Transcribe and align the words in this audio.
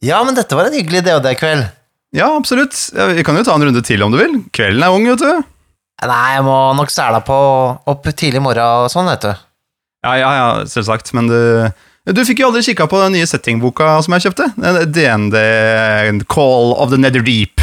Ja, 0.00 0.22
men 0.24 0.36
dette 0.36 0.56
var 0.56 0.68
en 0.68 0.76
hyggelig 0.76 1.02
DOD-kveld. 1.04 1.66
Ja, 2.16 2.30
absolutt. 2.32 2.76
Vi 3.14 3.24
kan 3.26 3.36
jo 3.36 3.44
ta 3.46 3.54
en 3.54 3.66
runde 3.68 3.82
til 3.84 4.02
om 4.02 4.14
du 4.14 4.18
vil. 4.18 4.38
Kvelden 4.56 4.82
er 4.82 4.94
ung, 4.96 5.04
vet 5.06 5.20
du. 5.20 5.44
Nei, 6.08 6.24
jeg 6.32 6.44
må 6.46 6.56
nok 6.78 6.90
sæla 6.92 7.20
på 7.26 7.36
opp 7.92 8.08
tidlig 8.08 8.40
i 8.40 8.44
morgen 8.44 8.86
og 8.86 8.88
sånn, 8.92 9.10
vet 9.12 9.28
du. 9.28 9.44
Ja, 10.06 10.14
ja, 10.16 10.30
ja, 10.38 10.48
selvsagt. 10.72 11.12
Men 11.16 11.28
du, 11.28 11.68
du 12.08 12.22
fikk 12.24 12.40
jo 12.40 12.48
aldri 12.48 12.64
kikka 12.70 12.88
på 12.88 13.02
den 13.04 13.18
nye 13.18 13.28
settingboka 13.28 13.98
som 14.06 14.16
jeg 14.16 14.30
kjøpte. 14.30 14.48
DND 14.88 16.24
Call 16.32 16.72
of 16.80 16.94
the 16.94 17.00
Nether 17.00 17.24
Deep. 17.26 17.60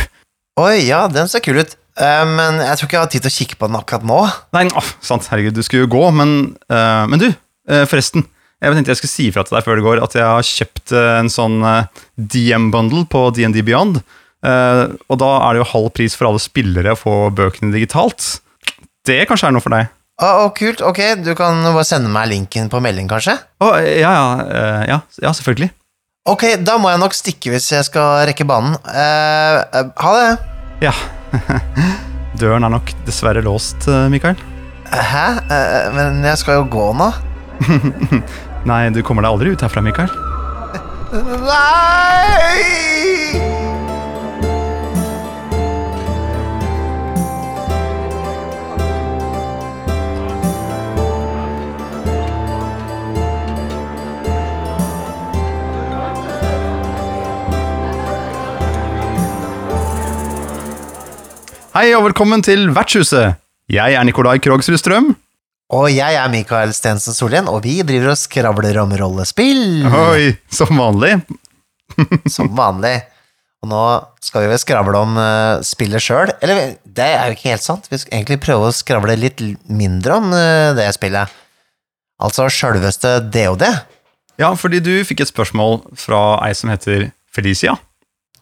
Oi, 0.62 0.86
ja, 0.86 1.08
den 1.10 1.30
ser 1.30 1.42
kul 1.46 1.58
ut. 1.64 1.74
Uh, 1.98 2.24
men 2.30 2.62
jeg 2.62 2.78
tror 2.78 2.86
ikke 2.86 2.98
jeg 3.00 3.02
har 3.04 3.12
tid 3.14 3.26
til 3.26 3.32
å 3.32 3.38
kikke 3.40 3.58
på 3.58 3.70
den 3.72 3.78
akkurat 3.80 4.06
nå. 4.06 4.22
Nei, 4.54 4.68
oh, 4.78 4.90
sant, 5.02 5.26
herregud, 5.32 5.58
du 5.58 5.66
skulle 5.66 5.88
jo 5.88 5.94
gå, 5.96 6.04
men, 6.14 6.34
uh, 6.70 7.10
men 7.10 7.22
du, 7.22 7.32
uh, 7.34 7.86
forresten. 7.90 8.28
Jeg 8.58 8.74
tenkte 8.74 8.90
jeg 8.90 8.98
skulle 9.04 9.14
si 9.14 9.28
fra 9.34 9.44
til 9.46 9.54
deg 9.54 9.66
før 9.68 9.78
det 9.78 9.86
går 9.86 10.00
at 10.02 10.16
jeg 10.18 10.26
har 10.26 10.48
kjøpt 10.48 10.94
eh, 10.98 11.12
en 11.20 11.30
sånn 11.30 11.60
eh, 11.62 12.06
DM-bundle 12.18 13.04
på 13.12 13.28
DND 13.38 13.62
Beyond. 13.68 14.00
Eh, 14.42 14.84
og 15.06 15.20
da 15.22 15.30
er 15.46 15.54
det 15.54 15.62
jo 15.62 15.72
halv 15.76 15.92
pris 15.94 16.18
for 16.18 16.32
alle 16.32 16.42
spillere 16.42 16.96
å 16.96 16.98
få 16.98 17.16
bøkene 17.38 17.70
digitalt. 17.76 18.40
Det 19.06 19.20
kanskje 19.30 19.52
er 19.52 19.54
noe 19.54 19.64
for 19.64 19.78
deg? 19.78 19.92
Å, 20.18 20.50
kult. 20.58 20.82
Ok, 20.82 21.04
du 21.22 21.36
kan 21.38 21.62
bare 21.68 21.86
sende 21.86 22.10
meg 22.10 22.32
linken 22.32 22.72
på 22.74 22.82
melding, 22.82 23.06
kanskje? 23.12 23.38
Å, 23.62 23.70
ja, 23.86 24.16
ja, 24.18 24.26
ja, 24.90 25.00
ja, 25.22 25.34
selvfølgelig. 25.38 25.70
Ok, 26.28 26.48
da 26.66 26.80
må 26.82 26.90
jeg 26.90 27.00
nok 27.04 27.14
stikke 27.16 27.54
hvis 27.54 27.70
jeg 27.72 27.86
skal 27.88 28.26
rekke 28.28 28.48
banen. 28.50 28.74
Uh, 28.90 29.62
uh, 29.70 29.94
ha 30.02 30.16
det. 30.18 30.26
Ja. 30.90 30.96
Døren 32.42 32.66
er 32.66 32.74
nok 32.74 32.90
dessverre 33.06 33.46
låst, 33.46 33.86
Mikael. 34.10 34.42
Hæ? 34.90 35.28
Uh, 35.46 35.94
men 35.94 36.26
jeg 36.26 36.42
skal 36.42 36.64
jo 36.64 36.68
gå 36.74 36.90
nå. 36.98 37.14
Nei, 38.68 38.90
du 38.92 39.00
kommer 39.06 39.24
deg 39.24 39.32
aldri 39.32 39.54
ut 39.56 39.62
herfra, 39.64 39.80
Mikael. 39.80 40.12
Nei! 41.48 42.68
Hei 61.78 61.92
og 61.94 62.08
velkommen 62.10 62.42
til 62.44 62.68
Vertshuset. 62.74 63.38
Jeg 63.72 63.96
er 63.96 64.04
Nikolai 64.04 64.40
Krogsrud 64.44 64.80
Strøm. 64.82 65.14
Og 65.76 65.90
jeg 65.92 66.16
er 66.16 66.32
Mikael 66.32 66.72
Stensen 66.72 67.16
Solien, 67.16 67.50
og 67.52 67.66
vi 67.66 67.82
driver 67.84 68.14
og 68.14 68.20
skravler 68.20 68.78
om 68.80 68.94
rollespill. 68.96 69.84
Oi, 69.84 70.32
som 70.48 70.72
vanlig. 70.80 71.18
Som 72.36 72.52
vanlig. 72.56 73.02
Og 73.64 73.72
nå 73.72 73.82
skal 74.22 74.44
vi 74.44 74.50
vel 74.52 74.60
skravle 74.62 75.00
om 75.02 75.16
uh, 75.18 75.64
spillet 75.66 76.04
sjøl. 76.04 76.30
Eller, 76.46 76.76
det 76.86 77.08
er 77.10 77.32
jo 77.32 77.38
ikke 77.38 77.52
helt 77.56 77.66
sant. 77.66 77.88
Vi 77.90 77.98
skal 78.00 78.20
egentlig 78.20 78.38
prøve 78.44 78.70
å 78.70 78.76
skravle 78.76 79.16
litt 79.18 79.42
mindre 79.66 80.20
om 80.20 80.30
uh, 80.30 80.76
det 80.78 80.86
spillet. 80.96 81.34
Altså 82.22 82.46
sjølveste 82.54 83.18
DOD. 83.34 83.66
Ja, 84.38 84.52
fordi 84.60 84.80
du 84.84 84.94
fikk 85.08 85.26
et 85.26 85.32
spørsmål 85.32 85.82
fra 85.98 86.38
ei 86.46 86.54
som 86.58 86.70
heter 86.70 87.10
Felicia. 87.34 87.76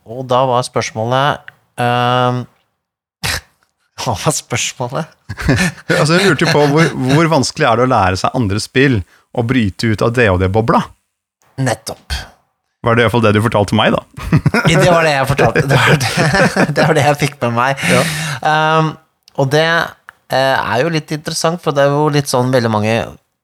Og 0.06 0.26
da 0.30 0.44
var 0.50 0.68
spørsmålet 0.68 1.54
uh, 1.80 2.44
Hva 4.04 4.16
var 4.20 4.36
spørsmålet? 4.36 5.12
Altså, 5.96 6.18
Hun 6.20 6.32
lurte 6.32 6.52
på 6.52 6.64
hvor, 6.72 6.92
hvor 7.16 7.32
vanskelig 7.32 7.68
er 7.68 7.80
det 7.80 7.86
å 7.88 7.92
lære 7.92 8.20
seg 8.20 8.38
andre 8.38 8.62
spill 8.62 9.00
og 9.36 9.50
bryte 9.50 9.92
ut 9.92 10.04
av 10.06 10.14
DOD-bobla. 10.16 10.82
Nettopp. 11.64 12.16
Var 12.86 12.98
det 12.98 13.06
iallfall 13.06 13.24
det 13.26 13.34
du 13.36 13.42
fortalte 13.42 13.78
meg, 13.78 13.96
da? 13.96 14.02
Det 14.70 14.92
var 14.92 15.06
det 15.08 15.14
jeg 15.16 15.28
fortalte. 15.32 15.64
Det 15.72 15.80
var 15.80 16.02
det, 16.02 16.66
det, 16.70 16.82
var 16.86 16.98
det 16.98 17.06
jeg 17.08 17.20
fikk 17.24 17.38
med 17.42 17.56
meg. 17.56 17.86
Um, 18.46 18.92
og 19.42 19.50
det 19.52 19.66
eh, 19.66 20.56
er 20.56 20.84
jo 20.84 20.92
litt 20.94 21.12
interessant, 21.16 21.60
for 21.64 21.76
det 21.76 21.84
er 21.84 21.96
jo 21.96 22.06
litt 22.14 22.30
sånn 22.32 22.54
veldig 22.54 22.72
mange 22.72 22.94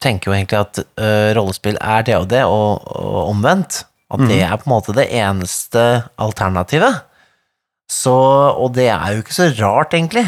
tenker 0.01 0.31
jo 0.31 0.35
egentlig 0.37 0.59
at 0.61 0.81
uh, 0.81 1.31
rollespill 1.37 1.77
er 1.81 2.05
det 2.07 2.15
og 2.17 2.27
det, 2.31 2.43
og, 2.47 2.85
og 2.85 3.31
omvendt. 3.33 3.83
At 4.11 4.23
det 4.27 4.41
er 4.43 4.57
på 4.59 4.67
en 4.67 4.73
måte 4.73 4.95
det 4.95 5.07
eneste 5.15 5.81
alternativet. 6.19 7.05
Så, 7.91 8.11
og 8.11 8.73
det 8.75 8.89
er 8.91 9.13
jo 9.15 9.23
ikke 9.23 9.35
så 9.35 9.47
rart, 9.55 9.95
egentlig, 9.95 10.25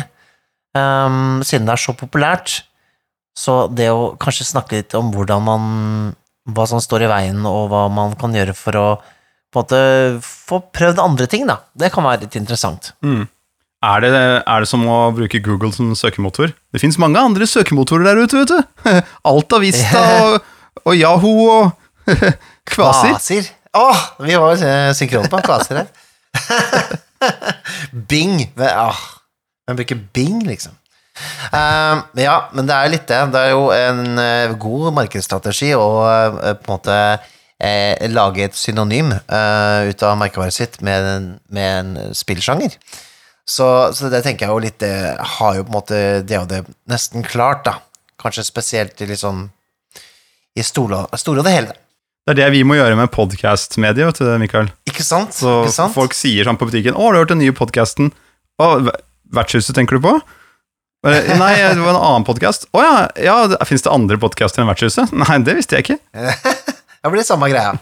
um, 0.78 1.42
siden 1.46 1.70
det 1.70 1.76
er 1.76 1.84
så 1.84 1.96
populært. 1.98 2.62
Så 3.38 3.64
det 3.74 3.90
å 3.90 4.14
kanskje 4.22 4.46
snakke 4.52 4.82
litt 4.82 4.94
om 4.98 5.10
hvordan 5.14 5.46
man 5.46 5.64
hva 6.54 6.66
som 6.68 6.82
står 6.84 7.06
i 7.06 7.12
veien, 7.12 7.46
og 7.48 7.70
hva 7.72 7.86
man 7.92 8.18
kan 8.20 8.34
gjøre 8.36 8.56
for 8.58 8.80
å 8.80 8.88
på 9.54 9.62
en 9.62 9.68
måte 9.68 9.80
få 10.26 10.58
prøvd 10.74 11.00
andre 11.00 11.28
ting, 11.30 11.46
da. 11.46 11.60
Det 11.78 11.92
kan 11.94 12.06
være 12.06 12.26
litt 12.26 12.36
interessant. 12.40 12.90
Er 13.84 14.02
det, 14.02 14.12
er 14.16 14.64
det 14.64 14.70
som 14.70 14.82
å 14.90 14.98
bruke 15.14 15.42
Google 15.46 15.70
som 15.76 15.92
søkemotor? 15.98 16.56
Det 16.74 16.82
fins 16.82 16.98
mange 17.02 17.22
andre 17.22 17.46
søkemotorer 17.50 18.08
der 18.10 18.24
ute, 18.24 18.42
vet 18.42 18.50
du. 18.50 18.90
Alta 19.30 19.60
Vista 19.62 20.02
og, 20.24 20.50
og 20.88 20.98
Yahoo 20.98 21.46
og 21.52 22.10
Kvasir. 22.72 23.14
Kvasir. 23.14 23.52
Åh, 23.78 24.02
vi 24.26 24.38
var 24.42 24.66
eh, 24.66 24.90
synkrone 24.98 25.30
på 25.30 25.42
Kvasir 25.46 25.84
her. 25.84 25.92
Bing. 28.10 28.40
Åh, 28.58 29.04
hvem 29.68 29.80
bruker 29.80 30.02
Bing, 30.16 30.42
liksom? 30.48 30.76
Uh, 31.54 32.02
ja, 32.18 32.50
men 32.58 32.66
det 32.66 32.74
er 32.74 32.92
litt 32.92 33.06
det. 33.10 33.20
Det 33.34 33.42
er 33.42 33.54
jo 33.54 33.68
en 33.76 34.18
uh, 34.18 34.56
god 34.60 34.96
markedsstrategi 34.98 35.74
å 35.78 35.88
uh, 36.02 36.54
på 36.58 36.68
en 36.68 36.76
måte 36.78 37.00
lage 38.12 38.42
et 38.44 38.56
synonym 38.60 39.14
ut 39.14 40.02
av 40.04 40.18
merkevaret 40.20 40.52
sitt 40.52 40.74
med 40.84 41.06
en, 41.08 41.28
med 41.48 41.70
en 41.78 42.16
spillsjanger. 42.18 42.74
Så, 43.48 43.68
så 43.96 44.10
det 44.12 44.20
tenker 44.26 44.50
jeg 44.50 44.52
jo 44.52 44.64
litt 44.66 44.82
Det 44.82 45.14
har 45.38 45.56
jo 45.56 45.64
på 45.64 45.72
en 45.72 45.78
måte 45.78 46.00
det 46.28 46.42
og 46.42 46.50
det 46.52 46.60
nesten 46.92 47.24
klart, 47.24 47.64
da. 47.64 47.78
Kanskje 48.20 48.44
spesielt 48.50 49.00
i 49.00 49.08
liksom 49.14 49.46
i 50.60 50.66
store, 50.66 51.06
store 51.16 51.40
og 51.40 51.48
det 51.48 51.56
hele. 51.56 51.78
Det 52.24 52.36
er 52.36 52.42
det 52.42 52.52
vi 52.58 52.66
må 52.68 52.76
gjøre 52.76 53.00
med 53.00 53.14
podkast-mediet, 53.16 54.12
vet 54.12 54.20
du, 54.20 54.36
Mikael. 54.40 54.70
Ikke 54.90 55.04
sant? 55.04 55.32
Så 55.36 55.62
Ikke 55.64 55.78
sant? 55.78 55.96
folk 55.96 56.14
sier 56.16 56.44
sånn 56.50 56.60
på 56.60 56.68
butikken 56.68 56.96
'Å, 56.96 57.08
har 57.08 57.16
du 57.16 57.22
hørt 57.24 57.32
den 57.32 57.44
nye 57.46 57.56
podkasten?' 57.56 58.12
Vertshuset, 59.36 59.76
tenker 59.76 60.00
du 60.00 60.06
på?' 60.06 60.18
Nei, 61.04 61.56
det 61.60 61.82
var 61.84 61.92
en 61.92 62.00
annen 62.00 62.24
podkast. 62.24 62.70
Å 62.72 62.80
ja, 62.80 62.94
ja 63.20 63.66
fins 63.68 63.84
det 63.84 63.92
andre 63.92 64.16
podkaster 64.22 64.64
enn 64.64 64.70
Vertshuset? 64.72 65.12
Nei, 65.26 65.42
det 65.44 65.58
visste 65.58 65.76
jeg 65.80 65.88
ikke. 65.88 66.00
Det 67.04 67.12
blir 67.12 67.26
samme 67.28 67.50
greia. 67.52 67.74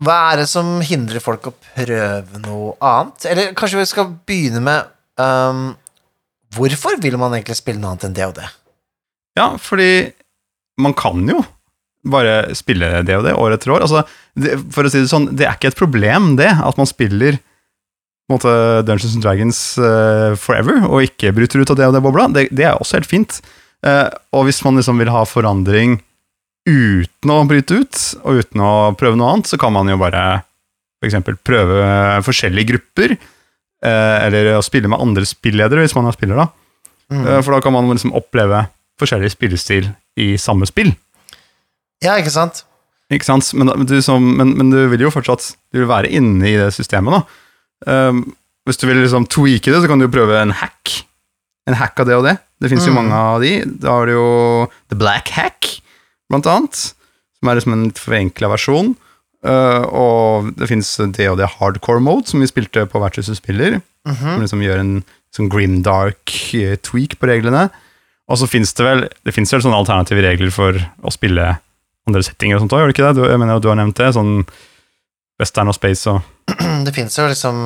Hva 0.00 0.14
er 0.30 0.40
det 0.40 0.46
som 0.48 0.78
hindrer 0.80 1.20
folk 1.20 1.50
å 1.50 1.52
prøve 1.52 2.38
noe 2.46 2.70
annet? 2.80 3.26
Eller 3.28 3.50
kanskje 3.52 3.82
vi 3.82 3.90
skal 3.90 4.14
begynne 4.24 4.62
med 4.64 4.88
um, 5.20 5.74
Hvorfor 6.56 6.96
vil 7.04 7.18
man 7.20 7.36
egentlig 7.36 7.58
spille 7.58 7.82
noe 7.82 7.92
annet 7.92 8.06
enn 8.08 8.16
det 8.16 8.24
og 8.30 8.32
det? 8.38 8.48
Ja, 9.36 9.50
fordi 9.60 9.90
man 10.80 10.96
kan 10.96 11.28
jo 11.28 11.42
bare 12.08 12.54
spille 12.56 13.02
det 13.04 13.18
og 13.18 13.26
det 13.28 13.36
år 13.36 13.58
etter 13.58 13.74
år. 13.74 13.84
Altså, 13.84 14.06
det, 14.40 14.56
for 14.72 14.88
å 14.88 14.92
si 14.92 15.02
det 15.04 15.12
sånn, 15.12 15.28
det 15.36 15.44
er 15.46 15.60
ikke 15.60 15.74
et 15.74 15.78
problem, 15.78 16.32
det, 16.40 16.48
at 16.48 16.80
man 16.80 16.88
spiller 16.88 17.36
måte, 18.32 18.52
Dungeons 18.88 19.16
and 19.16 19.24
Dragons 19.24 19.58
uh, 19.80 20.36
forever, 20.40 20.84
og 20.88 21.06
ikke 21.06 21.32
bryter 21.36 21.62
ut 21.62 21.72
av 21.72 21.80
det 21.80 21.88
og 21.88 21.96
det 21.96 22.04
bobla. 22.04 22.28
Det, 22.34 22.46
det 22.54 22.68
er 22.68 22.78
også 22.78 23.00
helt 23.00 23.10
fint. 23.10 23.40
Uh, 23.86 24.08
og 24.36 24.46
hvis 24.48 24.62
man 24.66 24.78
liksom 24.78 25.00
vil 25.00 25.12
ha 25.12 25.24
forandring 25.28 25.98
uten 26.68 27.32
å 27.32 27.40
bryte 27.48 27.82
ut, 27.82 28.00
og 28.22 28.42
uten 28.42 28.64
å 28.64 28.72
prøve 29.00 29.18
noe 29.18 29.34
annet, 29.34 29.50
så 29.50 29.58
kan 29.60 29.74
man 29.74 29.90
jo 29.90 29.98
bare 30.00 30.24
for 31.00 31.08
eksempel 31.08 31.38
prøve 31.40 31.84
forskjellige 32.26 32.74
grupper, 32.74 33.16
uh, 33.16 34.16
eller 34.26 34.54
å 34.56 34.64
spille 34.64 34.90
med 34.92 35.00
andre 35.00 35.26
spilledere, 35.28 35.86
hvis 35.86 35.96
man 35.96 36.10
er 36.10 36.16
spiller, 36.18 36.44
da. 36.44 36.50
Mm. 37.10 37.24
For 37.42 37.50
da 37.50 37.58
kan 37.64 37.74
man 37.74 37.88
liksom 37.90 38.12
oppleve 38.14 38.68
forskjellig 39.00 39.32
spillestil 39.32 39.88
i 40.20 40.36
samme 40.38 40.68
spill. 40.68 40.92
Ja, 42.04 42.14
ikke 42.20 42.30
sant? 42.30 42.62
Ikke 43.10 43.26
sant? 43.26 43.48
Men, 43.58 43.72
men, 43.74 43.88
du 43.90 43.98
som, 44.04 44.22
men, 44.38 44.54
men 44.58 44.70
du 44.70 44.78
vil 44.92 45.08
jo 45.08 45.12
fortsatt 45.12 45.50
du 45.74 45.82
vil 45.82 45.90
være 45.90 46.10
inne 46.14 46.46
i 46.46 46.56
det 46.60 46.70
systemet, 46.76 47.18
da. 47.18 47.39
Um, 47.86 48.24
hvis 48.68 48.76
du 48.80 48.86
vil 48.86 49.00
liksom 49.00 49.26
tweake 49.30 49.72
det, 49.72 49.80
så 49.82 49.88
kan 49.88 49.98
du 50.00 50.06
jo 50.06 50.12
prøve 50.12 50.36
en 50.40 50.52
hack. 50.52 51.04
En 51.68 51.76
hack 51.78 52.00
av 52.02 52.06
det 52.10 52.16
og 52.18 52.24
det. 52.28 52.36
Det 52.60 52.70
fins 52.70 52.84
jo 52.86 52.92
Mm. 52.92 52.98
mange 53.00 53.14
av 53.16 53.40
de. 53.40 53.52
Da 53.64 53.94
har 53.96 54.06
du 54.06 54.12
jo 54.12 54.70
The 54.90 54.96
Black 54.96 55.30
Hack, 55.30 55.80
blant 56.28 56.46
annet. 56.46 56.92
Som 57.40 57.48
er 57.48 57.56
liksom 57.56 57.72
en 57.72 57.84
litt 57.88 57.98
forenkla 57.98 58.50
versjon. 58.52 58.96
Uh, 59.40 59.86
og 59.88 60.50
det 60.60 60.68
fins 60.68 60.96
det 61.00 61.30
og 61.30 61.38
det 61.40 61.48
hardcore 61.56 62.02
mode, 62.04 62.28
som 62.28 62.40
vi 62.40 62.46
spilte 62.50 62.84
på 62.86 63.00
hvert 63.00 63.16
hus 63.16 63.30
du 63.32 63.34
spiller. 63.38 63.80
Som 64.04 64.40
liksom 64.42 64.60
gjør 64.64 64.80
en 64.80 65.04
sånn 65.34 65.48
grimdark 65.52 66.18
dark 66.24 66.82
tweak 66.82 67.18
på 67.20 67.28
reglene. 67.28 67.70
Og 68.30 68.38
så 68.38 68.46
fins 68.48 68.72
det 68.74 68.84
vel 68.86 69.08
Det 69.24 69.34
finnes 69.34 69.50
vel 69.52 69.62
sånne 69.62 69.78
alternative 69.80 70.22
regler 70.22 70.50
for 70.54 70.72
å 71.02 71.12
spille 71.12 71.58
andre 72.08 72.22
settinger 72.22 72.56
og 72.56 72.62
sånt 72.64 72.72
òg, 72.72 72.80
gjør 72.80 72.90
det 72.90 72.94
ikke 72.96 73.06
det? 73.08 73.16
Du, 73.20 73.28
jeg 73.28 73.38
mener 73.38 73.54
jo 73.56 73.60
du 73.64 73.68
har 73.68 73.76
nevnt 73.78 73.98
det. 74.00 74.08
Sånn 74.16 74.46
western 75.40 75.70
og 75.72 75.76
space 75.76 76.10
og 76.12 76.20
Det 76.86 76.92
finnes 76.96 77.16
jo 77.16 77.26
liksom 77.30 77.56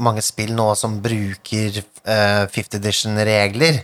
mange 0.00 0.22
spill 0.24 0.52
nå 0.56 0.70
som 0.78 0.98
bruker 1.04 1.80
uh, 1.82 2.44
fifth 2.52 2.76
edition-regler. 2.78 3.80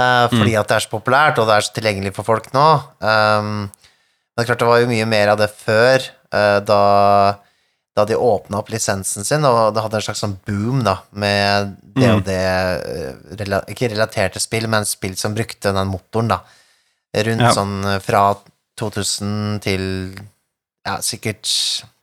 Uh, 0.00 0.26
fordi 0.32 0.56
at 0.58 0.66
det 0.70 0.74
er 0.78 0.82
så 0.82 0.90
populært, 0.90 1.38
og 1.38 1.46
det 1.46 1.54
er 1.54 1.66
så 1.66 1.74
tilgjengelig 1.76 2.10
for 2.16 2.26
folk 2.26 2.48
nå. 2.56 2.64
Um, 2.98 3.50
men 3.68 4.34
det 4.34 4.42
er 4.42 4.48
klart 4.48 4.64
det 4.64 4.70
var 4.72 4.80
jo 4.82 4.88
mye 4.90 5.06
mer 5.06 5.30
av 5.34 5.38
det 5.38 5.46
før, 5.54 6.02
uh, 6.34 6.58
da, 6.66 6.80
da 7.94 8.06
de 8.10 8.18
åpna 8.18 8.58
opp 8.58 8.72
lisensen 8.74 9.22
sin, 9.28 9.46
og 9.46 9.76
det 9.76 9.84
hadde 9.84 10.00
en 10.00 10.06
slags 10.08 10.24
sånn 10.24 10.34
boom 10.48 10.82
da, 10.86 10.96
med 11.14 11.76
det 11.94 12.10
og 12.10 12.24
det 12.26 12.40
eh, 12.42 13.12
rela 13.38 13.60
Ikke 13.70 13.92
relaterte 13.92 14.42
spill, 14.42 14.66
men 14.72 14.88
spill 14.88 15.14
som 15.20 15.36
brukte 15.36 15.70
den 15.76 15.92
motoren, 15.92 16.32
da. 16.34 16.40
Rundt 17.14 17.46
Ja. 17.46 17.52
sånn 17.54 17.76
eh, 17.92 18.00
fra 18.02 18.24
2000 18.82 19.60
til 19.62 19.84
ja, 20.82 20.98
sikkert 21.06 21.46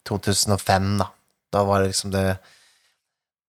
2005, 0.09 0.97
da. 1.01 1.09
Da 1.51 1.63
var 1.67 1.81
det 1.81 1.91
liksom 1.91 2.13
det 2.13 2.37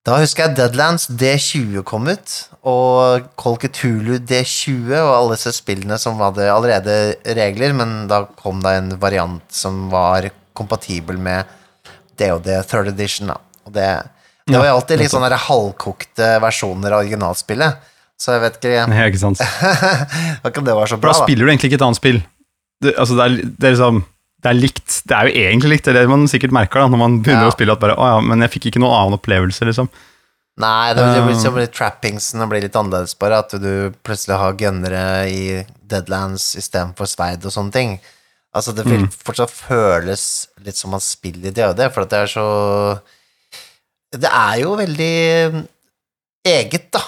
Da 0.03 0.17
husker 0.19 0.49
jeg 0.49 0.57
Deadlands 0.59 1.07
D20 1.07 1.85
kom 1.87 2.09
ut, 2.11 2.33
og 2.67 3.29
Call 3.39 3.59
Cthulhu 3.63 4.17
D20, 4.19 4.91
og 4.99 5.13
alle 5.15 5.37
disse 5.37 5.53
spillene 5.55 5.99
som 6.03 6.19
hadde 6.19 6.49
allerede 6.51 6.97
regler, 7.39 7.75
men 7.79 8.09
da 8.11 8.25
kom 8.39 8.65
det 8.65 8.73
en 8.81 8.91
variant 9.03 9.45
som 9.55 9.87
var 9.93 10.27
kompatibel 10.59 11.21
med 11.23 11.47
DOD 12.19 12.51
Third 12.67 12.91
Edition, 12.91 13.31
da. 13.31 13.39
Og 13.63 13.77
det, 13.77 13.87
det 14.51 14.59
var 14.59 14.73
jo 14.73 14.77
alltid 14.81 15.05
litt 15.05 15.15
sånne 15.15 15.39
halvkokte 15.47 16.35
versjoner 16.43 16.97
av 16.97 17.05
originalspillet, 17.05 17.89
så 18.19 18.37
jeg 18.37 18.43
vet 18.43 18.59
ikke 18.59 18.83
Nei, 18.91 19.05
ikke 19.11 19.23
sant. 19.23 19.41
Det 20.43 20.75
var 20.75 20.91
så 20.91 20.99
bra, 20.99 21.11
da 21.11 21.15
da. 21.15 21.25
spiller 21.25 21.47
du 21.47 21.51
egentlig 21.51 21.73
ikke 21.73 21.79
et 21.81 21.87
annet 21.87 21.99
spill. 21.99 22.21
Det, 22.83 22.93
altså, 22.99 23.17
det, 23.19 23.25
er, 23.25 23.55
det 23.55 23.69
er 23.69 23.75
liksom 23.77 24.03
det 24.43 24.51
er 24.51 24.59
likt. 24.59 25.03
Det 25.07 25.15
er 25.17 25.29
jo 25.29 25.35
egentlig 25.47 25.71
likt, 25.77 25.85
det 25.87 25.93
er 25.97 26.01
det 26.03 26.09
man 26.11 26.25
sikkert 26.31 26.53
merker 26.55 26.83
da, 26.83 26.89
når 26.91 26.99
man 26.99 27.21
begynner 27.23 27.47
Ja. 27.47 27.51
å 27.53 27.55
spille 27.55 27.73
at 27.77 27.81
bare, 27.83 27.95
å 27.97 28.09
ja, 28.17 28.21
men 28.21 28.41
jeg 28.43 28.51
fikk 28.57 28.71
ikke 28.73 28.81
noen 28.83 28.97
annen 28.99 29.19
opplevelse, 29.19 29.65
liksom. 29.69 29.89
Nei, 30.61 30.93
det, 30.93 31.01
blir, 31.01 31.23
Um, 31.23 31.29
litt 31.33 31.55
blir 31.55 31.69
trappingsen 31.73 32.43
blir 32.51 32.61
litt 32.61 32.75
annerledes, 32.77 33.15
bare 33.19 33.39
at 33.41 33.55
du 33.57 33.95
plutselig 34.05 34.37
har 34.37 34.53
gunnere 34.61 35.05
i 35.31 35.65
Deadlands 35.89 36.51
istedenfor 36.61 37.09
sverd 37.09 37.47
og 37.49 37.55
sånne 37.55 37.73
ting. 37.73 37.95
Altså, 38.55 38.75
det 38.77 38.85
vil 38.85 39.07
Mm. 39.07 39.09
fortsatt 39.25 39.49
føles 39.51 40.47
litt 40.63 40.77
som 40.77 40.91
man 40.91 41.01
spiller 41.01 41.49
i 41.49 41.55
DOD, 41.57 41.81
for 41.95 42.03
at 42.03 42.11
det 42.11 42.19
er 42.19 42.27
så 42.27 43.01
Det 44.13 44.29
er 44.29 44.59
jo 44.61 44.77
veldig 44.77 45.67
eget, 46.45 46.91
da. 46.93 47.01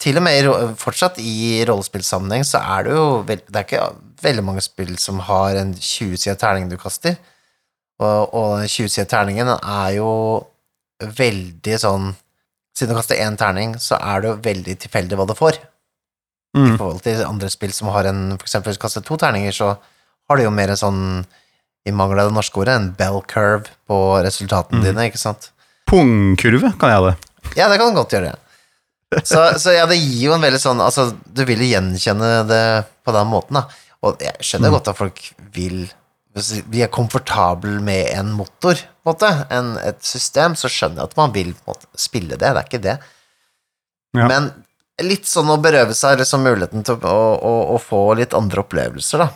Til 0.00 0.16
og 0.16 0.22
med 0.24 0.40
i, 0.40 0.74
fortsatt 0.80 1.18
i 1.20 1.62
rollespillsammenheng 1.68 2.42
så 2.48 2.58
er 2.58 2.82
det 2.88 2.92
jo. 2.96 3.22
Det 3.28 3.40
er 3.54 3.66
ikke 3.68 3.82
veldig 4.22 4.44
mange 4.46 4.62
spill 4.64 4.96
som 4.98 5.18
har 5.26 5.56
en 5.60 5.74
20-sida 5.74 6.36
terning 6.40 6.68
du 6.70 6.76
kaster. 6.80 7.16
Og, 8.00 8.34
og 8.34 8.58
den 8.62 8.68
20-sida 8.72 9.06
terningen 9.10 9.48
er 9.56 9.90
jo 9.98 10.10
veldig 11.00 11.78
sånn 11.80 12.10
Siden 12.76 12.94
du 12.94 13.00
kaster 13.00 13.18
én 13.18 13.34
terning, 13.36 13.72
så 13.82 13.96
er 13.98 14.20
det 14.22 14.28
jo 14.30 14.36
veldig 14.44 14.74
tilfeldig 14.84 15.16
hva 15.18 15.24
du 15.26 15.32
får. 15.36 15.56
I 15.58 16.58
Mm. 16.58 16.76
forhold 16.78 17.00
til 17.02 17.20
andre 17.26 17.48
spill 17.50 17.72
som 17.74 17.88
har 17.94 18.06
en 18.10 18.36
For 18.38 18.46
eksempel 18.46 18.70
hvis 18.72 18.78
du 18.78 18.82
kaster 18.84 19.02
to 19.06 19.16
terninger, 19.18 19.52
så 19.54 19.72
har 20.30 20.36
du 20.38 20.42
jo 20.44 20.50
mer 20.54 20.70
en 20.72 20.78
sånn 20.78 21.02
i 21.86 21.92
mangel 21.92 22.18
av 22.22 22.28
det 22.30 22.34
norske 22.36 22.58
ordet, 22.62 22.74
en 22.78 22.88
bell 22.98 23.20
curve 23.26 23.68
på 23.90 23.98
resultatene 24.24 24.78
Mm. 24.80 24.84
dine, 24.86 25.04
ikke 25.10 25.18
sant? 25.18 25.50
Pungkurve, 25.90 26.72
kan 26.78 26.90
jeg 26.94 27.02
det. 27.06 27.14
Ja, 27.58 27.68
det 27.68 27.78
kan 27.78 27.90
du 27.94 27.98
godt 28.00 28.10
gjøre. 28.14 28.34
Så, 29.26 29.58
så 29.58 29.74
ja, 29.74 29.86
det 29.90 29.98
gir 29.98 30.28
jo 30.28 30.34
en 30.36 30.40
veldig 30.44 30.60
sånn 30.62 30.80
Altså, 30.80 31.08
du 31.26 31.44
vil 31.44 31.58
jo 31.58 31.70
gjenkjenne 31.74 32.46
det 32.46 32.86
på 33.04 33.12
den 33.12 33.26
måten, 33.26 33.58
da. 33.58 33.64
Og 34.06 34.22
jeg 34.24 34.36
skjønner 34.40 34.70
Mm. 34.70 34.76
godt 34.78 34.88
at 34.88 34.96
folk 34.96 35.20
vil 35.52 35.82
vi 36.70 36.80
er 36.84 36.88
komfortable 36.94 37.80
med 37.82 38.06
en 38.14 38.28
motor, 38.38 38.78
på 39.02 39.10
en 39.10 39.14
måte, 39.16 39.30
en, 39.50 39.72
et 39.82 39.98
system, 40.06 40.54
så 40.54 40.68
skjønner 40.70 41.02
jeg 41.02 41.08
at 41.10 41.16
man 41.18 41.32
vil 41.34 41.50
måte, 41.66 41.88
spille 41.98 42.36
det. 42.38 42.38
Det 42.38 42.50
er 42.54 42.68
ikke 42.68 42.82
det. 42.84 42.94
Ja. 44.14 44.28
Men 44.30 44.46
litt 45.02 45.26
sånn 45.26 45.50
å 45.50 45.56
berøve 45.60 45.92
seg 45.98 46.20
liksom 46.20 46.44
muligheten 46.46 46.84
til 46.86 47.02
å, 47.02 47.16
å, 47.42 47.52
å 47.74 47.78
få 47.82 48.14
litt 48.20 48.32
andre 48.38 48.62
opplevelser, 48.62 49.24
da. 49.24 49.28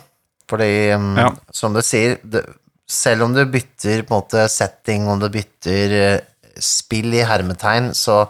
Fordi, 0.49 0.69
um, 0.95 1.11
Ja. 1.19 1.29
som 1.51 1.73
du 1.75 1.81
sier, 1.83 2.15
det, 2.23 2.45
selv 2.87 3.27
om 3.27 3.33
du 3.35 3.43
bytter 3.43 4.03
på 4.07 4.13
en 4.15 4.21
måte 4.21 4.47
setting, 4.49 5.07
om 5.11 5.19
du 5.19 5.27
bytter 5.33 5.95
eh, 5.99 6.19
spill 6.61 7.11
i 7.17 7.25
hermetegn, 7.27 7.91
så, 7.97 8.21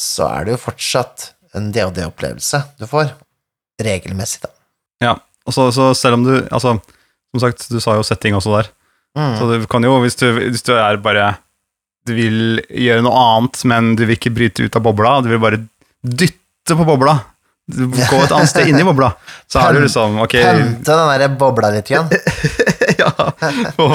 så 0.00 0.26
er 0.40 0.44
det 0.48 0.56
jo 0.56 0.62
fortsatt 0.66 1.30
en 1.54 1.70
DOD-opplevelse 1.74 2.64
du 2.80 2.86
får. 2.90 3.12
Regelmessig, 3.82 4.42
da. 4.42 4.50
Ja, 5.04 5.14
og 5.46 5.54
så, 5.56 5.68
så 5.74 5.90
selv 5.98 6.18
om 6.20 6.24
du, 6.26 6.34
altså, 6.54 6.76
som 7.32 7.40
sagt, 7.42 7.66
du 7.72 7.80
sa 7.82 7.96
jo 7.98 8.06
setting 8.06 8.38
også 8.38 8.58
der, 8.60 8.70
Mm. 9.12 9.34
så 9.36 9.44
du 9.60 9.66
kan 9.68 9.84
jo, 9.84 9.90
hvis 10.00 10.14
du, 10.16 10.22
hvis 10.32 10.62
du 10.64 10.70
er 10.72 10.96
bare, 11.04 11.34
du 12.08 12.14
vil 12.16 12.62
gjøre 12.72 13.02
noe 13.04 13.12
annet, 13.12 13.58
men 13.68 13.90
du 13.98 14.06
vil 14.08 14.16
ikke 14.16 14.30
bryte 14.32 14.64
ut 14.64 14.78
av 14.78 14.80
bobla, 14.86 15.18
du 15.20 15.28
vil 15.28 15.42
bare 15.42 15.58
dytte 16.00 16.72
på 16.78 16.86
bobla, 16.88 17.18
du 17.68 17.82
gå 17.92 18.22
et 18.24 18.32
annet 18.32 18.48
sted 18.48 18.70
inn 18.72 18.80
i 18.80 18.86
bobla, 18.88 19.10
så 19.52 19.66
er 19.66 19.76
du 19.76 19.82
liksom, 19.84 20.16
ok, 20.24 20.38
Hente 20.40 20.96
den 20.96 21.12
der 21.20 21.34
bobla 21.36 21.68
litt 21.74 21.92
igjen. 21.92 22.08
ja, 23.02 23.12
få, 23.76 23.90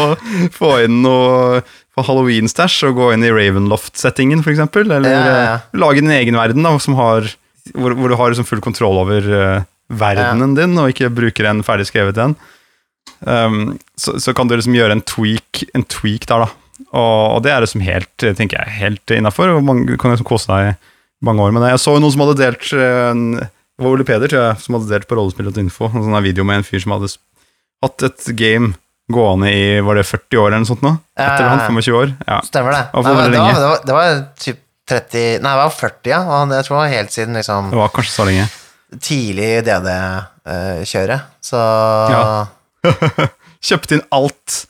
få 0.54 0.70
inn 0.86 1.02
noe 1.02 1.64
på 1.98 2.06
Halloween-stæsj 2.06 2.78
og 2.92 3.00
gå 3.02 3.10
inn 3.16 3.26
i 3.26 3.34
Ravenloft-settingen, 3.34 4.46
eksempel. 4.46 4.86
Eller 5.00 5.10
Ja, 5.10 5.18
ja, 5.26 5.40
ja. 5.48 5.56
eh, 5.58 5.80
lage 5.82 6.04
din 6.06 6.14
egen 6.14 6.38
verden, 6.38 6.62
da, 6.62 6.76
som 6.78 6.94
har, 7.02 7.26
hvor, 7.74 7.98
hvor 7.98 8.14
du 8.14 8.20
har 8.22 8.30
liksom 8.36 8.46
full 8.46 8.62
kontroll 8.62 9.02
over 9.02 9.34
eh, 9.42 9.66
verdenen 9.88 10.56
din, 10.58 10.78
og 10.80 10.92
ikke 10.92 11.12
bruker 11.14 11.50
en 11.50 11.64
ferdig 11.66 11.88
skrevet 11.90 12.20
en. 12.22 12.36
Um, 13.22 13.78
så, 13.98 14.18
så 14.22 14.34
kan 14.36 14.50
du 14.50 14.56
liksom 14.58 14.76
gjøre 14.76 14.98
en 14.98 15.06
tweak, 15.08 15.64
en 15.78 15.86
tweak 15.88 16.28
der, 16.30 16.46
da. 16.46 16.84
Og, 16.92 17.38
og 17.38 17.44
det 17.46 17.54
er 17.54 17.64
liksom 17.64 17.84
helt, 17.86 18.12
tenker 18.22 18.60
jeg, 18.60 18.76
helt 18.78 19.16
innafor. 19.16 19.56
Du 19.88 19.96
kan 20.00 20.14
liksom 20.14 20.28
kose 20.28 20.50
deg 20.52 20.74
i 20.74 20.76
mange 21.26 21.44
år 21.44 21.56
med 21.56 21.66
det. 21.66 21.74
Jeg 21.74 21.84
så 21.84 21.96
jo 21.96 22.04
noen 22.04 22.14
som 22.14 22.26
hadde 22.26 22.38
delt 22.38 22.68
eh, 22.78 23.22
Det 23.42 23.86
var 23.86 23.94
Ole 23.94 24.06
Peder, 24.06 24.30
tror 24.30 24.44
jeg, 24.44 24.60
som 24.64 24.78
hadde 24.78 24.92
delt 24.92 25.08
på 25.10 25.18
rollespill.info 25.18 25.90
en 25.90 26.06
sånn 26.06 26.20
video 26.26 26.46
med 26.48 26.62
en 26.62 26.68
fyr 26.68 26.84
som 26.84 26.94
hadde 26.94 27.10
hatt 27.86 28.06
et 28.06 28.30
game 28.38 28.76
gående 29.14 29.50
i 29.54 29.66
var 29.86 29.98
det 29.98 30.06
40 30.08 30.40
år 30.42 30.50
eller 30.50 30.64
noe 30.64 30.70
sånt 30.70 30.84
nå? 30.84 30.94
Etter 31.16 31.46
ja, 31.46 31.52
han, 31.54 31.62
25 31.72 31.96
år? 31.96 32.14
Ja. 32.28 32.40
Stemmer 32.46 32.76
det. 32.76 32.86
Nei, 32.92 33.04
men 33.08 33.32
det, 33.32 33.42
var, 33.42 33.54
det, 33.62 33.68
var, 33.72 33.84
det 33.88 33.98
var 33.98 34.24
typ 34.44 34.64
30 34.88 35.44
Nei, 35.44 35.52
det 35.52 35.60
var 35.62 35.76
40, 35.76 36.12
ja. 36.12 36.22
Og 36.28 36.56
jeg 36.56 36.68
tror 36.68 36.76
det 36.76 36.82
var 36.82 36.94
helt 36.94 37.16
siden 37.16 37.40
liksom 37.40 37.70
Det 37.74 37.80
var 37.80 37.94
kanskje 37.96 38.14
så 38.14 38.28
lenge. 38.28 38.48
Tidlig 39.04 39.52
DD-kjøret. 39.68 41.34
Så 41.44 41.62
Ja. 42.14 42.48
Kjøpte 43.68 43.98
inn 43.98 44.04
alt 44.14 44.68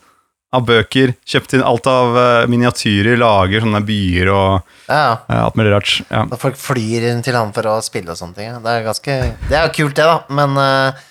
av 0.56 0.64
bøker, 0.64 1.12
kjøpte 1.28 1.58
inn 1.58 1.64
alt 1.66 1.86
av 1.90 2.14
eh, 2.16 2.46
miniatyrer, 2.48 3.18
lager 3.20 3.60
sånne 3.60 3.82
byer 3.84 4.30
og 4.32 4.70
ja. 4.88 5.18
uh, 5.28 5.42
alt 5.42 5.58
mulig 5.60 5.74
rart. 5.74 5.92
Ja. 6.08 6.22
Da 6.30 6.38
folk 6.40 6.56
flyr 6.58 7.04
inn 7.10 7.20
til 7.24 7.36
han 7.36 7.52
for 7.56 7.68
å 7.68 7.76
spille 7.84 8.14
og 8.14 8.18
sånne 8.18 8.38
ting. 8.38 8.56
Det 8.64 8.72
er 8.72 8.86
ganske 8.86 9.18
Det 9.50 9.58
er 9.60 9.74
kult, 9.76 9.92
det, 9.98 10.06
da. 10.08 10.22
Men 10.32 10.56
uh, 10.56 11.04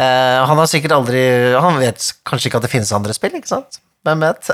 uh, 0.00 0.38
han 0.48 0.62
har 0.62 0.70
sikkert 0.72 0.96
aldri 0.96 1.20
Han 1.60 1.76
vet 1.82 2.08
kanskje 2.26 2.48
ikke 2.48 2.62
at 2.62 2.66
det 2.66 2.72
finnes 2.72 2.94
andre 2.96 3.16
spill, 3.16 3.36
ikke 3.36 3.52
sant? 3.52 3.82
Hvem 4.08 4.24
vet? 4.24 4.52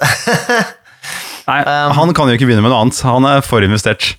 Nei, 1.48 1.62
Um, 1.66 1.90
han 1.96 2.12
kan 2.14 2.30
jo 2.30 2.36
ikke 2.36 2.46
begynne 2.46 2.62
med 2.62 2.70
noe 2.70 2.84
annet. 2.84 2.98
Han 3.06 3.24
er 3.26 3.40
forinvestert. 3.42 4.12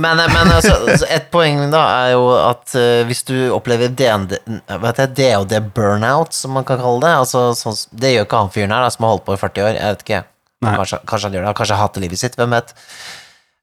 Men, 0.00 0.20
men 0.32 0.50
altså, 0.54 1.06
et 1.12 1.28
poeng 1.32 1.66
da 1.72 1.82
er 2.06 2.14
jo 2.14 2.24
at 2.38 2.74
uh, 2.78 3.02
hvis 3.08 3.22
du 3.28 3.36
opplever 3.54 3.92
DND, 3.92 4.36
hva 4.70 4.90
heter 4.90 5.10
det, 5.12 5.30
DOD 5.50 5.70
burnout, 5.76 6.34
som 6.36 6.54
man 6.56 6.66
kan 6.68 6.80
kalle 6.80 7.04
det 7.04 7.14
altså, 7.20 7.50
sånn, 7.58 7.76
Det 7.92 8.14
gjør 8.14 8.28
ikke 8.28 8.42
han 8.44 8.52
fyren 8.54 8.74
her, 8.74 8.86
da, 8.86 8.92
som 8.94 9.06
har 9.06 9.14
holdt 9.16 9.26
på 9.28 9.36
i 9.36 9.40
40 9.42 9.66
år. 9.66 9.78
Jeg 9.78 9.96
vet 9.96 10.04
ikke. 10.06 10.22
Kanskje, 10.64 11.00
kanskje 11.08 11.28
han 11.28 11.36
gjør 11.38 11.46
det. 11.48 11.56
Kanskje 11.60 11.76
han 11.76 11.84
hater 11.84 12.04
livet 12.04 12.20
sitt. 12.20 12.38
Hvem 12.40 12.56
vet. 12.56 12.74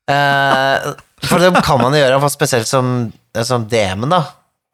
Uh, 0.08 0.94
for 1.28 1.42
det 1.42 1.66
kan 1.66 1.82
man 1.82 1.96
gjøre, 1.98 2.20
spesielt 2.32 2.70
som, 2.70 3.10
som 3.48 3.66
DM-en, 3.70 4.14
da. 4.14 4.22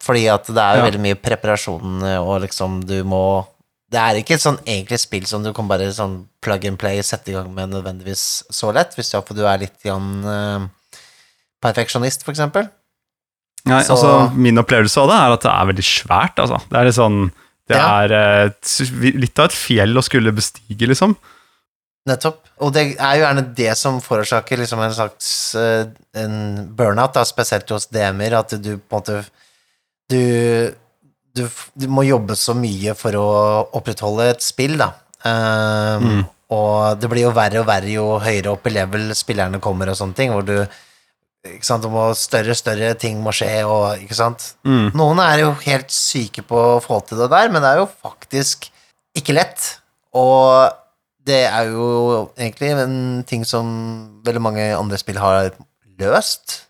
Fordi 0.04 0.26
at 0.28 0.48
det 0.50 0.60
er 0.60 0.76
jo 0.76 0.82
Ja. 0.82 0.86
veldig 0.90 1.00
mye 1.00 1.16
preparasjon, 1.16 2.02
og 2.20 2.40
liksom 2.44 2.82
du 2.84 3.02
må 3.08 3.46
Det 3.94 4.00
er 4.00 4.16
ikke 4.18 4.34
et 4.34 4.42
sånn 4.42 4.58
egentlig 4.66 4.98
spill 4.98 5.26
som 5.28 5.44
du 5.44 5.52
kan 5.54 5.68
bare 5.70 5.86
sånn 5.94 6.24
plug 6.42 6.64
and 6.66 6.78
play 6.80 6.98
sette 7.06 7.30
i 7.30 7.34
gang 7.36 7.52
med 7.54 7.70
nødvendigvis 7.70 8.42
så 8.50 8.72
lett, 8.74 8.96
hvis 8.96 9.12
du, 9.12 9.44
er 9.46 9.60
litt 9.60 9.76
grann 9.84 10.24
eh, 10.26 10.64
perfeksjonist, 11.64 12.26
eksempel. 12.34 12.68
Nei, 13.64 13.80
Så- 13.82 13.94
altså, 13.96 14.34
min 14.36 14.60
opplevelse 14.60 15.00
av 15.00 15.08
det 15.08 15.16
er 15.16 15.32
at 15.38 15.44
det 15.46 15.52
er 15.54 15.68
veldig 15.72 15.86
svært. 15.88 16.36
Altså. 16.42 16.58
Det 16.68 16.76
er 16.80 16.84
litt 16.90 16.98
sånn 17.00 17.22
Det 17.66 17.76
Ja. 17.78 18.04
er 18.04 18.12
eh, 18.12 18.50
litt 19.16 19.38
av 19.40 19.46
et 19.46 19.54
fjell 19.56 19.96
å 19.96 20.02
skulle 20.04 20.34
bestige, 20.36 20.84
liksom. 20.86 21.14
Nettopp. 22.06 22.42
Og 22.60 22.74
det 22.74 22.82
er 23.00 23.14
jo 23.16 23.22
gjerne 23.24 23.54
det 23.56 23.76
som 23.80 24.00
forårsaker 24.04 24.58
liksom 24.60 24.82
en 24.84 24.92
slags 24.92 25.54
eh, 25.56 25.86
en 26.20 26.68
burnout, 26.76 27.14
da, 27.14 27.22
spesielt 27.24 27.66
hos 27.72 27.86
DM-er, 27.86 28.34
at 28.36 28.50
du 28.60 28.76
på 28.76 28.92
en 28.92 29.00
måte 29.00 29.24
du, 30.10 30.74
du, 31.34 31.48
du 31.78 31.86
må 31.88 32.04
jobbe 32.06 32.36
så 32.36 32.52
mye 32.54 32.92
for 32.94 33.16
å 33.16 33.24
opprettholde 33.80 34.28
et 34.34 34.44
spill, 34.44 34.76
da. 34.76 34.90
Um, 35.24 36.04
Mm. 36.04 36.24
Og 36.54 37.00
det 37.00 37.08
blir 37.08 37.22
jo 37.24 37.32
verre 37.32 37.60
og 37.62 37.66
verre 37.66 37.88
jo 37.90 38.18
høyere 38.20 38.52
opp 38.52 38.66
i 38.68 38.70
level 38.76 39.08
spillerne 39.16 39.58
kommer 39.64 39.88
og 39.88 39.96
sånne 39.96 40.14
ting, 40.14 40.30
hvor 40.30 40.44
du 40.44 40.58
ikke 41.44 41.66
sant, 41.68 41.84
må 41.92 42.06
større 42.16 42.54
større 42.56 42.94
ting 43.00 43.18
må 43.22 43.32
skje, 43.36 43.64
og 43.68 44.00
ikke 44.00 44.16
sant. 44.16 44.46
Mm. 44.64 44.92
Noen 44.96 45.20
er 45.24 45.42
jo 45.42 45.50
helt 45.66 45.92
syke 45.92 46.44
på 46.46 46.56
å 46.76 46.80
få 46.84 47.02
til 47.08 47.20
det 47.20 47.28
der, 47.32 47.50
men 47.52 47.60
det 47.64 47.72
er 47.74 47.82
jo 47.82 47.88
faktisk 47.90 48.70
ikke 49.18 49.36
lett. 49.36 49.66
Og 50.16 50.72
det 51.26 51.42
er 51.48 51.68
jo 51.72 52.30
egentlig 52.36 52.72
en 52.84 52.96
ting 53.28 53.44
som 53.48 53.68
veldig 54.24 54.42
mange 54.44 54.64
andre 54.76 54.98
spill 55.00 55.20
har 55.20 55.50
løst, 56.00 56.62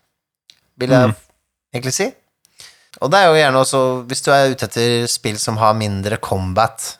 vil 0.77 0.91
jeg 0.91 1.07
Mm. 1.09 1.15
egentlig 1.73 1.93
si. 1.95 2.11
Og 3.01 3.11
det 3.11 3.19
er 3.19 3.25
jo 3.27 3.35
gjerne 3.39 3.59
også, 3.59 3.81
hvis 4.07 4.21
du 4.23 4.31
er 4.31 4.51
ute 4.51 4.65
etter 4.69 5.07
spill 5.11 5.37
som 5.39 5.57
har 5.57 5.73
mindre 5.73 6.17
combat, 6.17 6.97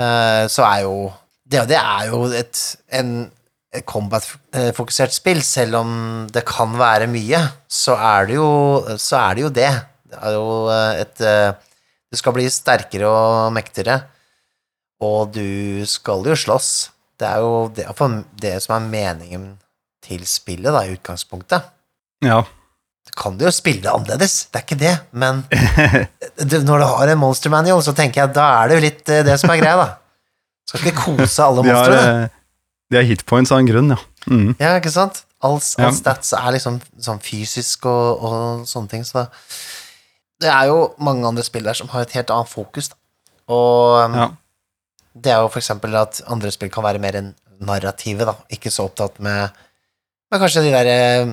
eh, 0.00 0.44
så 0.48 0.64
er 0.64 0.82
jo 0.84 1.12
det, 1.48 1.66
det 1.68 1.78
er 1.80 2.10
jo 2.10 2.24
et, 2.36 2.76
en 2.92 3.30
combat-fokusert 3.88 5.12
spill, 5.12 5.40
selv 5.44 5.80
om 5.82 5.90
det 6.32 6.44
kan 6.48 6.72
være 6.78 7.08
mye, 7.10 7.40
så 7.68 7.96
er 8.00 8.28
det 8.30 8.38
jo, 8.38 8.50
så 8.96 9.18
er 9.20 9.36
det, 9.36 9.44
jo 9.44 9.50
det. 9.60 9.72
Det 10.08 10.20
er 10.24 10.36
jo 10.36 10.52
eh, 10.72 11.00
et 11.04 11.24
eh, 11.28 11.64
Du 12.08 12.16
skal 12.16 12.32
bli 12.32 12.46
sterkere 12.48 13.04
og 13.04 13.52
mektigere, 13.52 14.00
og 15.04 15.34
du 15.34 15.84
skal 15.84 16.24
jo 16.24 16.36
slåss. 16.36 16.70
Det 17.20 17.26
er 17.28 17.42
jo 17.44 17.66
det, 17.76 17.84
det 18.40 18.54
som 18.64 18.78
er 18.78 18.86
meningen 18.88 19.50
til 20.00 20.24
spillet, 20.24 20.72
da, 20.72 20.86
i 20.86 20.94
utgangspunktet. 20.96 21.68
Ja. 22.24 22.40
Du 23.04 23.12
kan 23.18 23.36
jo 23.40 23.52
spille 23.52 23.84
det 23.84 23.92
annerledes, 23.92 24.46
det 24.48 24.56
er 24.56 24.64
ikke 24.64 24.80
det, 24.80 24.94
men 25.12 25.44
du, 26.48 26.56
når 26.64 26.80
du 26.80 26.86
har 26.88 27.12
en 27.12 27.20
monster 27.20 27.52
manual, 27.52 27.84
så 27.84 27.92
tenker 27.96 28.24
jeg 28.24 28.36
da 28.36 28.48
er 28.62 28.70
det 28.70 28.78
jo 28.78 28.86
litt 28.88 29.12
eh, 29.12 29.24
det 29.28 29.36
som 29.42 29.52
er 29.52 29.60
greia, 29.60 29.76
da. 29.76 29.88
Skal 30.68 30.88
ikke 30.88 31.04
kose 31.04 31.44
alle 31.44 31.64
monstrene. 31.64 32.28
De 32.90 32.96
er 33.00 33.06
hitpoints 33.08 33.52
av 33.52 33.58
en 33.62 33.66
grunn, 33.68 33.90
ja. 33.94 33.98
Mm. 34.28 34.54
Ja, 34.60 34.74
ikke 34.80 34.92
sant? 34.92 35.24
All, 35.40 35.58
all 35.78 35.84
Ja. 35.86 35.90
stats 35.94 36.32
er 36.34 36.50
liksom 36.56 36.80
sånn 37.00 37.20
fysisk 37.22 37.86
og, 37.86 38.22
og 38.24 38.66
sånne 38.66 38.88
ting, 38.90 39.04
så 39.06 39.28
det 40.40 40.50
er 40.50 40.66
jo 40.70 40.94
mange 41.02 41.26
andre 41.26 41.42
spill 41.46 41.64
der 41.66 41.74
som 41.78 41.88
har 41.92 42.02
et 42.06 42.12
helt 42.16 42.30
annet 42.30 42.48
fokus, 42.50 42.88
da. 42.92 42.96
Og 43.48 44.04
um, 44.04 44.14
Ja. 44.18 44.28
det 45.14 45.32
er 45.32 45.40
jo 45.42 45.48
for 45.48 45.60
eksempel 45.62 45.94
at 45.96 46.20
andre 46.28 46.50
spill 46.54 46.70
kan 46.70 46.84
være 46.84 47.00
mer 47.02 47.16
enn 47.20 47.34
narrative, 47.60 48.24
da, 48.28 48.34
ikke 48.54 48.70
så 48.70 48.84
opptatt 48.86 49.18
med, 49.20 49.50
med 50.30 50.40
kanskje 50.42 50.62
de 50.62 50.70
der 50.74 50.86
eh, 50.92 51.32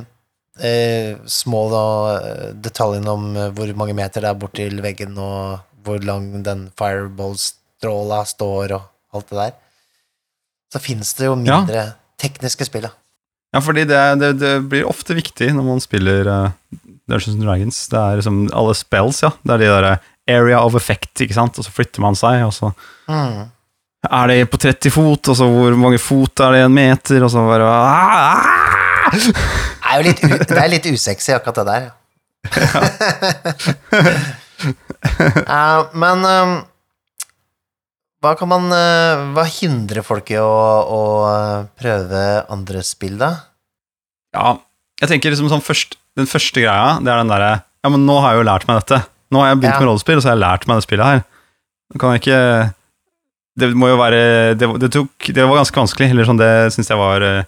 eh, 0.65 1.17
små 1.29 1.65
da, 1.73 1.83
eh, 2.17 2.53
detaljene 2.65 3.11
om 3.11 3.27
eh, 3.37 3.49
hvor 3.53 3.73
mange 3.77 3.93
meter 3.97 4.21
det 4.23 4.29
er 4.31 4.39
bort 4.41 4.55
til 4.57 4.81
veggen, 4.81 5.17
og 5.21 5.59
hvor 5.85 6.01
lang 6.01 6.31
den 6.45 6.69
fireball-stråla 6.79 8.23
står, 8.25 8.73
og 8.77 8.89
alt 9.13 9.29
det 9.29 9.37
der. 9.41 9.53
Så 10.73 10.79
finnes 10.81 11.13
det 11.17 11.25
jo 11.27 11.35
Ja. 11.45 11.59
mindre 11.61 11.83
tekniske 12.21 12.65
spill. 12.65 12.87
Ja, 13.53 13.59
fordi 13.63 13.85
det, 13.87 13.99
det, 14.19 14.33
det 14.39 14.53
blir 14.69 14.87
ofte 14.89 15.15
viktig 15.15 15.53
når 15.55 15.63
man 15.63 15.79
spiller 15.83 16.27
uh, 16.27 16.49
Dungeons 17.07 17.37
Dragons. 17.43 17.87
Det 17.91 17.99
er 17.99 18.15
liksom 18.19 18.49
alle 18.53 18.73
spells, 18.75 19.21
ja. 19.23 19.29
Det 19.45 19.53
er 19.53 19.57
de 19.61 19.69
der 19.71 19.83
eh, 19.93 19.97
area 20.35 20.59
of 20.59 20.75
effect, 20.75 21.13
ikke 21.21 21.33
sant. 21.37 21.57
Og 21.59 21.63
så 21.67 21.71
flytter 21.71 22.01
man 22.03 22.15
seg, 22.19 22.43
og 22.47 22.53
så 22.53 22.71
Mm. 23.07 23.45
er 24.11 24.27
det 24.27 24.49
på 24.49 24.57
30 24.57 24.91
fot, 24.91 25.27
og 25.29 25.35
så 25.37 25.45
hvor 25.47 25.75
mange 25.77 25.99
fot 26.01 26.39
er 26.41 26.51
det 26.51 26.59
i 26.59 26.65
en 26.65 26.73
meter, 26.73 27.23
og 27.23 27.29
så 27.31 27.43
bare 27.45 27.63
ah, 27.69 28.35
ah! 28.35 29.13
Det 29.13 29.35
er 29.91 29.95
jo 30.01 30.03
litt, 30.09 30.23
u 30.23 30.27
det 30.27 30.57
er 30.57 30.67
litt 30.73 30.85
usexy, 30.89 31.31
akkurat 31.31 31.55
det 31.61 31.65
der. 31.69 31.83
Eh, 35.47 35.81
men 35.93 36.25
eh, 36.25 36.53
hva 38.25 38.33
kan 38.39 38.49
man 38.51 38.65
eh, 38.73 39.23
Hva 39.35 39.45
hindrer 39.47 40.03
folk 40.05 40.29
i 40.33 40.39
å, 40.41 40.49
å 40.49 41.01
eh, 41.29 41.65
prøve 41.79 42.21
andre 42.51 42.81
spill, 42.85 43.15
da? 43.21 43.29
Ja, 44.35 44.57
jeg 45.01 45.11
tenker 45.11 45.31
liksom 45.33 45.47
sånn 45.51 45.63
først, 45.63 45.95
Den 46.17 46.27
første 46.29 46.63
greia, 46.63 46.97
det 47.03 47.11
er 47.13 47.21
den 47.21 47.31
derre 47.31 47.51
Ja, 47.85 47.91
men 47.93 48.03
nå 48.07 48.17
har 48.23 48.33
jeg 48.33 48.41
jo 48.43 48.47
lært 48.49 48.65
meg 48.69 48.81
dette. 48.81 49.01
Nå 49.33 49.41
har 49.43 49.51
jeg 49.53 49.61
begynt 49.61 49.75
Ja. 49.75 49.81
med 49.83 49.89
rollespill, 49.91 50.17
og 50.19 50.23
så 50.25 50.31
har 50.31 50.35
jeg 50.37 50.43
lært 50.45 50.67
meg 50.69 50.79
det 50.81 50.85
spillet 50.87 51.11
her. 51.11 51.21
Nå 51.93 52.01
kan 52.01 52.15
jeg 52.15 52.23
ikke 52.23 52.41
Det 53.61 53.69
må 53.77 53.91
jo 53.93 53.99
være 54.01 54.21
Det, 54.59 54.69
det 54.81 54.89
tok 54.95 55.29
Det 55.37 55.45
var 55.45 55.59
ganske 55.61 55.79
vanskelig, 55.83 56.09
eller 56.11 56.27
sånn, 56.27 56.41
det 56.41 56.51
syns 56.75 56.89
jeg 56.91 56.99
var 56.99 57.23
eh, 57.29 57.43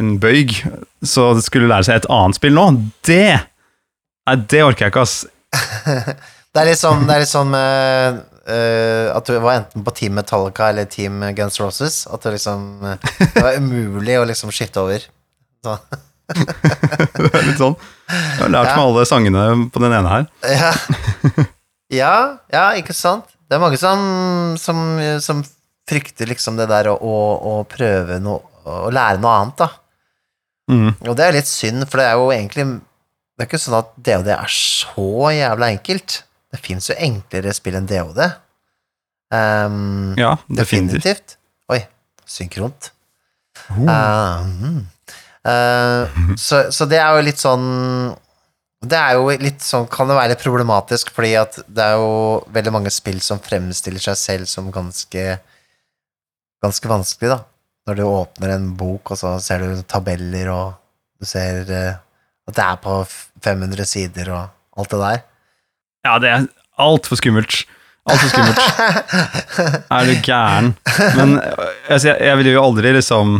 en 0.00 0.14
bøyg. 0.22 0.56
Så 1.02 1.32
det 1.36 1.44
skulle 1.46 1.68
lære 1.70 1.88
seg 1.88 2.00
et 2.00 2.10
annet 2.14 2.38
spill 2.40 2.54
nå, 2.56 2.66
det 3.08 3.22
Nei, 4.28 4.36
det 4.52 4.60
orker 4.62 4.86
jeg 4.86 4.92
ikke, 4.94 5.02
ass. 5.02 5.16
Det 6.50 6.58
er 6.60 6.66
litt 6.66 6.80
sånn, 6.80 7.04
det 7.06 7.14
er 7.14 7.20
litt 7.22 7.30
sånn 7.30 7.50
med 7.52 8.16
eh, 8.48 9.08
at 9.14 9.26
du 9.28 9.34
var 9.42 9.58
enten 9.60 9.84
på 9.84 9.94
Team 9.96 10.14
Metallica 10.18 10.68
eller 10.70 10.84
Team 10.90 11.20
Guns 11.36 11.60
Roses. 11.60 12.06
At 12.10 12.22
det 12.24 12.36
liksom 12.38 12.84
eh, 12.86 13.10
Det 13.34 13.42
var 13.44 13.58
umulig 13.60 14.16
å 14.20 14.26
liksom 14.28 14.52
skifte 14.54 14.80
over. 14.84 15.04
Så, 15.64 15.76
Det 16.30 17.30
er 17.34 17.46
litt 17.48 17.58
sånn. 17.60 17.74
Jeg 18.10 18.40
har 18.44 18.52
lært 18.54 18.70
Ja. 18.70 18.76
meg 18.76 18.84
alle 18.86 19.06
sangene 19.08 19.44
på 19.74 19.82
den 19.82 19.92
ene 19.98 20.14
her. 20.16 20.28
ja. 20.54 20.72
ja, 22.00 22.14
ja, 22.54 22.66
ikke 22.78 22.94
sant? 22.94 23.26
Det 23.50 23.56
er 23.58 23.62
mange 23.64 23.78
som, 23.82 24.54
som, 24.62 24.78
som 25.24 25.40
frykter 25.90 26.28
liksom 26.30 26.54
det 26.60 26.68
der 26.70 26.92
å, 26.92 26.94
å, 26.94 27.16
å 27.50 27.54
prøve 27.66 28.20
noe 28.22 28.46
Å 28.70 28.90
lære 28.92 29.18
noe 29.18 29.32
annet, 29.40 29.56
da. 29.58 29.66
Mm. 30.70 30.90
Og 31.08 31.14
det 31.18 31.24
er 31.26 31.34
litt 31.34 31.48
synd, 31.50 31.82
for 31.90 31.98
det 31.98 32.04
er 32.06 32.18
jo 32.20 32.28
egentlig 32.30 32.66
Det 32.76 33.42
er 33.42 33.48
ikke 33.48 33.58
sånn 33.58 33.78
at 33.80 33.88
DOD 33.96 34.28
er 34.36 34.52
så 34.54 35.06
jævla 35.34 35.70
enkelt. 35.74 36.20
Det 36.50 36.60
fins 36.62 36.90
jo 36.90 36.96
enklere 36.98 37.52
spill 37.54 37.78
enn 37.78 37.88
DOD. 37.90 38.22
Um, 39.30 40.16
Ja, 40.18 40.34
definitivt. 40.48 41.04
definitivt. 41.04 41.36
Oi, 41.70 41.84
synkront. 42.26 42.90
Oh. 43.70 43.86
Ah, 43.86 44.42
mm. 44.42 44.86
Eh, 45.46 46.34
så, 46.36 46.66
så 46.72 46.84
det 46.90 46.98
er 47.00 47.14
jo 47.16 47.22
litt 47.24 47.40
sånn 47.40 47.62
Det 48.84 48.98
er 48.98 49.14
jo 49.16 49.30
litt 49.40 49.62
sånn 49.64 49.86
Kan 49.88 50.10
det 50.10 50.16
være 50.18 50.34
litt 50.34 50.42
problematisk, 50.44 51.14
fordi 51.16 51.30
at 51.40 51.56
det 51.64 51.80
er 51.80 51.94
jo 51.96 52.42
veldig 52.52 52.74
mange 52.74 52.92
spill 52.92 53.22
som 53.24 53.40
fremstiller 53.40 54.04
seg 54.04 54.18
selv 54.20 54.50
som 54.50 54.68
ganske 54.74 55.24
Ganske 56.60 56.90
vanskelig, 56.92 57.30
da. 57.32 57.38
Når 57.88 57.96
du 57.96 58.02
åpner 58.04 58.52
en 58.52 58.66
bok, 58.76 59.14
og 59.14 59.16
så 59.16 59.30
ser 59.40 59.62
du 59.64 59.80
tabeller, 59.88 60.50
og 60.52 60.74
du 61.16 61.24
ser 61.24 61.62
uh, 61.72 61.94
at 62.44 62.56
det 62.58 62.66
er 62.66 62.76
på 62.84 62.96
500 63.46 63.88
sider, 63.88 64.28
og 64.36 64.76
alt 64.76 64.92
det 64.92 64.98
der. 65.00 65.22
Ja, 66.06 66.16
det 66.22 66.30
er 66.32 66.46
altfor 66.80 67.18
skummelt. 67.20 67.62
Altfor 68.08 68.30
skummelt. 68.32 68.60
Er 69.94 70.06
du 70.08 70.14
gæren? 70.24 70.70
Men 71.18 71.34
altså, 71.42 72.10
jeg, 72.10 72.16
jeg 72.24 72.38
ville 72.40 72.54
jo 72.54 72.62
aldri 72.64 72.92
liksom 72.96 73.34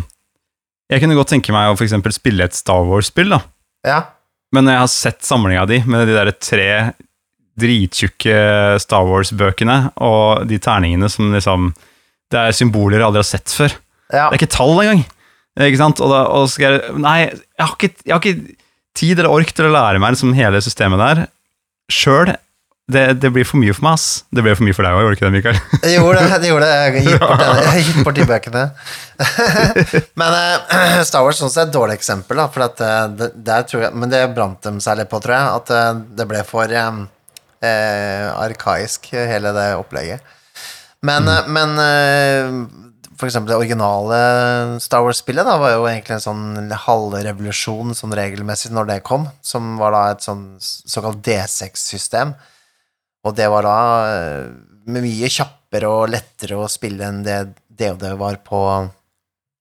Jeg 0.93 1.01
kunne 1.03 1.17
godt 1.17 1.31
tenke 1.33 1.55
meg 1.55 1.71
å 1.71 1.77
for 1.79 1.87
eksempel 1.87 2.13
spille 2.13 2.45
et 2.45 2.57
Star 2.59 2.83
Wars-spill, 2.87 3.33
da. 3.33 3.39
Ja. 3.87 4.01
Men 4.53 4.67
når 4.67 4.75
jeg 4.77 4.83
har 4.83 4.91
sett 4.93 5.25
samlinga 5.25 5.63
di 5.71 5.79
med 5.87 6.09
de 6.11 6.17
der 6.19 6.33
tre 6.43 6.69
drittjukke 7.61 8.37
Star 8.83 9.07
Wars-bøkene, 9.09 9.79
og 10.03 10.45
de 10.51 10.59
terningene 10.63 11.09
som 11.13 11.33
liksom 11.35 11.71
Det 12.31 12.39
er 12.39 12.55
symboler 12.57 13.01
jeg 13.01 13.07
aldri 13.09 13.23
har 13.25 13.31
sett 13.31 13.51
før. 13.57 13.73
ja. 14.13 14.29
Det 14.29 14.37
er 14.37 14.41
ikke 14.43 14.55
tall 14.57 14.77
engang. 14.83 15.05
Ikke 15.61 15.81
sant? 15.81 16.01
Og 16.05 16.13
da 16.13 16.21
og 16.37 16.47
skal 16.53 16.77
jeg 16.77 16.95
Nei, 17.03 17.19
jeg 17.27 17.65
har 17.65 17.75
ikke, 17.75 17.91
jeg 18.05 18.15
har 18.15 18.21
ikke 18.23 18.57
tid 19.01 19.19
eller 19.19 19.33
ork 19.33 19.51
til 19.55 19.67
å 19.69 19.73
lære 19.75 20.01
meg 20.03 20.15
liksom 20.15 20.35
hele 20.37 20.61
systemet 20.63 21.01
der 21.01 21.25
sjøl. 21.91 22.35
Det, 22.91 23.05
det 23.23 23.31
blir 23.35 23.47
for 23.47 23.61
mye 23.63 23.75
for 23.77 23.87
meg, 23.87 23.99
ass. 23.99 24.25
Det 24.31 24.45
ble 24.45 24.55
for 24.59 24.67
mye 24.67 24.77
for 24.77 24.87
deg 24.87 24.97
òg, 24.97 25.05
gjorde 25.05 25.15
det 25.15 25.21
ikke 25.21 25.29
det, 25.29 25.37
Mikael? 25.37 25.61
Jeg 25.85 26.01
gjorde 26.01 26.25
det. 26.25 26.41
Jeg 26.41 26.51
gjorde 26.51 26.71
det. 26.71 26.81
Jeg 26.81 27.05
gitt 27.07 27.23
bort, 27.23 27.45
jeg 27.71 27.85
gitt 27.87 28.03
bort 28.09 28.19
de 28.19 28.27
bøkene. 28.33 28.65
men 30.21 30.37
uh, 30.41 31.01
Star 31.09 31.25
Wars 31.27 31.41
sånn 31.41 31.53
sett 31.53 31.67
er 31.67 31.71
et 31.71 31.79
dårlig 31.79 32.01
eksempel, 32.01 32.43
da, 32.43 32.49
for 32.51 32.67
at, 32.67 32.83
eh, 32.85 33.07
det, 33.21 33.31
der 33.47 33.65
tror 33.69 33.87
jeg, 33.87 33.95
men 33.95 34.13
det 34.13 34.25
brant 34.35 34.61
dem 34.67 34.83
seg 34.83 34.99
litt 35.01 35.13
på, 35.13 35.23
tror 35.23 35.37
jeg, 35.37 35.57
at 35.61 35.73
eh, 35.77 36.05
det 36.19 36.29
ble 36.31 36.43
for 36.49 36.77
um, 36.89 37.07
uh, 37.65 38.29
arkaisk, 38.45 39.11
hele 39.15 39.55
det 39.57 39.71
opplegget. 39.79 40.37
Men, 41.07 41.29
eh, 41.29 41.49
men 41.49 41.71
uh, 41.81 42.69
for 43.17 43.29
eksempel 43.29 43.53
det 43.53 43.61
originale 43.61 44.21
Star 44.81 45.05
Wars-spillet 45.05 45.47
da, 45.49 45.57
var 45.61 45.75
jo 45.75 45.89
egentlig 45.89 46.17
en 46.17 46.25
sånn 46.25 46.75
halvrevolusjon 46.87 47.97
sånn 47.97 48.17
regelmessig 48.17 48.73
når 48.73 48.95
det 48.95 49.01
kom, 49.07 49.29
som 49.45 49.77
var 49.81 49.97
da 49.97 50.05
et 50.13 50.25
sånn 50.25 50.45
såkalt 50.61 51.23
D6-system. 51.27 52.35
Og 53.27 53.37
det 53.37 53.49
var 53.53 53.67
da 53.67 53.79
eh, 54.11 54.47
mye 54.91 55.29
kjappere 55.33 55.91
og 55.91 56.13
lettere 56.13 56.57
å 56.59 56.71
spille 56.71 57.05
enn 57.07 57.25
det 57.27 57.41
DOD 57.81 58.07
var 58.21 58.39
på 58.45 58.61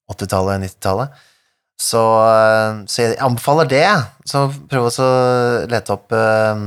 80-tallet, 0.09 0.55
og 0.55 0.63
90-tallet. 0.65 1.25
Så, 1.79 2.03
eh, 2.27 2.79
så 2.91 3.03
jeg 3.05 3.19
anbefaler 3.23 3.69
det. 3.71 3.85
Så 4.27 4.47
prøv 4.71 4.89
å 4.89 5.09
lete 5.71 5.95
opp 5.95 6.15
eh, 6.15 6.65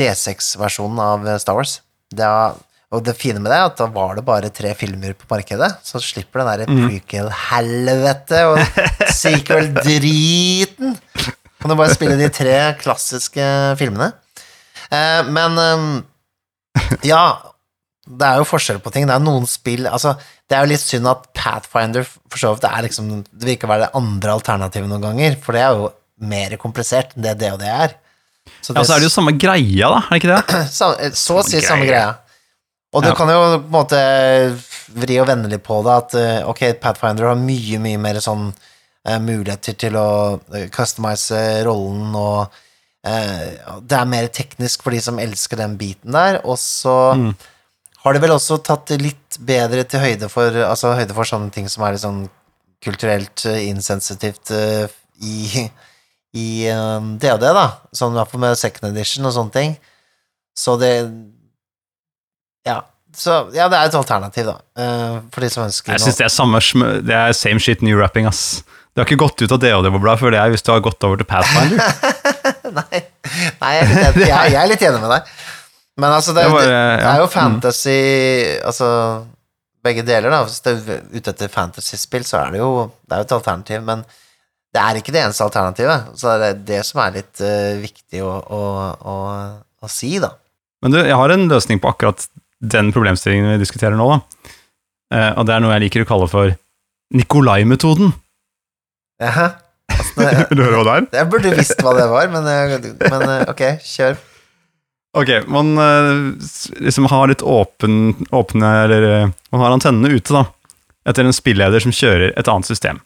D6-versjonen 0.00 1.04
av 1.04 1.30
Star 1.42 1.58
Wars. 1.58 1.78
Det 2.10 2.26
er, 2.26 2.56
og 2.90 3.04
det 3.06 3.14
fine 3.18 3.38
med 3.42 3.52
det 3.52 3.58
er 3.60 3.68
at 3.68 3.78
da 3.78 3.86
var 3.92 4.16
det 4.18 4.24
bare 4.26 4.50
tre 4.54 4.72
filmer 4.74 5.14
på 5.14 5.28
markedet, 5.30 5.68
så 5.86 6.00
slipper 6.02 6.42
den 6.42 6.64
der 6.64 6.88
prequel-helvete 6.88 8.40
og 8.50 8.58
sequel-driten. 9.20 10.96
Kan 11.60 11.70
du 11.70 11.76
bare 11.76 11.94
spille 11.94 12.16
de 12.18 12.26
tre 12.34 12.56
klassiske 12.80 13.46
filmene. 13.78 14.10
Eh, 14.90 15.22
men 15.30 15.58
eh, 15.62 16.90
ja, 17.06 17.22
det 18.10 18.26
er 18.26 18.40
jo 18.40 18.48
forskjell 18.48 18.80
på 18.82 18.90
ting. 18.94 19.06
Det 19.06 19.14
er 19.14 19.22
noen 19.22 19.46
spill 19.46 19.86
altså, 19.86 20.16
Det 20.50 20.56
er 20.56 20.64
jo 20.64 20.70
litt 20.72 20.82
synd 20.82 21.06
at 21.10 21.28
Pathfinder 21.36 22.02
for 22.08 22.38
så 22.40 22.50
vidt 22.54 22.64
det 22.64 22.70
er 22.74 22.86
liksom 22.88 23.10
Det 23.30 23.46
virker 23.52 23.68
å 23.68 23.72
være 23.74 23.84
det 23.86 23.92
andre 24.00 24.32
alternativet 24.34 24.90
noen 24.90 25.04
ganger, 25.04 25.36
for 25.42 25.54
det 25.54 25.62
er 25.66 25.76
jo 25.78 25.90
mer 26.30 26.56
komplisert 26.60 27.14
enn 27.16 27.22
det 27.28 27.36
det 27.40 27.52
og 27.54 27.60
det 27.62 27.70
er. 27.70 27.94
Så 28.60 28.74
Ja, 28.74 28.82
så 28.84 28.96
er 28.96 29.00
det 29.04 29.06
jo 29.08 29.14
samme 29.14 29.32
greia, 29.38 29.88
da, 29.92 30.00
er 30.02 30.10
det 30.10 30.18
ikke 30.20 30.34
det? 30.34 30.64
Sam- 30.80 30.96
eh, 30.98 31.14
så 31.16 31.38
å 31.38 31.44
si 31.46 31.60
Samme 31.62 31.86
greia. 31.88 32.10
Og 32.92 33.04
du 33.04 33.08
Ja. 33.12 33.14
kan 33.14 33.30
jo 33.30 33.38
på 33.38 33.60
en 33.60 33.70
måte 33.70 34.00
vri 34.98 35.20
og 35.22 35.28
vende 35.30 35.48
litt 35.52 35.62
på 35.62 35.78
det, 35.86 35.94
at 36.02 36.16
ok, 36.50 36.64
Pathfinder 36.82 37.28
har 37.30 37.38
mye, 37.38 37.78
mye 37.78 38.00
mer 38.02 38.18
sånn 38.24 38.48
muligheter 39.22 39.76
til 39.78 39.94
å 39.96 40.08
customize 40.74 41.38
rollen, 41.64 42.10
og 42.18 42.50
det 43.02 43.96
er 43.96 44.04
mer 44.10 44.26
teknisk 44.28 44.82
for 44.84 44.92
de 44.92 45.00
som 45.00 45.18
elsker 45.22 45.56
den 45.56 45.78
biten 45.80 46.12
der, 46.12 46.40
og 46.44 46.58
så 46.60 47.14
Mm. 47.16 47.34
har 48.04 48.12
det 48.12 48.20
vel 48.22 48.30
også 48.34 48.58
tatt 48.62 48.90
litt 49.00 49.38
bedre 49.40 49.84
til 49.88 50.00
høyde 50.00 50.28
for, 50.28 50.50
altså 50.66 50.94
høyde 50.98 51.14
for 51.16 51.24
sånne 51.24 51.50
ting 51.52 51.68
som 51.68 51.82
er 51.84 51.92
litt 51.96 52.02
sånn 52.04 52.28
kulturelt 52.84 53.44
eh, 53.46 53.68
insensitivt 53.68 54.50
eh, 54.52 54.86
i, 55.22 55.66
i 56.34 56.46
DOD, 57.20 57.40
da. 57.56 57.66
Sånn 57.92 58.12
i 58.12 58.20
hvert 58.20 58.30
fall 58.30 58.40
med 58.40 58.56
second 58.60 58.90
edition 58.96 59.24
og 59.28 59.32
sånne 59.36 59.52
ting. 59.52 59.76
Så 60.56 60.78
det 60.80 60.94
Ja. 62.66 62.82
Så 63.16 63.32
ja, 63.56 63.66
det 63.68 63.74
er 63.76 63.88
et 63.88 63.94
alternativ, 63.98 64.44
da. 64.46 64.58
eh, 64.78 65.20
for 65.32 65.40
de 65.42 65.48
som 65.50 65.64
ønsker 65.66 65.92
Jeg 65.96 66.00
syns 66.04 66.16
det 66.20 66.24
er 66.28 66.34
samme. 66.34 66.60
Det 67.02 67.16
er 67.16 67.32
same 67.34 67.58
shit 67.58 67.82
new 67.82 67.98
rapping, 67.98 68.26
ass. 68.26 68.62
Du 68.90 69.00
har 69.00 69.06
ikke 69.06 69.20
gått 69.22 69.42
ut 69.44 69.52
av 69.54 69.60
DHD-bobla 69.62 70.16
før 70.18 70.34
det 70.34 70.40
er 70.42 70.50
hvis 70.52 70.64
du 70.66 70.72
har 70.72 70.82
gått 70.82 71.04
over 71.06 71.20
til 71.20 71.28
Pathfinder. 71.30 71.78
Nei, 72.80 73.00
nei 73.58 73.70
jeg, 73.74 73.82
er 73.82 73.88
litt 73.90 74.20
jeg, 74.22 74.50
jeg 74.52 74.58
er 74.60 74.68
litt 74.70 74.82
enig 74.86 75.00
med 75.02 75.10
deg. 75.10 75.30
Men 76.00 76.14
altså, 76.14 76.34
det, 76.36 76.44
Det 76.46 76.54
var, 76.54 76.66
det, 76.66 76.74
eh, 76.76 76.96
det 77.00 77.08
er 77.10 77.20
jo 77.20 77.28
fantasy 77.32 77.96
Altså, 78.68 78.88
begge 79.84 80.04
deler, 80.06 80.30
da. 80.32 80.42
Hvis 80.46 80.62
du 80.64 80.70
er 80.70 81.00
ute 81.10 81.32
etter 81.32 81.50
fantasy-spill, 81.52 82.26
så 82.28 82.44
er 82.44 82.54
det 82.54 82.62
jo 82.62 82.70
Det 83.02 83.16
er 83.16 83.22
jo 83.22 83.28
et 83.28 83.36
alternativ, 83.38 83.82
men 83.86 84.04
det 84.70 84.82
er 84.84 85.00
ikke 85.00 85.14
det 85.14 85.24
eneste 85.24 85.46
alternativet. 85.46 86.12
Så 86.14 86.36
det 86.38 86.50
er 86.52 86.62
det 86.68 86.80
som 86.86 87.02
er 87.02 87.16
litt 87.18 87.42
uh, 87.42 87.80
viktig 87.82 88.22
å, 88.22 88.36
å, 88.38 88.60
å, 89.02 89.16
å 89.82 89.90
si, 89.90 90.12
da. 90.22 90.30
Men 90.84 90.94
du, 90.94 91.00
jeg 91.02 91.18
har 91.18 91.34
en 91.34 91.48
løsning 91.50 91.82
på 91.82 91.90
akkurat 91.90 92.28
den 92.60 92.92
problemstillingen 92.94 93.56
vi 93.56 93.64
diskuterer 93.64 93.98
nå, 93.98 94.06
da. 94.12 94.52
Uh, 95.10 95.32
og 95.40 95.48
det 95.48 95.56
er 95.56 95.64
noe 95.64 95.74
jeg 95.74 95.88
liker 95.88 96.06
å 96.06 96.10
kalle 96.12 96.30
for 96.30 96.54
Nikolai-metoden. 97.18 98.14
Altså, 99.20 100.22
det- 100.24 100.46
Vil 100.50 100.60
du 100.60 100.64
høre 100.64 100.80
hva 100.80 100.84
det 100.86 100.96
er? 100.96 101.06
Jeg 101.20 101.30
burde 101.32 101.54
visst 101.58 101.82
hva 101.84 101.94
det 101.96 102.08
var, 102.10 102.28
men, 102.32 102.46
eh, 102.48 102.76
men 103.10 103.24
eh, 103.28 103.44
ok, 103.52 103.62
kjør. 103.84 104.18
Ok, 105.20 105.30
man 105.50 105.72
eh, 105.82 106.10
liksom 106.86 107.08
har 107.10 107.26
litt 107.32 107.42
åpen, 107.42 108.12
åpne 108.30 108.68
Eller 108.84 109.06
man 109.50 109.64
har 109.64 109.74
antennene 109.74 110.12
ute, 110.14 110.30
da. 110.36 110.44
Etter 111.10 111.26
en 111.26 111.34
spilleder 111.34 111.82
som 111.82 111.94
kjører 111.96 112.32
et 112.38 112.48
annet 112.52 112.68
system. 112.68 113.00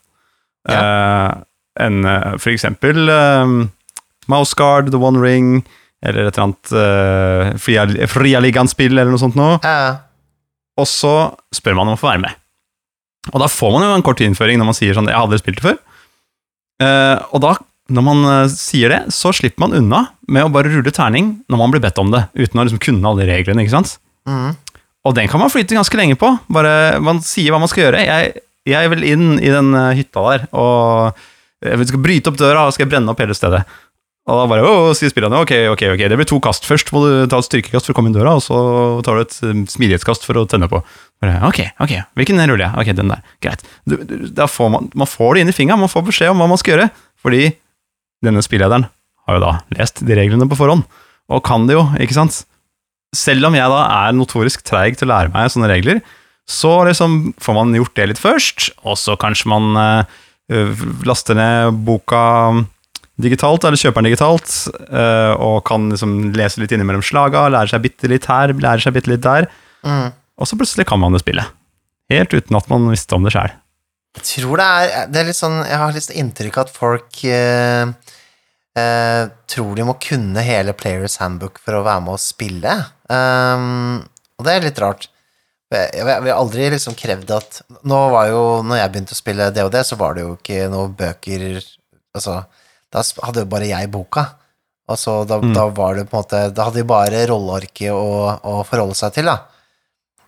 Eh, 0.68 1.30
enn 1.84 2.04
eh, 2.08 2.34
for 2.40 2.52
eksempel 2.52 3.00
Mouse 3.08 3.72
Mouseguard, 4.30 4.90
The 4.92 5.00
One 5.00 5.20
Ring, 5.20 5.64
eller 6.04 6.28
et 6.28 6.36
eller 6.36 6.44
annet 6.46 6.72
uh, 6.76 7.58
Fria, 7.60 7.84
Fria 8.08 8.40
Ligaen-spill, 8.40 8.92
eller 8.92 9.12
noe 9.12 9.20
sånt 9.20 9.36
noe. 9.38 9.56
Ja, 9.64 9.74
ja. 9.86 9.92
Og 10.80 10.88
så 10.90 11.12
spør 11.54 11.76
man 11.78 11.88
om 11.90 11.96
å 11.96 12.00
få 12.00 12.10
være 12.10 12.22
med. 12.26 12.40
Og 13.32 13.40
da 13.40 13.48
får 13.48 13.72
man 13.72 13.84
jo 13.86 13.92
en 13.96 14.04
kort 14.04 14.20
innføring 14.24 14.60
når 14.60 14.68
man 14.68 14.76
sier 14.76 14.96
sånn 14.96 15.08
'Jeg 15.08 15.16
har 15.16 15.24
aldri 15.24 15.38
spilt 15.40 15.60
det 15.60 15.64
før'. 15.64 15.78
Eh, 16.82 17.18
og 17.30 17.42
da, 17.44 17.54
når 17.94 18.04
man 18.06 18.24
uh, 18.24 18.50
sier 18.50 18.92
det, 18.92 19.00
så 19.14 19.32
slipper 19.36 19.66
man 19.66 19.76
unna 19.76 20.00
med 20.32 20.46
å 20.46 20.52
bare 20.52 20.72
rulle 20.72 20.92
terning 20.94 21.34
når 21.52 21.60
man 21.60 21.74
blir 21.74 21.82
bedt 21.84 22.00
om 22.00 22.10
det, 22.14 22.24
uten 22.32 22.60
å 22.60 22.64
liksom 22.66 22.82
kunne 22.82 23.10
alle 23.10 23.28
reglene, 23.28 23.64
ikke 23.64 23.76
sant? 23.76 23.98
Mm. 24.28 24.54
Og 25.04 25.14
den 25.18 25.28
kan 25.28 25.42
man 25.42 25.52
flyte 25.52 25.76
ganske 25.76 25.98
lenge 26.00 26.16
på. 26.16 26.30
Bare 26.48 26.96
Man 27.04 27.20
sier 27.20 27.52
hva 27.52 27.60
man 27.60 27.68
skal 27.68 27.86
gjøre. 27.86 28.00
Jeg, 28.08 28.44
jeg 28.64 28.92
vil 28.94 29.04
inn 29.10 29.26
i 29.36 29.52
den 29.52 29.74
eh, 29.76 29.92
hytta 30.00 30.24
der, 30.30 30.46
og 30.56 31.24
jeg 31.64 31.88
skal 31.88 32.02
bryte 32.04 32.32
opp 32.32 32.40
døra 32.40 32.66
og 32.66 32.74
skal 32.76 32.88
brenne 32.88 33.12
opp 33.12 33.20
hele 33.20 33.36
stedet. 33.36 33.62
Og 34.24 34.38
da 34.38 34.44
bare, 34.48 34.64
å, 34.64 34.92
sier 34.96 35.10
spillerne, 35.12 35.42
ok, 35.44 35.52
ok, 35.74 35.82
ok, 35.92 36.02
det 36.08 36.16
blir 36.16 36.28
to 36.28 36.38
kast. 36.44 36.64
Først 36.64 36.88
må 36.94 37.02
du 37.04 37.26
ta 37.28 37.42
et 37.42 37.48
styrkekast 37.48 37.84
for 37.84 37.92
å 37.92 37.96
komme 37.98 38.08
inn 38.08 38.16
døra, 38.16 38.38
og 38.38 38.44
så 38.44 38.56
tar 39.04 39.18
du 39.18 39.24
et 39.26 39.36
eh, 39.44 39.58
smidighetskast 39.68 40.24
for 40.24 40.40
å 40.40 40.46
tenne 40.48 40.68
på. 40.72 40.80
Ok, 41.44 41.60
ok, 41.80 41.92
hvilken 42.16 42.40
ruller 42.40 42.64
jeg? 42.64 42.72
Ok, 42.80 42.90
den 42.96 43.12
der, 43.12 43.20
greit. 43.44 43.64
Du, 43.84 43.98
du, 44.00 44.42
får 44.48 44.72
man, 44.72 44.88
man 44.96 45.08
får 45.08 45.36
det 45.36 45.44
inn 45.44 45.52
i 45.52 45.56
fingeren, 45.56 45.82
man 45.84 45.92
får 45.92 46.06
beskjed 46.08 46.32
om 46.32 46.40
hva 46.40 46.48
man 46.48 46.60
skal 46.60 46.74
gjøre, 46.74 46.88
fordi 47.20 47.52
denne 48.24 48.44
spillederen 48.44 48.88
har 49.28 49.38
jo 49.38 49.44
da 49.44 49.52
lest 49.76 50.00
de 50.04 50.16
reglene 50.16 50.48
på 50.48 50.56
forhånd, 50.56 50.88
og 51.28 51.44
kan 51.44 51.68
det 51.68 51.76
jo, 51.76 51.84
ikke 52.00 52.16
sant? 52.16 52.42
Selv 53.14 53.48
om 53.48 53.56
jeg 53.56 53.72
da 53.72 53.86
er 54.08 54.16
notorisk 54.16 54.64
treig 54.66 54.96
til 54.98 55.08
å 55.10 55.14
lære 55.14 55.32
meg 55.36 55.52
sånne 55.52 55.68
regler, 55.70 56.00
så 56.48 56.78
liksom 56.88 57.34
får 57.40 57.56
man 57.56 57.76
gjort 57.76 57.96
det 57.96 58.08
litt 58.08 58.20
først, 58.20 58.72
og 58.88 58.96
så 59.00 59.16
kanskje 59.20 59.52
man 59.52 59.76
øh, 60.52 60.84
laster 61.08 61.36
ned 61.36 61.84
boka 61.84 62.24
digitalt, 63.20 63.64
eller 63.64 63.78
kjøper 63.78 64.02
den 64.02 64.10
digitalt, 64.10 64.54
eh, 64.90 65.32
og 65.38 65.60
kan 65.68 65.90
liksom 65.92 66.32
lese 66.34 66.62
litt 66.62 66.72
innimellom 66.74 67.04
slaga, 67.04 67.46
lære 67.52 67.70
seg 67.70 67.84
bitte 67.84 68.10
litt 68.10 68.26
her, 68.30 68.52
lære 68.52 68.82
seg 68.82 68.96
bitte 68.96 69.12
litt 69.12 69.22
der, 69.22 69.48
Mm. 69.84 70.12
og 70.40 70.46
så 70.48 70.56
plutselig 70.56 70.86
kan 70.88 70.98
man 70.98 71.12
det 71.12 71.20
spillet. 71.20 71.46
Helt 72.10 72.32
uten 72.32 72.56
at 72.56 72.68
man 72.70 72.88
visste 72.90 73.14
om 73.14 73.22
det 73.24 73.32
sjøl. 73.34 73.52
Jeg 74.14 74.24
tror 74.24 74.56
det 74.56 74.64
er 74.64 75.06
Det 75.10 75.20
er 75.20 75.24
litt 75.26 75.36
sånn 75.36 75.56
Jeg 75.66 75.76
har 75.80 75.92
litt 75.92 76.10
inntrykk 76.14 76.56
av 76.58 76.66
at 76.68 76.70
folk 76.70 77.24
eh, 77.24 77.86
eh, 78.78 79.22
tror 79.50 79.74
de 79.74 79.86
må 79.88 79.96
kunne 80.00 80.44
hele 80.44 80.72
Players 80.72 81.16
Handbook 81.22 81.58
for 81.58 81.74
å 81.78 81.84
være 81.86 82.04
med 82.04 82.14
å 82.14 82.20
spille. 82.22 82.76
Um, 83.10 84.04
og 84.38 84.46
det 84.46 84.54
er 84.54 84.66
litt 84.68 84.78
rart. 84.82 85.08
Jeg, 85.74 86.04
har 86.06 86.28
aldri 86.30 86.68
liksom 86.70 86.94
krevd 86.94 87.30
at 87.34 87.56
Nå 87.82 87.96
var 88.12 88.28
jo 88.30 88.42
Når 88.62 88.78
jeg 88.78 88.90
begynte 88.92 89.14
å 89.16 89.18
spille 89.18 89.48
DOD, 89.50 89.74
så 89.82 89.96
var 89.98 90.14
det 90.14 90.22
jo 90.22 90.36
ikke 90.36 90.68
noen 90.70 90.92
bøker 90.94 91.56
Altså, 92.14 92.36
da 92.94 93.02
hadde 93.26 93.42
jo 93.44 93.50
bare 93.50 93.66
jeg 93.68 93.90
boka. 93.92 94.24
Og 94.88 94.98
så 95.00 95.14
da, 95.26 95.38
Mm. 95.40 95.54
da 95.56 95.66
var 95.72 95.94
det 95.96 96.02
på 96.10 96.16
en 96.18 96.22
måte 96.22 96.40
Da 96.54 96.66
hadde 96.66 96.82
de 96.82 96.84
bare 96.84 97.22
rollearket 97.30 97.88
å, 97.96 98.36
å 98.44 98.58
forholde 98.68 98.94
seg 98.98 99.14
til, 99.16 99.30
da. 99.30 99.38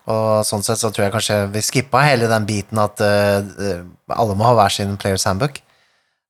Og 0.08 0.44
sånn 0.48 0.62
sett 0.64 0.78
så 0.80 0.88
tror 0.94 1.04
jeg 1.06 1.12
kanskje 1.16 1.36
vi 1.52 1.60
skippa 1.66 2.00
hele 2.06 2.28
den 2.30 2.46
biten 2.48 2.78
at 2.78 3.00
eh, 3.04 3.40
eh, 3.42 3.82
alle 4.16 4.36
må 4.38 4.46
ha 4.46 4.54
hver 4.56 4.72
sin 4.72 4.96
Players 4.96 5.24
Handbook. 5.28 5.58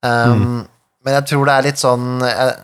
Um, 0.03 0.67
Men 1.05 1.15
jeg 1.21 1.27
tror 1.31 1.47
det 1.47 1.55
er 1.55 1.63
litt 1.69 1.79
sånn 1.79 2.19
jeg, 2.25 2.57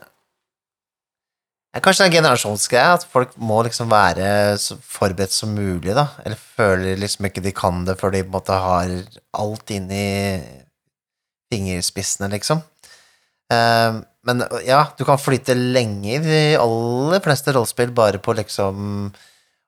jeg, 1.74 1.82
Kanskje 1.84 2.02
det 2.02 2.06
er 2.06 2.10
en 2.10 2.16
generasjonsgreie, 2.18 2.94
at 2.98 3.04
folk 3.12 3.36
må 3.38 3.60
liksom 3.64 3.88
være 3.92 4.26
så 4.60 4.76
forberedt 4.82 5.32
som 5.32 5.54
mulig, 5.54 5.94
da. 5.96 6.08
Eller 6.24 6.36
føler 6.58 6.98
liksom 7.00 7.28
ikke 7.30 7.44
de 7.44 7.52
kan 7.56 7.84
det 7.86 7.94
før 8.00 8.12
de 8.12 8.24
på 8.24 8.28
en 8.32 8.34
måte 8.34 8.58
har 8.66 8.90
alt 9.44 9.70
inni 9.72 10.02
fingerspissene, 11.52 12.28
liksom. 12.34 12.60
Um, 13.50 14.02
men 14.28 14.44
ja, 14.64 14.84
du 14.96 15.02
kan 15.08 15.18
flyte 15.18 15.56
lenge 15.58 16.12
i 16.14 16.20
de 16.22 16.40
aller 16.62 17.22
fleste 17.24 17.52
rollespill 17.56 17.90
bare 17.96 18.20
på 18.22 18.34
liksom 18.38 19.08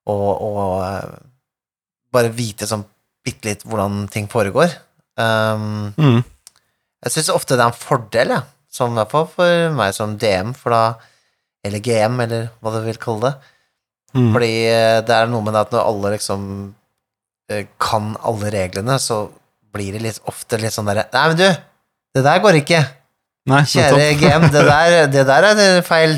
å, 0.07 0.15
å 0.15 0.51
eh, 0.87 1.17
bare 2.15 2.31
vite 2.37 2.69
sånn 2.71 2.85
bitte 3.25 3.49
litt 3.49 3.65
hvordan 3.67 4.05
ting 4.13 4.29
foregår. 4.31 4.71
Um, 5.19 5.91
Mm. 5.99 6.21
jeg 7.05 7.13
syns 7.15 7.33
ofte 7.35 7.57
det 7.59 7.65
er 7.65 7.73
en 7.73 7.79
fordel, 7.83 8.37
ja. 8.37 8.43
Som 8.75 8.95
i 8.95 8.99
hvert 8.99 9.11
fall 9.13 9.27
for 9.31 9.75
meg 9.79 9.93
som 9.95 10.17
DM, 10.19 10.55
for 10.59 10.75
da 10.75 10.85
Eller 11.65 11.81
GM, 11.81 12.19
eller 12.21 12.49
hva 12.61 12.73
du 12.75 12.83
vil 12.85 12.99
kalle 13.01 13.31
det. 13.31 13.53
Mm. 14.15 14.33
Fordi 14.35 14.51
eh, 14.69 14.99
det 15.07 15.15
er 15.17 15.31
noe 15.33 15.43
med 15.43 15.55
det 15.57 15.63
at 15.65 15.71
når 15.73 15.87
alle 15.89 16.11
liksom 16.19 16.43
eh, 17.51 17.65
kan 17.81 18.11
alle 18.23 18.51
reglene, 18.53 18.99
så 19.01 19.31
blir 19.73 19.97
det 19.97 20.03
litt 20.05 20.21
ofte 20.29 20.59
litt 20.61 20.75
sånn 20.75 20.87
derre 20.91 21.07
Nei, 21.15 21.23
men 21.33 21.39
du, 21.41 21.47
det 22.15 22.23
der 22.27 22.43
går 22.45 22.59
ikke. 22.61 22.83
Nei, 23.51 23.61
Kjære. 23.69 24.07
GM, 24.21 24.47
det 24.53 24.63
der, 24.73 24.97
det 25.13 25.27
der 25.29 25.49
er 25.53 25.83
feil. 25.87 26.17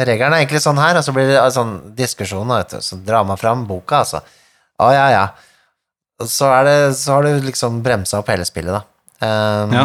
Regelen 0.00 0.32
er 0.32 0.44
egentlig 0.44 0.62
sånn 0.64 0.78
her, 0.80 0.96
og 0.96 1.04
så 1.04 1.12
blir 1.12 1.28
det 1.28 1.40
sånn 1.52 1.74
diskusjon, 1.98 2.48
vet 2.54 2.76
du. 2.76 2.84
Så 2.84 3.00
drar 3.04 3.26
man 3.28 3.40
fram 3.40 3.66
boka, 3.68 4.04
altså. 4.04 4.22
Å, 4.80 4.92
ja, 4.94 5.08
ja. 5.12 5.24
Så, 6.20 6.48
er 6.52 6.64
det, 6.68 6.78
så 7.00 7.18
har 7.18 7.26
du 7.26 7.44
liksom 7.44 7.82
bremsa 7.84 8.20
opp 8.20 8.30
hele 8.32 8.46
spillet, 8.48 8.78
da. 8.78 8.86
Um, 9.20 9.76
Ja. 9.76 9.84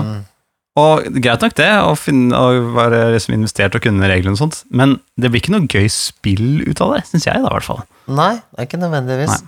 Og 0.76 1.06
greit 1.24 1.40
nok 1.40 1.54
det, 1.56 1.70
å, 1.88 1.94
finne, 1.96 2.36
å 2.36 2.72
være 2.76 2.98
liksom 3.14 3.38
investert 3.38 3.78
og 3.78 3.84
kunne 3.86 4.10
reglene 4.12 4.36
og 4.36 4.42
sånt, 4.42 4.58
men 4.76 4.98
det 5.16 5.30
blir 5.32 5.40
ikke 5.40 5.54
noe 5.54 5.70
gøy 5.72 5.86
spill 5.88 6.66
ut 6.68 6.82
av 6.84 6.98
det, 6.98 7.06
syns 7.08 7.30
jeg 7.30 7.40
da, 7.40 7.48
i 7.48 7.54
hvert 7.54 7.68
fall. 7.70 7.80
Nei, 8.12 8.34
det 8.52 8.60
er 8.60 8.68
ikke 8.68 8.80
nødvendigvis. 8.82 9.46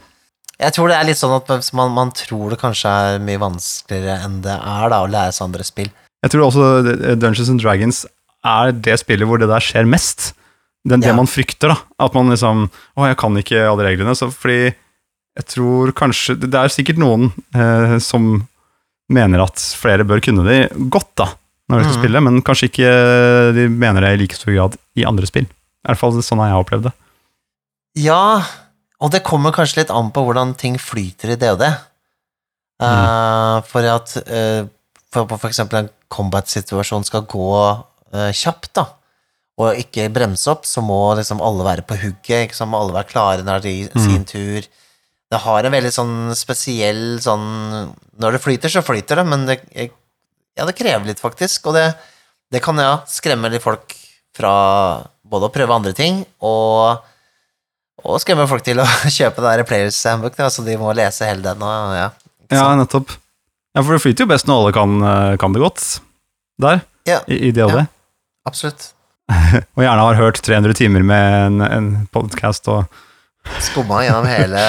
Jeg 0.56 0.74
tror 0.78 0.88
det 0.88 0.96
er 0.96 1.10
litt 1.10 1.20
sånn 1.20 1.36
at 1.36 1.52
man, 1.76 1.92
man 1.98 2.14
tror 2.16 2.56
det 2.56 2.62
kanskje 2.62 2.94
er 3.10 3.20
mye 3.28 3.42
vanskeligere 3.44 4.24
enn 4.24 4.40
det 4.46 4.56
er 4.56 4.88
da, 4.94 5.02
å 5.04 5.12
lære 5.12 5.36
seg 5.36 5.50
andre 5.50 5.68
spill. 5.68 5.92
Jeg 6.26 6.34
tror 6.34 6.48
også 6.48 7.18
Dungeons 7.20 7.52
and 7.54 7.62
Dragons 7.62 8.04
er 8.48 8.74
det 8.74 8.98
spillet 9.02 9.28
hvor 9.28 9.42
det 9.42 9.50
der 9.52 9.64
skjer 9.64 9.88
mest. 9.90 10.34
Det, 10.88 11.02
det 11.02 11.12
Ja. 11.12 11.16
man 11.16 11.28
frykter, 11.28 11.74
da. 11.74 11.78
At 12.00 12.14
man 12.14 12.30
liksom 12.32 12.70
Å, 12.70 13.08
jeg 13.08 13.18
kan 13.18 13.36
ikke 13.38 13.66
alle 13.68 13.84
reglene. 13.84 14.16
Så 14.16 14.32
fordi 14.32 14.74
jeg 15.38 15.46
tror 15.46 15.92
kanskje 15.92 16.38
Det 16.40 16.54
er 16.56 16.74
sikkert 16.74 16.98
noen 16.98 17.32
eh, 17.54 17.98
som 18.00 18.48
mener 19.10 19.40
at 19.40 19.56
flere 19.56 20.04
bør 20.04 20.20
kunne 20.20 20.44
det 20.44 20.72
godt, 20.92 21.14
da, 21.16 21.30
når 21.70 21.80
de 21.80 21.84
skal 21.86 21.96
mm. 21.96 22.02
spille, 22.02 22.22
men 22.26 22.42
kanskje 22.44 22.68
ikke 22.68 22.90
de 23.56 23.68
mener 23.72 24.04
det 24.04 24.10
i 24.12 24.18
like 24.20 24.36
stor 24.36 24.52
grad 24.52 24.76
i 25.00 25.06
andre 25.08 25.30
spill. 25.30 25.46
I 25.48 25.88
hvert 25.88 26.02
fall 26.02 26.18
sånn 26.20 26.42
har 26.44 26.52
jeg 26.52 26.64
opplevd 26.66 26.90
det. 26.90 26.92
Ja, 28.04 28.44
og 29.00 29.14
det 29.14 29.24
kommer 29.24 29.56
kanskje 29.56 29.80
litt 29.80 29.94
an 29.96 30.12
på 30.12 30.26
hvordan 30.28 30.58
ting 30.60 30.76
flyter 30.82 31.32
i 31.32 31.40
DOD. 31.40 31.64
Uh, 32.84 33.64
for 33.66 33.88
at 33.90 34.12
uh, 34.28 34.68
for, 35.14 35.50
eksempel 35.50 35.84
en 35.84 35.92
combat-situasjon 36.14 37.06
skal 37.08 37.26
gå 37.30 37.52
uh, 37.58 38.32
kjapt, 38.36 38.74
da, 38.78 38.88
og 39.58 39.80
ikke 39.82 40.10
bremse 40.14 40.50
opp, 40.52 40.68
så 40.70 40.84
må 40.86 41.00
liksom 41.18 41.42
alle 41.42 41.66
være 41.66 41.86
på 41.88 41.98
hugget, 42.02 42.48
ikke 42.48 42.58
sant, 42.58 42.72
må 42.74 42.82
alle 42.84 42.96
være 42.98 43.10
klare 43.10 43.46
når 43.46 43.64
det 43.64 43.74
er 43.88 44.04
sin 44.04 44.28
tur. 44.28 44.68
Det 45.28 45.40
har 45.44 45.66
en 45.66 45.74
veldig 45.74 45.92
sånn 45.92 46.14
spesiell 46.40 47.18
sånn 47.20 47.48
Når 48.22 48.38
det 48.38 48.40
flyter, 48.40 48.72
så 48.72 48.84
flyter 48.86 49.20
det, 49.20 49.26
men 49.28 49.44
det, 49.50 49.58
ja, 49.76 50.64
det 50.64 50.76
krever 50.78 51.10
litt, 51.10 51.20
faktisk, 51.20 51.68
og 51.68 51.76
det, 51.76 51.90
det 52.54 52.62
kan 52.64 52.80
ja 52.80 53.00
skremme 53.12 53.52
litt 53.52 53.66
folk 53.66 53.98
fra 54.38 54.54
både 55.28 55.50
å 55.50 55.54
prøve 55.54 55.76
andre 55.76 55.96
ting 55.98 56.22
og 56.46 57.04
og 58.06 58.20
skremme 58.22 58.46
folk 58.50 58.62
til 58.66 58.80
å 58.82 58.86
kjøpe 59.18 59.42
det 59.42 59.54
der 59.58 59.68
Players 59.68 59.98
Handbook, 60.06 60.38
så 60.54 60.66
de 60.66 60.76
må 60.80 60.94
lese 60.96 61.28
hele 61.28 61.42
den. 61.44 61.64
Og, 61.66 61.96
ja, 61.98 62.12
Ja, 62.54 62.68
nettopp. 62.78 63.12
Ja, 63.76 63.84
for 63.84 63.94
det 63.96 64.02
flyter 64.04 64.26
jo 64.26 64.32
best 64.32 64.48
når 64.50 64.62
alle 64.62 64.76
kan, 64.76 64.94
eh, 65.04 65.38
kan 65.42 65.54
det 65.56 65.62
godt. 65.64 65.84
Der, 66.62 66.82
Ja, 67.08 67.20
i, 67.28 67.48
i 67.50 67.52
det 67.52 67.64
og 67.64 67.72
Ja. 67.76 67.86
absolutt. 68.48 68.94
Og 69.76 69.84
gjerne 69.84 70.00
har 70.02 70.16
hørt 70.16 70.40
300 70.42 70.74
timer 70.74 71.04
med 71.04 71.34
en, 71.46 71.62
en 71.62 71.88
podkast 72.16 72.68
og 72.72 72.86
Skumma 73.64 74.02
gjennom 74.04 74.26
hele, 74.28 74.62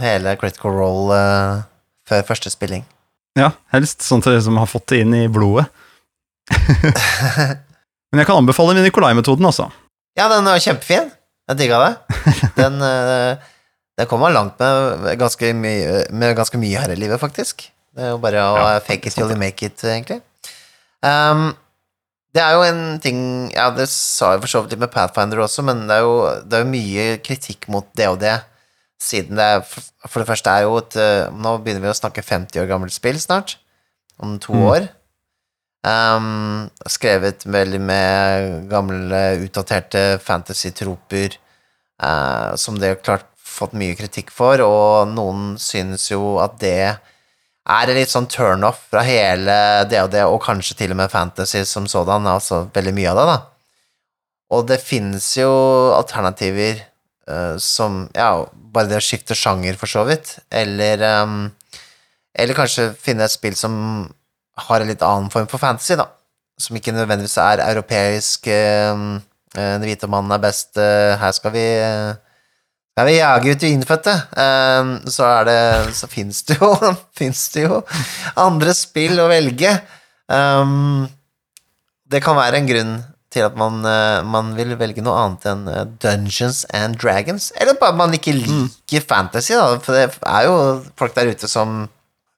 hele 0.00 0.34
Critical 0.40 0.72
Role 0.76 1.16
uh, 1.16 1.62
før 2.08 2.22
første 2.28 2.52
spilling. 2.52 2.84
Ja, 3.36 3.50
helst 3.72 4.04
sånn 4.04 4.22
til 4.24 4.36
som 4.44 4.56
har 4.60 4.68
fått 4.68 4.86
det 4.92 5.02
inn 5.04 5.14
i 5.16 5.26
blodet. 5.28 5.66
Men 8.12 8.20
jeg 8.20 8.28
kan 8.28 8.40
anbefale 8.42 8.76
Nikolai-metoden, 8.80 9.44
altså. 9.48 9.70
Ja, 10.18 10.28
den 10.32 10.48
er 10.48 10.60
kjempefin. 10.60 11.10
Jeg 11.48 11.58
digga 11.58 11.80
det. 11.82 11.92
Den, 12.60 12.76
uh, 12.80 13.36
den 13.98 14.08
kommer 14.08 14.32
langt 14.32 14.60
med 14.60 15.16
ganske, 15.20 15.52
mye, 15.56 16.04
med 16.12 16.36
ganske 16.36 16.60
mye 16.60 16.80
her 16.80 16.92
i 16.92 16.96
livet, 17.00 17.20
faktisk. 17.20 17.68
Det 17.92 18.04
er 18.06 18.14
jo 18.14 18.20
bare 18.22 18.40
å 18.40 18.52
Ja, 18.56 18.78
fake 18.80 19.10
it 19.10 19.16
till 19.16 19.28
you 19.30 19.36
make 19.36 19.62
it, 19.66 19.82
egentlig. 19.84 20.22
Um, 21.02 21.52
det 22.32 22.40
er 22.40 22.54
jo 22.56 22.62
en 22.64 23.00
ting 23.02 23.18
Ja, 23.52 23.70
det 23.74 23.88
sa 23.90 24.32
jeg 24.34 24.44
for 24.44 24.52
så 24.52 24.62
vidt 24.64 24.78
med 24.80 24.92
Pathfinder 24.92 25.42
også, 25.44 25.64
men 25.66 25.84
det 25.88 25.98
er 25.98 26.06
jo, 26.06 26.14
det 26.46 26.56
er 26.58 26.64
jo 26.64 26.70
mye 26.72 27.06
kritikk 27.26 27.68
mot 27.68 27.88
det, 27.98 28.38
siden 29.02 29.36
det 29.36 29.44
er 29.56 29.60
For 29.66 29.82
for 30.08 30.22
det 30.22 30.28
første 30.30 30.50
er 30.50 30.64
jo 30.64 30.78
et 30.78 30.96
eh, 30.96 31.28
Nå 31.34 31.56
begynner 31.62 31.82
vi 31.84 31.90
å 31.92 31.98
snakke 31.98 32.22
50 32.24 32.62
år 32.62 32.70
gammelt 32.70 32.94
spill 32.94 33.18
snart. 33.20 33.56
Om 34.22 34.38
to 34.38 34.54
Mm. 34.54 34.66
år. 34.70 34.88
Um, 35.82 36.70
skrevet 36.86 37.42
veldig 37.42 37.80
med 37.82 38.68
gamle, 38.70 39.22
utdaterte 39.42 40.20
fantasy-troper, 40.22 41.34
uh, 42.02 42.54
som 42.54 42.78
det 42.78 42.88
har 42.92 43.00
klart 43.02 43.26
fått 43.36 43.74
mye 43.74 43.96
kritikk 43.98 44.30
for, 44.30 44.62
og 44.62 45.08
noen 45.10 45.56
synes 45.58 46.06
jo 46.12 46.38
at 46.38 46.54
det 46.62 46.98
er 47.62 47.86
det 47.86 47.94
litt 47.94 48.10
sånn 48.10 48.26
turnoff 48.30 48.88
fra 48.90 49.04
hele 49.06 49.54
det 49.86 50.02
og 50.26 50.40
kanskje 50.42 50.76
til 50.80 50.94
og 50.94 50.98
med 50.98 51.12
fantasy 51.12 51.62
som 51.68 51.86
sådan, 51.86 52.26
altså 52.26 52.64
veldig 52.74 52.94
mye 52.96 53.10
av 53.12 53.20
det, 53.20 53.26
da. 53.30 53.38
Og 54.52 54.66
det 54.68 54.82
finnes 54.84 55.26
jo 55.38 55.50
alternativer 55.96 56.82
uh, 57.30 57.56
som, 57.62 58.06
ja, 58.16 58.42
bare 58.74 58.90
det 58.90 58.98
å 58.98 59.04
skifte 59.04 59.36
sjanger 59.38 59.78
for 59.80 59.90
så 59.90 60.02
vidt, 60.08 60.34
eller, 60.52 61.04
um, 61.22 61.46
eller 62.34 62.58
kanskje 62.58 62.90
finne 62.98 63.24
et 63.24 63.32
spill 63.32 63.56
som 63.56 63.76
har 64.66 64.82
en 64.82 64.90
litt 64.90 65.04
annen 65.06 65.30
form 65.32 65.48
for 65.48 65.62
fantasy, 65.62 65.96
da. 65.96 66.10
Som 66.60 66.76
ikke 66.76 66.92
nødvendigvis 66.92 67.38
er 67.40 67.62
europeisk 67.64 68.46
eh, 68.52 68.92
eh, 69.56 69.70
Den 69.80 69.86
hvite 69.86 70.06
mannen 70.10 70.34
er 70.34 70.42
best, 70.42 70.74
uh, 70.76 71.16
her 71.18 71.32
skal 71.32 71.54
vi 71.54 71.64
eh, 71.80 72.12
skal 72.92 73.08
vi 73.08 73.14
jage 73.16 73.54
ut 73.54 73.62
de 73.62 73.70
innfødte. 73.72 74.14
Eh, 74.36 74.90
så 75.08 75.24
er 75.30 75.48
det 75.48 75.94
Så 75.96 76.08
fins 76.12 76.42
det 76.48 76.58
jo 76.60 76.74
Fins 77.18 77.46
det 77.54 77.64
jo 77.64 77.80
andre 78.36 78.74
spill 78.76 79.20
å 79.22 79.30
velge. 79.32 79.72
Um, 80.28 81.08
det 82.12 82.20
kan 82.24 82.36
være 82.36 82.60
en 82.60 82.68
grunn 82.68 82.92
til 83.32 83.46
at 83.46 83.56
man, 83.56 83.80
eh, 83.88 84.20
man 84.28 84.52
vil 84.58 84.74
velge 84.76 85.00
noe 85.04 85.16
annet 85.22 85.46
enn 85.48 85.62
eh, 85.72 85.86
Dungeons 86.04 86.66
and 86.76 86.98
Dragons. 87.00 87.48
Eller 87.56 87.78
bare 87.80 87.96
man 87.96 88.12
ikke 88.12 88.34
liker 88.36 89.04
fantasy, 89.08 89.54
da. 89.56 89.78
For 89.80 89.96
det 89.96 90.18
er 90.28 90.48
jo 90.50 90.56
folk 91.00 91.16
der 91.16 91.32
ute 91.32 91.48
som 91.48 91.86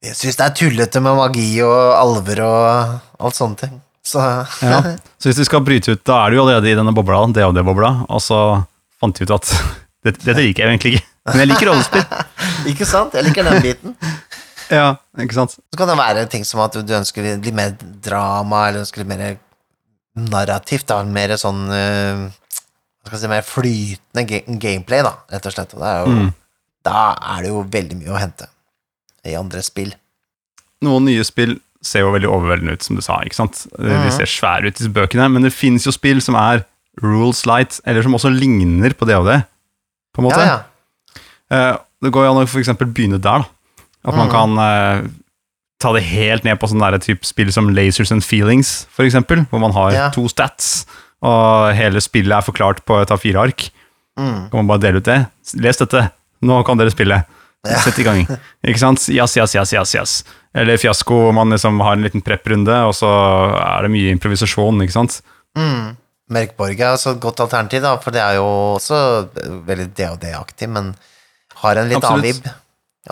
syns 0.05 0.37
det 0.38 0.45
er 0.45 0.55
tullete 0.59 1.01
med 1.03 1.17
magi 1.17 1.49
og 1.64 1.95
alver 1.97 2.45
og 2.45 3.25
alt 3.25 3.38
sånne 3.38 3.61
ting. 3.64 3.81
Så 4.05 4.21
Ja. 4.62 4.83
Så 5.19 5.31
hvis 5.31 5.40
vi 5.40 5.49
skal 5.49 5.64
bryte 5.64 5.95
ut, 5.97 6.05
da 6.05 6.21
er 6.21 6.31
du 6.31 6.37
jo 6.37 6.45
allerede 6.45 6.69
i 6.71 6.77
denne 6.77 6.93
bobla, 6.95 7.23
det 7.33 7.47
og 7.47 7.55
det 7.57 7.64
bobla, 7.64 8.05
og 8.12 8.21
så 8.21 8.40
fant 9.01 9.17
vi 9.17 9.25
ut 9.25 9.33
at 9.33 9.49
dette, 10.05 10.21
dette 10.25 10.40
liker 10.45 10.64
jeg 10.64 10.75
egentlig 10.75 10.95
ikke. 10.99 11.07
Men 11.33 11.40
jeg 11.43 11.49
liker 11.55 11.71
rollespill. 11.71 12.05
Ikke 12.71 12.87
sant? 12.88 13.14
Jeg 13.17 13.25
liker 13.29 13.47
den 13.49 13.62
biten. 13.64 13.97
Ja, 14.73 14.95
ikke 15.21 15.37
sant? 15.37 15.55
Så 15.57 15.77
kan 15.81 15.88
det 15.90 15.97
være 16.01 16.27
ting 16.33 16.45
som 16.49 16.61
at 16.64 16.77
du 16.77 16.93
ønsker 16.97 17.25
litt 17.37 17.55
mer 17.57 17.75
drama, 18.05 18.67
eller 18.69 18.85
ønsker 18.85 19.03
litt 19.05 19.11
mer 19.11 19.37
narrativt, 20.17 20.87
da. 20.90 21.01
Mer 21.09 21.35
sånn 21.40 21.64
uh, 21.73 22.25
skal 23.05 23.21
si, 23.21 23.29
mer 23.33 23.45
flytende 23.45 24.25
ga 24.31 24.40
gameplay, 24.62 25.03
da, 25.05 25.14
rett 25.33 25.49
og 25.51 25.57
slett. 25.57 25.75
Og 25.79 25.85
er 25.85 26.01
jo, 26.05 26.14
Mm. 26.14 26.33
Da 26.85 27.14
er 27.33 27.38
det 27.47 27.49
jo 27.49 27.62
veldig 27.73 27.97
mye 27.97 28.11
å 28.12 28.19
hente 28.21 28.45
i 29.25 29.33
andre 29.38 29.62
spill. 29.64 29.95
Noen 30.85 31.07
nye 31.09 31.23
spill 31.25 31.55
ser 31.85 32.03
jo 32.05 32.11
veldig 32.12 32.29
overveldende 32.29 32.75
ut, 32.77 32.83
som 32.85 32.97
du 32.99 33.01
sa. 33.01 33.23
ikke 33.25 33.38
sant? 33.38 33.62
De 33.79 33.88
Mhm. 33.88 34.11
ser 34.12 34.29
svære 34.29 34.67
ut, 34.69 34.77
disse 34.77 34.93
bøkene, 34.93 35.31
men 35.33 35.43
det 35.43 35.53
finnes 35.57 35.85
jo 35.87 35.93
spill 35.97 36.21
som 36.21 36.35
er 36.37 36.67
rules 37.03 37.47
light, 37.47 37.81
eller 37.87 38.03
som 38.03 38.12
også 38.12 38.29
ligner 38.38 38.93
på 38.93 39.07
det 39.09 39.17
og 39.17 39.25
det, 39.25 39.47
på 40.14 40.22
en 40.22 40.29
måte. 40.31 40.40
Ja, 40.40 40.55
ja. 40.55 41.20
Eh, 41.50 41.77
det 42.05 42.12
går 42.14 42.24
jo 42.27 42.33
an 42.33 42.40
å 42.46 42.48
eksempel 42.62 42.88
begynne 42.94 43.20
der, 43.20 43.44
da. 43.44 43.50
At 44.05 44.14
man 44.16 44.29
Mhm. 44.29 44.33
kan 44.33 44.59
eh, 44.59 45.09
ta 45.81 45.92
det 45.92 46.03
helt 46.05 46.44
ned 46.44 46.59
på 46.61 46.68
sånne 46.70 47.00
type 47.03 47.24
spill 47.24 47.50
som 47.53 47.68
Lasers 47.74 48.12
and 48.12 48.22
Feelings, 48.24 48.87
eksempel, 49.05 49.46
hvor 49.50 49.61
man 49.61 49.72
har 49.72 49.92
Ja. 49.92 50.09
to 50.11 50.29
stats, 50.29 50.87
og 51.22 51.74
hele 51.74 52.00
spillet 52.00 52.33
er 52.37 52.42
forklart 52.44 52.85
på 52.87 53.00
et 53.03 53.09
A4-ark. 53.11 53.70
Mm. 54.18 54.50
Kan 54.50 54.66
man 54.66 54.66
bare 54.68 54.81
dele 54.81 54.96
ut 54.98 55.05
det? 55.05 55.27
Les 55.57 55.77
dette, 55.77 56.11
nå 56.42 56.64
kan 56.64 56.77
dere 56.79 56.90
spille. 56.90 57.24
Ja. 57.66 57.79
Sett 57.81 57.98
i 57.98 58.03
gang. 58.05 58.27
Ikke 58.66 58.79
sant? 58.79 59.09
Yes, 59.09 59.37
yes, 59.38 59.55
yes, 59.55 59.72
yes, 59.72 59.94
yes. 59.94 60.24
Eller 60.55 60.77
fiasko, 60.77 61.33
man 61.33 61.48
liksom 61.50 61.81
har 61.81 61.92
en 61.96 62.03
liten 62.05 62.22
prep-runde, 62.22 62.68
og 62.87 62.92
så 62.92 63.09
er 63.59 63.83
det 63.83 63.90
mye 63.90 64.12
improvisasjon, 64.12 64.83
ikke 64.85 64.92
sant? 64.92 65.22
Mm. 65.57 65.96
Mørkborg 66.33 66.81
er 66.81 66.95
også 66.95 67.15
et 67.15 67.21
godt 67.21 67.43
alternativ, 67.45 67.83
da, 67.85 67.97
for 68.01 68.15
det 68.15 68.23
er 68.25 68.39
jo 68.39 68.47
også 68.79 68.99
veldig 69.67 69.91
DOD-aktig, 69.93 70.71
men 70.73 70.95
har 71.61 71.81
en 71.81 71.91
litt 71.91 72.05
annen 72.05 72.25
vib. 72.25 72.47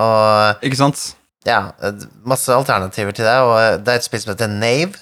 Og 0.00 0.64
Ikke 0.64 0.80
sant? 0.80 1.02
ja, 1.44 1.72
masse 2.24 2.54
alternativer 2.54 3.12
til 3.16 3.26
det, 3.26 3.38
og 3.44 3.82
det 3.84 3.92
er 3.92 4.00
et 4.00 4.06
spill 4.06 4.22
som 4.22 4.32
heter 4.32 4.50
Nave, 4.52 5.00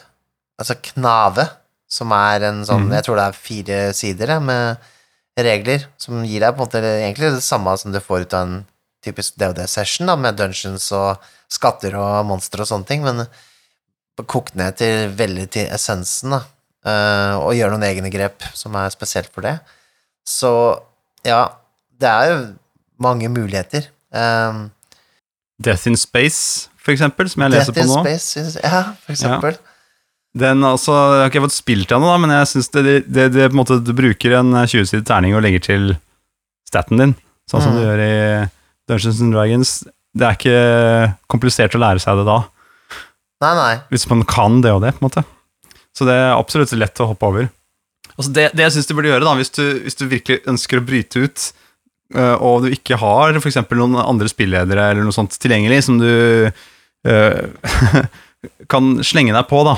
altså 0.60 0.76
Knave, 0.90 1.46
som 1.90 2.12
er 2.16 2.46
en 2.48 2.64
sånn, 2.66 2.88
mm. 2.88 2.96
jeg 2.98 3.06
tror 3.06 3.18
det 3.18 3.26
er 3.28 3.38
fire 3.38 3.78
sider 3.96 4.34
med 4.42 4.90
regler, 5.40 5.86
som 6.00 6.24
gir 6.26 6.42
deg 6.42 6.54
på 6.54 6.60
en 6.60 6.66
måte 6.66 6.82
egentlig 6.82 7.32
det 7.36 7.44
samme 7.44 7.74
som 7.80 7.94
du 7.94 8.00
får 8.02 8.26
ut 8.26 8.36
av 8.36 8.46
en 8.48 8.58
typisk 9.04 9.38
DOD-session, 9.40 10.10
da, 10.10 10.16
med 10.18 10.38
dungeons 10.38 10.90
og 10.96 11.22
skatter 11.50 11.96
og 11.98 12.26
monstre 12.28 12.64
og 12.64 12.70
sånne 12.70 12.88
ting, 12.88 13.06
men 13.06 13.24
kokt 14.28 14.56
ned 14.58 14.76
til 14.76 15.14
veldig 15.16 15.46
til 15.54 15.70
essensen, 15.72 16.34
da, 16.34 16.42
og 17.44 17.52
gjør 17.56 17.74
noen 17.74 17.84
egne 17.90 18.10
grep 18.12 18.44
som 18.56 18.74
er 18.80 18.88
spesielt 18.94 19.30
for 19.34 19.44
det. 19.44 19.56
Så 20.26 20.50
ja, 21.26 21.42
det 22.00 22.08
er 22.08 22.30
jo 22.30 22.38
mange 23.02 23.28
muligheter. 23.32 23.88
Um, 24.12 24.70
Death 25.60 25.86
in 25.90 25.96
Space, 26.00 26.68
for 26.80 26.92
eksempel, 26.94 27.28
som 27.28 27.42
jeg 27.44 27.52
leser 27.52 27.72
Death 27.76 27.80
på 27.80 27.84
in 27.84 27.92
nå. 27.92 28.04
Space, 28.06 28.60
ja, 28.64 28.82
for 29.04 29.12
eksempel. 29.16 29.58
Den 30.40 30.62
altså, 30.64 30.92
Jeg 30.94 31.22
har 31.24 31.30
ikke 31.32 31.42
fått 31.48 31.56
spilt 31.58 31.88
den 31.90 31.98
ennå, 32.04 32.12
men 32.22 32.30
jeg 32.30 32.46
synes 32.52 32.68
det, 32.70 32.82
det, 32.86 32.98
det, 33.10 33.24
det 33.34 33.48
på 33.50 33.56
en 33.56 33.60
måte, 33.64 33.80
du 33.82 33.90
bruker 33.98 34.36
en 34.38 34.52
20-sidig 34.62 35.02
terning 35.08 35.34
og 35.34 35.42
legger 35.42 35.64
til 35.66 35.88
staten 36.70 37.00
din, 37.02 37.14
sånn 37.50 37.64
som 37.64 37.74
Mm. 37.74 37.76
du 37.76 37.82
gjør 37.82 38.02
i 38.04 38.14
Dungeons 38.88 39.20
and 39.26 39.34
Dragons. 39.34 39.72
Det 40.14 40.26
er 40.28 40.38
ikke 40.38 40.60
komplisert 41.30 41.74
å 41.74 41.80
lære 41.82 42.00
seg 42.02 42.20
det 42.22 42.26
da, 42.30 42.38
Nei, 43.42 43.50
nei. 43.58 43.74
hvis 43.90 44.06
man 44.10 44.22
kan 44.28 44.60
det 44.62 44.70
og 44.72 44.82
det, 44.84 44.94
på 44.96 45.02
en 45.02 45.08
måte. 45.10 45.24
Så 45.96 46.06
det 46.08 46.14
er 46.14 46.36
absolutt 46.36 46.72
lett 46.78 47.00
å 47.02 47.08
hoppe 47.10 47.26
over. 47.28 47.48
Altså 48.16 48.32
det, 48.36 48.44
det 48.56 48.66
jeg 48.66 48.74
syns 48.76 48.88
du 48.90 48.94
burde 48.96 49.10
gjøre, 49.10 49.24
da, 49.26 49.32
hvis 49.38 49.52
du, 49.56 49.62
hvis 49.86 49.96
du 49.98 50.04
virkelig 50.10 50.42
ønsker 50.50 50.80
å 50.80 50.84
bryte 50.86 51.22
ut, 51.24 51.46
øh, 52.16 52.34
og 52.36 52.66
du 52.66 52.74
ikke 52.74 52.98
har 53.00 53.38
f.eks. 53.40 53.58
noen 53.76 53.96
andre 54.02 54.28
spilledere 54.30 54.90
eller 54.92 55.06
noe 55.06 55.14
sånt 55.16 55.36
tilgjengelig, 55.40 55.80
som 55.88 56.00
du 56.02 56.10
øh, 56.50 57.40
kan 58.72 58.92
slenge 59.06 59.34
deg 59.36 59.48
på, 59.50 59.62
da. 59.68 59.76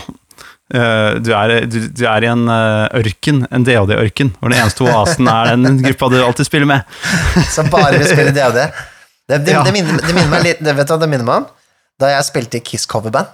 Eh, 0.72 1.10
du, 1.22 1.30
er, 1.36 1.54
du, 1.70 1.78
du 1.92 2.02
er 2.08 2.24
i 2.26 2.30
en 2.32 2.44
ørken, 2.48 3.44
en 3.52 3.66
DHD-ørken, 3.68 4.32
hvor 4.40 4.52
den 4.52 4.62
eneste 4.62 4.86
oasen 4.88 5.28
er 5.30 5.52
den 5.54 5.80
gruppa 5.84 6.10
du 6.12 6.18
alltid 6.24 6.48
spiller 6.48 6.70
med. 6.70 6.98
Som 7.52 7.70
bare 7.72 7.98
vil 8.00 8.08
spille 8.10 8.34
DHD. 8.36 8.62
Det, 9.28 9.38
det, 9.46 9.52
Ja. 9.54 9.62
det, 9.64 9.72
minner, 9.76 10.00
det 10.02 10.12
minner 10.16 10.32
meg 10.32 10.42
litt 10.48 10.58
det, 10.64 10.72
Vet 10.76 10.88
du 10.88 10.92
hva 10.96 10.98
det 11.04 11.08
minner 11.12 11.28
meg 11.28 11.44
om? 11.44 11.50
Da 12.02 12.08
jeg 12.10 12.26
spilte 12.26 12.58
i 12.58 12.64
Kiss 12.66 12.88
coverband. 12.90 13.30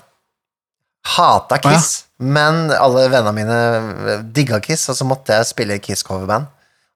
Hata. 1.16 1.56
Kiss, 1.64 2.04
men 2.18 2.68
alle 2.74 3.06
vennene 3.12 3.34
mine 3.36 4.20
digga 4.34 4.58
Kiss, 4.64 4.88
og 4.90 4.96
så 4.98 5.06
måtte 5.06 5.36
jeg 5.38 5.50
spille 5.52 5.78
i 5.78 5.82
Kiss 5.82 6.02
coverband. 6.06 6.48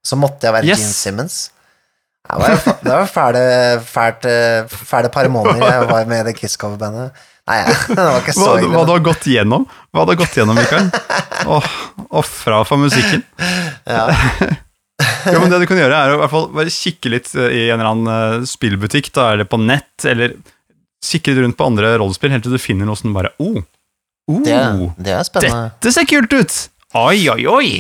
Så 0.03 0.19
måtte 0.19 0.49
jeg 0.49 0.57
være 0.57 0.67
Yes. 0.67 0.81
Gene 0.83 0.97
Simmons. 0.99 1.37
Det 2.23 2.39
var, 2.39 2.57
det 2.83 2.95
var 2.95 3.09
fæle, 3.11 3.43
fælt, 3.87 4.27
eh, 4.31 4.73
fæle 4.87 5.11
par 5.13 5.29
måneder 5.31 5.63
jeg 5.67 5.87
var 5.91 6.09
med 6.11 6.23
i 6.23 6.27
det 6.31 6.37
Kiss 6.39 6.57
coverbandet. 6.59 7.13
Nei, 7.51 7.59
det 7.91 7.99
var 7.99 8.21
ikke 8.21 8.35
så 8.37 8.47
Hva, 8.47 8.59
ille. 8.63 8.71
hva 8.75 8.85
du 8.87 8.93
har 8.95 9.03
gått 9.05 9.27
gjennom? 9.27 9.67
Hva 9.91 10.05
du 10.07 10.13
har 10.15 10.21
gått 10.21 10.37
gjennom, 10.39 10.59
Mikael? 10.59 10.91
Åh, 11.51 11.71
Ofra 12.23 12.63
for 12.69 12.79
musikken. 12.83 13.25
Ja. 13.89 14.05
ja, 15.33 15.39
men 15.39 15.51
det 15.51 15.63
du 15.63 15.67
kan 15.71 15.81
gjøre, 15.81 15.99
er 15.99 16.15
å 16.15 16.19
i 16.19 16.23
hvert 16.23 16.35
fall 16.35 16.49
bare 16.55 16.73
kikke 16.73 17.13
litt 17.15 17.31
eh, 17.35 17.51
i 17.51 17.63
en 17.69 17.81
eller 17.81 17.91
annen 17.91 18.13
eh, 18.43 18.49
spillbutikk, 18.49 19.11
da, 19.17 19.33
eller 19.35 19.49
på 19.51 19.59
nett, 19.63 20.07
eller 20.07 20.37
kikke 21.03 21.33
litt 21.33 21.43
rundt 21.43 21.59
på 21.59 21.67
andre 21.67 21.97
rollespill, 21.99 22.31
helt 22.35 22.47
til 22.47 22.55
du 22.55 22.63
finner 22.63 22.87
noe 22.89 22.99
som 22.99 23.15
bare 23.17 23.35
oh, 23.43 23.59
oh, 24.31 24.43
Det, 24.45 24.59
det 25.03 25.15
er 25.17 25.25
spennende. 25.29 25.73
dette 25.79 25.95
ser 25.95 26.07
kult 26.11 26.33
ut! 26.37 26.59
Oi, 27.01 27.19
oi, 27.33 27.41
oi! 27.49 27.71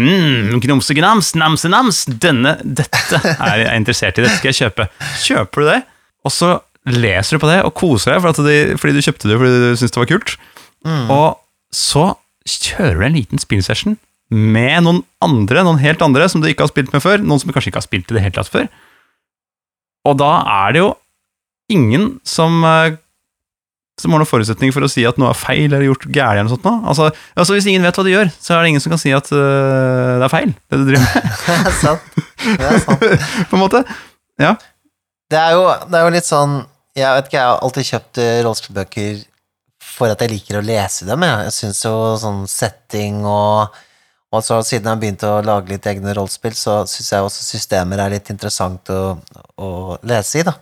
Mm, 0.00 0.60
Gnomsegnams, 0.62 1.34
namsenams, 1.36 2.04
denne, 2.22 2.54
dette 2.64 3.18
er 3.34 3.64
jeg 3.66 3.80
interessert 3.82 4.18
i, 4.18 4.24
dette 4.24 4.38
skal 4.38 4.52
jeg 4.52 4.60
kjøpe. 4.62 4.86
Kjøper 5.26 5.60
du 5.64 5.68
det, 5.68 5.80
og 6.24 6.32
så 6.32 6.52
leser 6.88 7.36
du 7.36 7.42
på 7.42 7.50
det 7.50 7.58
og 7.66 7.74
koser 7.76 8.14
deg 8.14 8.22
for 8.24 8.32
at 8.32 8.40
de, 8.46 8.54
fordi 8.80 8.96
du 8.96 9.04
kjøpte 9.04 9.28
det 9.28 9.36
fordi 9.36 9.58
du 9.60 9.66
syntes 9.76 9.92
det 9.92 10.00
var 10.00 10.08
kult. 10.14 10.36
Og 11.12 11.26
så 11.76 12.06
kjører 12.48 12.96
du 13.02 13.04
en 13.10 13.18
liten 13.18 13.42
spillsession 13.42 13.98
med 14.30 14.86
noen 14.86 15.02
andre, 15.26 15.64
noen 15.66 15.82
helt 15.82 16.00
andre 16.06 16.28
som 16.30 16.40
du 16.40 16.48
ikke 16.48 16.64
har 16.64 16.70
spilt 16.72 16.94
med 16.94 17.02
før. 17.04 17.20
Noen 17.20 17.42
som 17.42 17.50
kanskje 17.52 17.72
ikke 17.74 17.82
har 17.82 17.86
spilt 17.88 18.10
i 18.12 18.16
det 18.16 18.22
hele 18.24 18.36
tatt 18.38 18.48
før. 18.52 18.70
Og 20.08 20.16
da 20.22 20.30
er 20.64 20.72
det 20.72 20.80
jo 20.84 20.90
ingen 21.74 22.06
som 22.26 22.62
eh, 22.64 22.94
som 24.00 24.12
har 24.14 24.22
noen 24.22 24.28
forutsetning 24.30 24.72
for 24.74 24.86
å 24.86 24.90
si 24.90 25.04
at 25.08 25.18
noe 25.20 25.30
er 25.30 25.38
feil 25.38 25.66
eller 25.68 25.84
gjort 25.86 26.06
gærent. 26.08 26.40
eller 26.40 26.48
noe 26.48 26.54
sånt. 26.56 26.66
nå. 26.66 26.74
Altså, 26.90 27.10
altså 27.36 27.56
Hvis 27.56 27.68
ingen 27.70 27.84
vet 27.86 27.96
hva 28.00 28.04
de 28.06 28.14
gjør, 28.16 28.32
så 28.40 28.56
er 28.56 28.62
det 28.64 28.72
ingen 28.72 28.82
som 28.84 28.94
kan 28.94 29.02
si 29.02 29.12
at 29.16 29.30
uh, 29.32 30.18
det 30.20 30.26
er 30.26 30.32
feil, 30.32 30.54
det 30.72 30.80
du 30.80 30.84
driver 30.88 31.06
med. 31.06 31.32
Det 31.46 31.70
er 31.70 31.78
sant. 31.80 32.20
Det 32.40 32.68
er 32.72 32.78
sant. 32.86 33.04
på 33.50 33.58
en 33.58 33.62
måte. 33.62 33.82
Ja. 34.40 34.54
Det 35.30 35.38
er, 35.38 35.52
jo, 35.54 35.66
det 35.90 35.98
er 36.00 36.06
jo 36.08 36.14
litt 36.16 36.26
sånn 36.26 36.56
Jeg 36.98 37.06
vet 37.14 37.28
ikke, 37.28 37.36
jeg 37.38 37.46
har 37.52 37.60
alltid 37.62 37.86
kjøpt 37.86 38.18
eh, 38.24 38.38
rollespillbøker 38.42 39.20
for 39.90 40.10
at 40.10 40.22
jeg 40.24 40.32
liker 40.32 40.58
å 40.58 40.64
lese 40.64 41.06
dem. 41.06 41.22
Jeg, 41.26 41.44
jeg 41.46 41.54
syns 41.58 41.84
jo 41.86 41.94
sånn 42.22 42.42
setting 42.50 43.22
og 43.28 43.78
og 44.30 44.44
så 44.46 44.60
Siden 44.62 44.86
jeg 44.86 44.94
har 44.94 44.98
begynt 45.02 45.22
å 45.26 45.40
lage 45.42 45.72
litt 45.72 45.86
egne 45.90 46.12
rollespill, 46.14 46.52
så 46.54 46.84
syns 46.86 47.08
jeg 47.10 47.24
også 47.26 47.42
systemer 47.42 47.98
er 47.98 48.12
litt 48.12 48.28
interessant 48.30 48.86
å, 48.94 49.16
å 49.58 49.70
lese 50.06 50.38
i. 50.38 50.44
da 50.46 50.52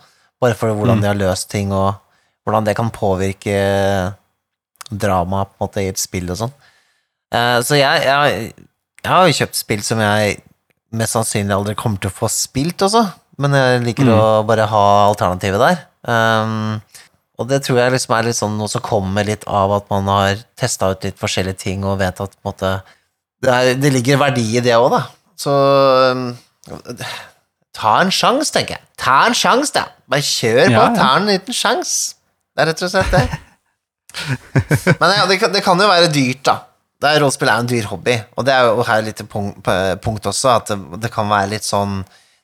Bare 0.41 0.55
for 0.57 0.73
hvordan 0.73 0.97
Mm. 0.97 1.03
de 1.03 1.07
har 1.11 1.19
løst 1.19 1.49
ting, 1.51 1.69
og 1.69 1.93
hvordan 2.45 2.65
det 2.67 2.75
kan 2.77 2.89
påvirke 2.93 3.57
dramaet 4.89 5.51
på 5.51 5.57
en 5.59 5.65
måte 5.67 5.83
i 5.83 5.89
et 5.91 6.01
spill 6.01 6.29
og 6.33 6.39
sånn. 6.39 6.53
Eh, 7.35 7.59
så 7.65 7.77
jeg, 7.77 8.05
jeg, 8.07 8.53
jeg 9.03 9.11
har 9.13 9.27
jo 9.29 9.37
kjøpt 9.41 9.59
spill 9.59 9.83
som 9.85 10.01
jeg 10.01 10.39
mest 10.97 11.13
sannsynlig 11.13 11.53
aldri 11.53 11.75
kommer 11.77 12.01
til 12.01 12.09
å 12.09 12.15
få 12.17 12.29
spilt 12.33 12.81
også, 12.87 13.03
men 13.39 13.53
jeg 13.55 13.83
liker 13.85 14.07
Mm. 14.09 14.15
å 14.17 14.23
bare 14.49 14.65
ha 14.71 14.85
alternativet 15.11 15.61
der. 15.61 15.77
Um, 16.09 16.79
og 17.39 17.47
det 17.47 17.61
tror 17.63 17.77
jeg 17.79 17.93
liksom 17.93 18.15
er 18.17 18.25
litt 18.27 18.35
sånn 18.39 18.57
noe 18.59 18.67
som 18.71 18.81
kommer 18.83 19.23
litt 19.27 19.45
av 19.47 19.71
at 19.77 19.85
man 19.91 20.07
har 20.11 20.41
testa 20.59 20.89
ut 20.91 21.03
litt 21.05 21.19
forskjellige 21.19 21.59
ting 21.61 21.85
og 21.87 21.99
vet 22.01 22.19
at 22.19 22.33
på 22.33 22.39
en 22.41 22.49
måte 22.49 22.71
det, 23.43 23.51
er, 23.53 23.69
det 23.79 23.91
ligger 23.93 24.17
verdi 24.19 24.43
i 24.57 24.63
det 24.65 24.73
òg, 24.75 24.89
da. 24.91 25.03
Så 25.39 25.53
um, 26.11 26.25
ta 27.77 27.93
en 28.01 28.09
sjanse, 28.11 28.51
tenker 28.51 28.75
jeg. 28.75 28.83
Ta 28.99 29.21
en 29.29 29.37
sjanse, 29.37 29.71
da. 29.77 29.85
Bare 30.11 30.25
kjør 30.25 30.65
på. 30.65 30.73
Ja, 30.73 30.81
ja. 30.89 30.95
Ta 30.97 31.11
en 31.21 31.29
liten 31.29 31.55
sjanse. 31.55 32.15
Det 32.59 32.65
er 32.65 32.67
rett 32.73 32.81
og 32.83 32.89
slett 32.91 33.13
det. 33.15 33.27
Men 34.99 35.13
ja, 35.15 35.27
det, 35.29 35.37
kan, 35.39 35.53
det 35.53 35.61
kan 35.63 35.79
jo 35.79 35.85
være 35.87 36.09
dyrt, 36.11 36.41
da. 36.43 36.55
Det 36.99 37.07
er, 37.07 37.21
rollespill 37.23 37.47
er 37.47 37.61
en 37.61 37.69
dyr 37.71 37.85
hobby, 37.87 38.17
og 38.35 38.43
det 38.43 38.51
er 38.51 38.65
jo 38.67 38.83
her 38.83 39.05
litt 39.05 39.21
punkt, 39.31 39.69
punkt 40.03 40.25
også, 40.27 40.57
at 40.57 40.73
det, 40.73 40.99
det 41.05 41.11
kan 41.13 41.29
være 41.31 41.53
litt 41.53 41.63
sånn 41.63 42.01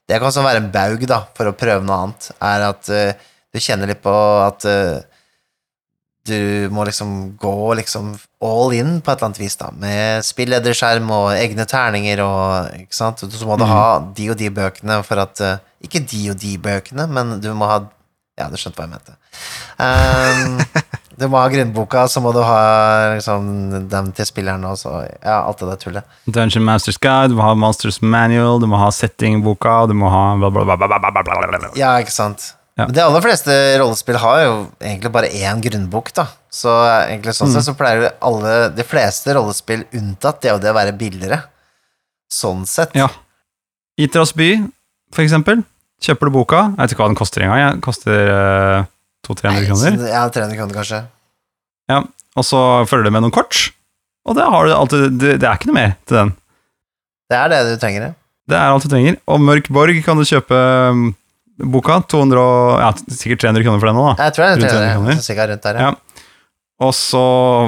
Det 0.08 0.16
kan 0.16 0.30
også 0.30 0.46
være 0.46 0.62
en 0.62 0.70
baug, 0.72 1.04
da, 1.12 1.18
for 1.36 1.50
å 1.50 1.58
prøve 1.58 1.84
noe 1.84 1.98
annet, 2.06 2.30
er 2.40 2.64
at 2.70 2.92
uh, 2.94 3.26
du 3.52 3.60
kjenner 3.60 3.92
litt 3.92 4.00
på 4.06 4.14
at 4.46 4.68
uh, 4.70 5.04
du 6.32 6.70
må 6.72 6.86
liksom 6.88 7.36
gå 7.42 7.74
liksom 7.82 8.14
all 8.46 8.72
in 8.78 9.02
på 9.04 9.12
et 9.12 9.18
eller 9.18 9.28
annet 9.28 9.42
vis, 9.44 9.58
da, 9.60 9.74
med 9.76 10.24
spillederskjerm 10.24 11.12
og 11.12 11.34
egne 11.36 11.68
terninger 11.68 12.24
og 12.24 12.80
Ikke 12.80 12.96
sant? 12.96 13.26
Så 13.28 13.50
må 13.50 13.60
du 13.60 13.68
ha 13.68 14.00
de 14.16 14.32
og 14.32 14.40
de 14.40 14.50
bøkene 14.54 15.02
for 15.06 15.22
at 15.22 15.44
eh, 15.44 15.62
Ikke 15.86 16.02
de 16.02 16.24
og 16.32 16.40
de 16.42 16.56
bøkene, 16.62 17.06
men 17.12 17.38
du 17.44 17.52
må 17.58 17.68
ha 17.70 17.84
ja, 18.36 18.50
du 18.52 18.58
skjønte 18.60 18.82
hva 18.82 18.86
jeg 18.86 18.92
mente. 18.92 19.14
Ehm, 19.80 20.58
um, 20.60 21.04
du 21.16 21.30
må 21.32 21.40
ha 21.40 21.48
grunnboka, 21.52 22.04
så 22.12 22.20
må 22.20 22.34
du 22.36 22.42
ha 22.44 22.60
liksom, 23.16 23.48
dem 23.92 24.10
til 24.18 24.28
spilleren 24.28 24.66
også. 24.68 24.98
Ja, 25.24 25.38
alt 25.46 25.62
det 25.62 25.70
der 25.70 25.80
tullet. 25.80 26.18
Dungeon 26.28 26.66
Masters 26.68 27.00
Guide, 27.00 27.32
du 27.32 27.40
må 27.40 27.46
ha 27.46 27.54
Monsters 27.56 28.02
Manual, 28.04 28.60
du 28.60 28.68
må 28.68 28.80
ha 28.82 28.90
settingboka, 28.92 29.86
du 29.88 29.96
må 29.96 30.12
ha 30.12 30.26
bla, 30.42 30.52
bla, 30.52 30.76
bla, 30.76 31.72
Ja, 31.80 31.96
ikke 32.04 32.16
sant. 32.16 32.52
Ja. 32.76 32.90
Men 32.90 32.96
de 32.98 33.04
aller 33.06 33.24
fleste 33.24 33.54
rollespill 33.80 34.18
har 34.20 34.42
jo 34.44 34.56
egentlig 34.84 35.12
bare 35.16 35.30
én 35.32 35.62
grunnbok, 35.64 36.12
da. 36.18 36.26
Så 36.52 36.74
egentlig 37.06 37.38
sånn 37.38 37.54
sett 37.54 37.64
mm. 37.64 37.68
så 37.70 37.76
pleier 37.80 38.10
alle, 38.20 38.56
de 38.76 38.84
fleste 38.84 39.36
rollespill 39.38 39.86
unntatt 39.96 40.42
det 40.44 40.52
og 40.52 40.60
det 40.64 40.74
å 40.74 40.76
være 40.76 40.98
billigere. 41.00 41.40
Sånn 42.32 42.68
sett. 42.68 42.92
Ja. 43.00 43.08
Itras 43.96 44.36
by, 44.36 44.58
for 45.16 45.24
eksempel. 45.24 45.64
Kjøper 46.04 46.28
du 46.30 46.34
boka, 46.36 46.62
jeg 46.74 46.82
vet 46.82 46.94
ikke 46.94 47.02
hva 47.04 47.08
den 47.12 47.18
koster 47.20 47.46
engang, 47.46 47.62
jeg. 47.62 47.76
Den 47.78 47.84
koster 47.86 48.32
uh, 48.32 48.88
200-300 49.28 49.68
kroner. 49.70 50.00
Ja, 50.12 50.24
300 50.30 50.58
kroner 50.60 50.76
kanskje. 50.82 51.00
Ja. 51.92 52.02
Og 52.36 52.44
så 52.46 52.60
følger 52.90 53.08
det 53.08 53.14
med 53.16 53.24
noen 53.24 53.34
kort, 53.34 53.70
og 54.28 54.36
det, 54.38 54.44
har 54.52 54.66
du 54.68 54.74
alltid, 54.76 55.06
det, 55.22 55.36
det 55.42 55.48
er 55.48 55.56
ikke 55.60 55.70
noe 55.72 55.78
mer 55.80 55.94
til 56.10 56.18
den. 56.20 56.34
Det 57.32 57.38
er 57.40 57.52
det 57.54 57.60
du 57.70 57.76
trenger, 57.82 58.10
ja. 58.10 58.16
Det 58.46 58.58
er 58.60 58.74
alt 58.76 58.84
du 58.86 58.92
trenger. 58.92 59.16
Og 59.32 59.40
Mørk 59.42 59.70
Borg 59.74 59.98
kan 60.06 60.20
du 60.20 60.26
kjøpe 60.28 60.58
um, 60.94 61.06
boka. 61.74 62.02
200, 62.12 62.38
og- 62.42 62.82
ja, 62.84 62.92
sikkert 63.10 63.42
300 63.48 63.66
kroner 63.66 63.82
for 63.82 63.90
den 63.90 63.98
nå, 63.98 64.04
da. 64.12 64.28
Jeg 64.28 64.36
tror 64.36 64.44
det 64.44 64.52
er 64.52 64.60
300 64.60 64.76
300 64.76 64.98
kroner. 65.00 65.16
så 65.18 65.26
Cirka 65.32 65.48
rundt 65.50 65.66
der, 65.66 65.80
ja. 65.80 65.88
Ja. 65.88 65.96
Og 66.86 66.92
så 66.92 67.22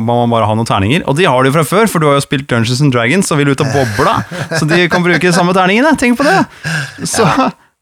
må 0.04 0.18
man 0.20 0.34
bare 0.36 0.50
ha 0.50 0.56
noen 0.60 0.68
terninger. 0.68 1.06
Og 1.08 1.16
de 1.16 1.24
har 1.26 1.46
du 1.48 1.50
fra 1.56 1.64
før, 1.64 1.88
for 1.88 2.04
du 2.04 2.10
har 2.10 2.18
jo 2.20 2.26
spilt 2.26 2.46
Dungeons 2.52 2.82
and 2.84 2.92
Dragons 2.94 3.32
og 3.32 3.40
vil 3.40 3.54
ut 3.54 3.64
av 3.64 3.70
bobla. 3.72 4.18
Så 4.60 4.68
de 4.68 4.82
kan 4.92 5.06
bruke 5.06 5.32
samme 5.32 5.56
terningene. 5.56 5.94
Tenk 5.98 6.20
på 6.20 6.26
det! 6.28 6.42
Så 7.08 7.24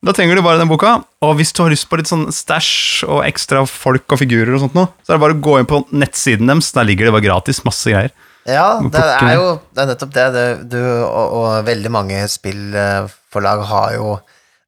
da 0.06 0.14
trenger 0.14 0.38
du 0.38 0.44
bare 0.46 0.60
den 0.62 0.70
boka. 0.70 1.00
Og 1.26 1.34
hvis 1.40 1.52
du 1.56 1.64
har 1.64 1.72
lyst 1.74 1.88
på 1.90 1.98
litt 2.00 2.10
sånn 2.10 2.28
stæsj 2.34 3.06
og 3.10 3.24
ekstra 3.26 3.64
folk 3.70 4.06
og 4.14 4.22
figurer 4.22 4.54
og 4.56 4.62
sånt 4.66 4.78
noe, 4.78 4.92
så 5.02 5.14
er 5.14 5.18
det 5.18 5.24
bare 5.26 5.38
å 5.38 5.44
gå 5.48 5.58
inn 5.60 5.70
på 5.70 5.82
nettsiden 5.96 6.52
deres. 6.52 6.70
Der 6.76 6.88
ligger 6.88 7.10
det 7.10 7.16
bare 7.18 7.26
gratis 7.26 7.64
masse 7.66 7.90
greier. 7.90 8.14
Ja, 8.46 8.78
det 8.94 9.02
er 9.02 9.32
jo 9.40 9.48
det 9.74 9.82
er 9.82 9.90
nettopp 9.90 10.14
det. 10.14 10.26
det 10.36 10.46
du, 10.76 10.80
og, 11.02 11.34
og 11.40 11.66
veldig 11.66 11.92
mange 11.94 12.20
spillforlag 12.30 13.64
har 13.72 13.96
jo 13.98 14.12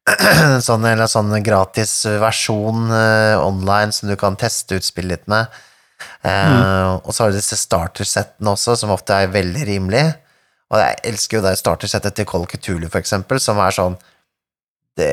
sånn, 0.66 0.86
eller 0.88 1.06
sånn 1.10 1.30
gratis 1.46 1.92
versjon 2.18 2.88
eh, 2.90 3.36
online 3.38 3.94
som 3.94 4.10
du 4.10 4.16
kan 4.18 4.38
teste 4.40 4.80
ut 4.80 4.86
spill 4.86 5.10
litt 5.12 5.26
med. 5.30 5.46
Eh, 6.26 6.98
Og 7.04 7.12
så 7.14 7.24
har 7.24 7.30
du 7.30 7.38
disse 7.38 7.58
startersettene 7.60 8.54
også, 8.56 8.74
som 8.80 8.94
ofte 8.94 9.14
er 9.14 9.30
veldig 9.34 9.66
rimelige. 9.68 10.16
Og 10.72 10.80
jeg 10.82 10.98
elsker 11.12 11.38
jo 11.38 11.44
det 11.46 11.54
startersettet 11.60 12.16
til 12.18 12.26
Call 12.28 12.48
Cthulhu, 12.50 12.88
for 12.90 13.00
eksempel, 13.00 13.40
som 13.40 13.60
er 13.62 13.72
sånn 13.76 13.94
det, 14.98 15.10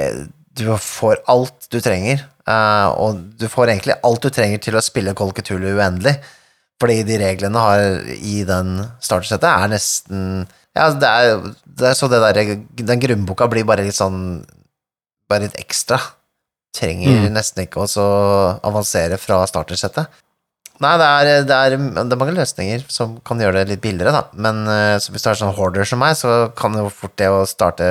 Du 0.56 0.66
får 0.80 1.22
alt 1.32 1.68
du 1.72 1.80
trenger, 1.84 2.26
uh, 2.48 2.90
og 2.96 3.22
du 3.40 3.48
får 3.52 3.72
egentlig 3.74 3.98
alt 4.08 4.26
du 4.26 4.30
trenger 4.34 4.62
til 4.64 4.78
å 4.78 4.84
spille 4.84 5.16
Kolketulu 5.18 5.68
uendelig. 5.76 6.18
Fordi 6.82 7.04
de 7.08 7.18
reglene 7.22 7.62
har 7.64 7.82
i 8.20 8.42
den 8.48 8.82
startersettet 9.00 9.48
er 9.48 9.70
nesten 9.72 10.24
Ja, 10.76 10.90
det 10.92 11.08
er, 11.08 11.38
det 11.80 11.88
er 11.88 11.96
så 11.96 12.10
det 12.12 12.20
der 12.20 12.50
Den 12.84 13.00
grunnboka 13.00 13.48
blir 13.48 13.64
bare 13.64 13.86
litt 13.88 13.96
sånn 13.96 14.44
Bare 15.32 15.48
litt 15.48 15.56
ekstra. 15.58 16.02
Trenger 16.76 17.24
Mm. 17.24 17.32
nesten 17.34 17.64
ikke 17.64 17.86
å 17.86 17.88
så 17.88 18.04
avansere 18.68 19.16
fra 19.18 19.40
startersettet. 19.48 20.12
Nei, 20.84 20.94
det 21.00 21.06
er, 21.08 21.28
det, 21.48 21.56
er, 21.56 21.76
det 21.78 22.04
er 22.04 22.20
mange 22.20 22.36
løsninger 22.36 22.82
som 22.92 23.16
kan 23.26 23.40
gjøre 23.40 23.62
det 23.62 23.76
litt 23.76 23.84
billigere, 23.84 24.12
da. 24.12 24.24
Men 24.36 24.66
eh, 24.68 24.96
så 25.00 25.14
hvis 25.14 25.24
du 25.24 25.30
er 25.32 25.38
sånn 25.40 25.54
hoarder 25.56 25.88
som 25.88 26.02
meg, 26.04 26.18
så 26.20 26.50
kan 26.58 26.76
jo 26.76 26.90
fort 26.92 27.16
det 27.22 27.30
å 27.32 27.46
starte 27.48 27.88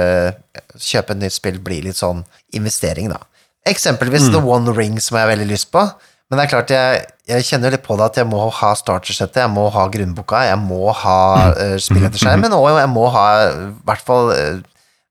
Kjøpe 0.75 1.15
et 1.15 1.23
nytt 1.23 1.37
spill 1.37 1.61
bli 1.63 1.81
litt 1.87 1.97
sånn 1.97 2.25
investering, 2.59 3.09
da. 3.15 3.23
Eksempelvis 3.71 4.29
The 4.35 4.43
One 4.43 4.75
Ring, 4.77 4.99
som 5.01 5.17
jeg 5.17 5.25
har 5.25 5.31
veldig 5.33 5.49
lyst 5.49 5.71
på. 5.73 5.81
Men 6.29 6.41
det 6.41 6.45
er 6.45 6.51
klart, 6.51 6.73
jeg, 6.75 7.01
jeg 7.31 7.47
kjenner 7.49 7.73
litt 7.73 7.85
på 7.85 7.97
det 7.97 8.09
at 8.11 8.19
jeg 8.21 8.29
må 8.29 8.43
ha 8.59 8.71
startersettet, 8.77 9.41
jeg 9.45 9.53
må 9.55 9.69
ha 9.73 9.87
grunnboka, 9.93 10.43
jeg 10.49 10.61
må 10.61 10.93
ha 11.01 11.19
uh, 11.55 11.77
spilletterskjermen, 11.81 12.53
og 12.59 12.69
jeg 12.75 12.91
må 12.93 13.07
ha 13.15 13.25
i 13.49 13.71
hvert 13.87 14.05
fall 14.05 14.33
uh, 14.35 14.61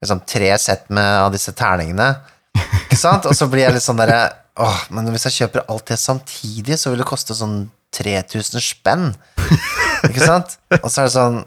liksom, 0.03 0.21
tre 0.29 0.51
sett 0.61 0.85
med 0.93 1.09
av 1.23 1.31
disse 1.33 1.55
terningene. 1.57 2.11
Ikke 2.83 2.99
sant? 2.99 3.25
Og 3.29 3.37
så 3.37 3.47
blir 3.49 3.65
jeg 3.65 3.77
litt 3.77 3.85
sånn 3.85 4.01
derre 4.01 4.25
Åh, 4.61 4.81
men 4.93 5.07
hvis 5.13 5.25
jeg 5.29 5.37
kjøper 5.39 5.63
alt 5.71 5.87
det 5.89 5.97
samtidig, 5.97 6.77
så 6.77 6.91
vil 6.93 7.01
det 7.01 7.07
koste 7.09 7.33
sånn 7.37 7.69
3000 7.93 8.61
spenn. 8.61 9.07
Ikke 10.09 10.21
sant? 10.25 10.57
Og 10.81 10.89
så 10.91 11.03
er 11.03 11.07
det 11.09 11.13
sånn 11.15 11.39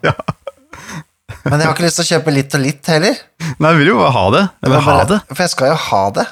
Men 1.47 1.61
jeg 1.61 1.67
har 1.69 1.75
ikke 1.75 1.85
lyst 1.87 1.99
til 2.01 2.07
å 2.07 2.11
kjøpe 2.17 2.33
litt 2.35 2.55
og 2.59 2.63
litt 2.63 2.91
heller. 2.91 3.19
Nei, 3.63 3.71
jeg 3.73 3.79
vil 3.83 3.91
jo 3.93 3.99
bare 4.01 4.15
ha 4.17 4.25
det. 4.35 4.43
Jeg 4.63 4.73
vil 4.73 4.85
ha 4.89 4.97
det. 5.11 5.19
For 5.31 5.43
jeg 5.45 5.53
skal 5.55 5.71
jo 5.73 5.79
ha 5.87 6.03
det. 6.19 6.27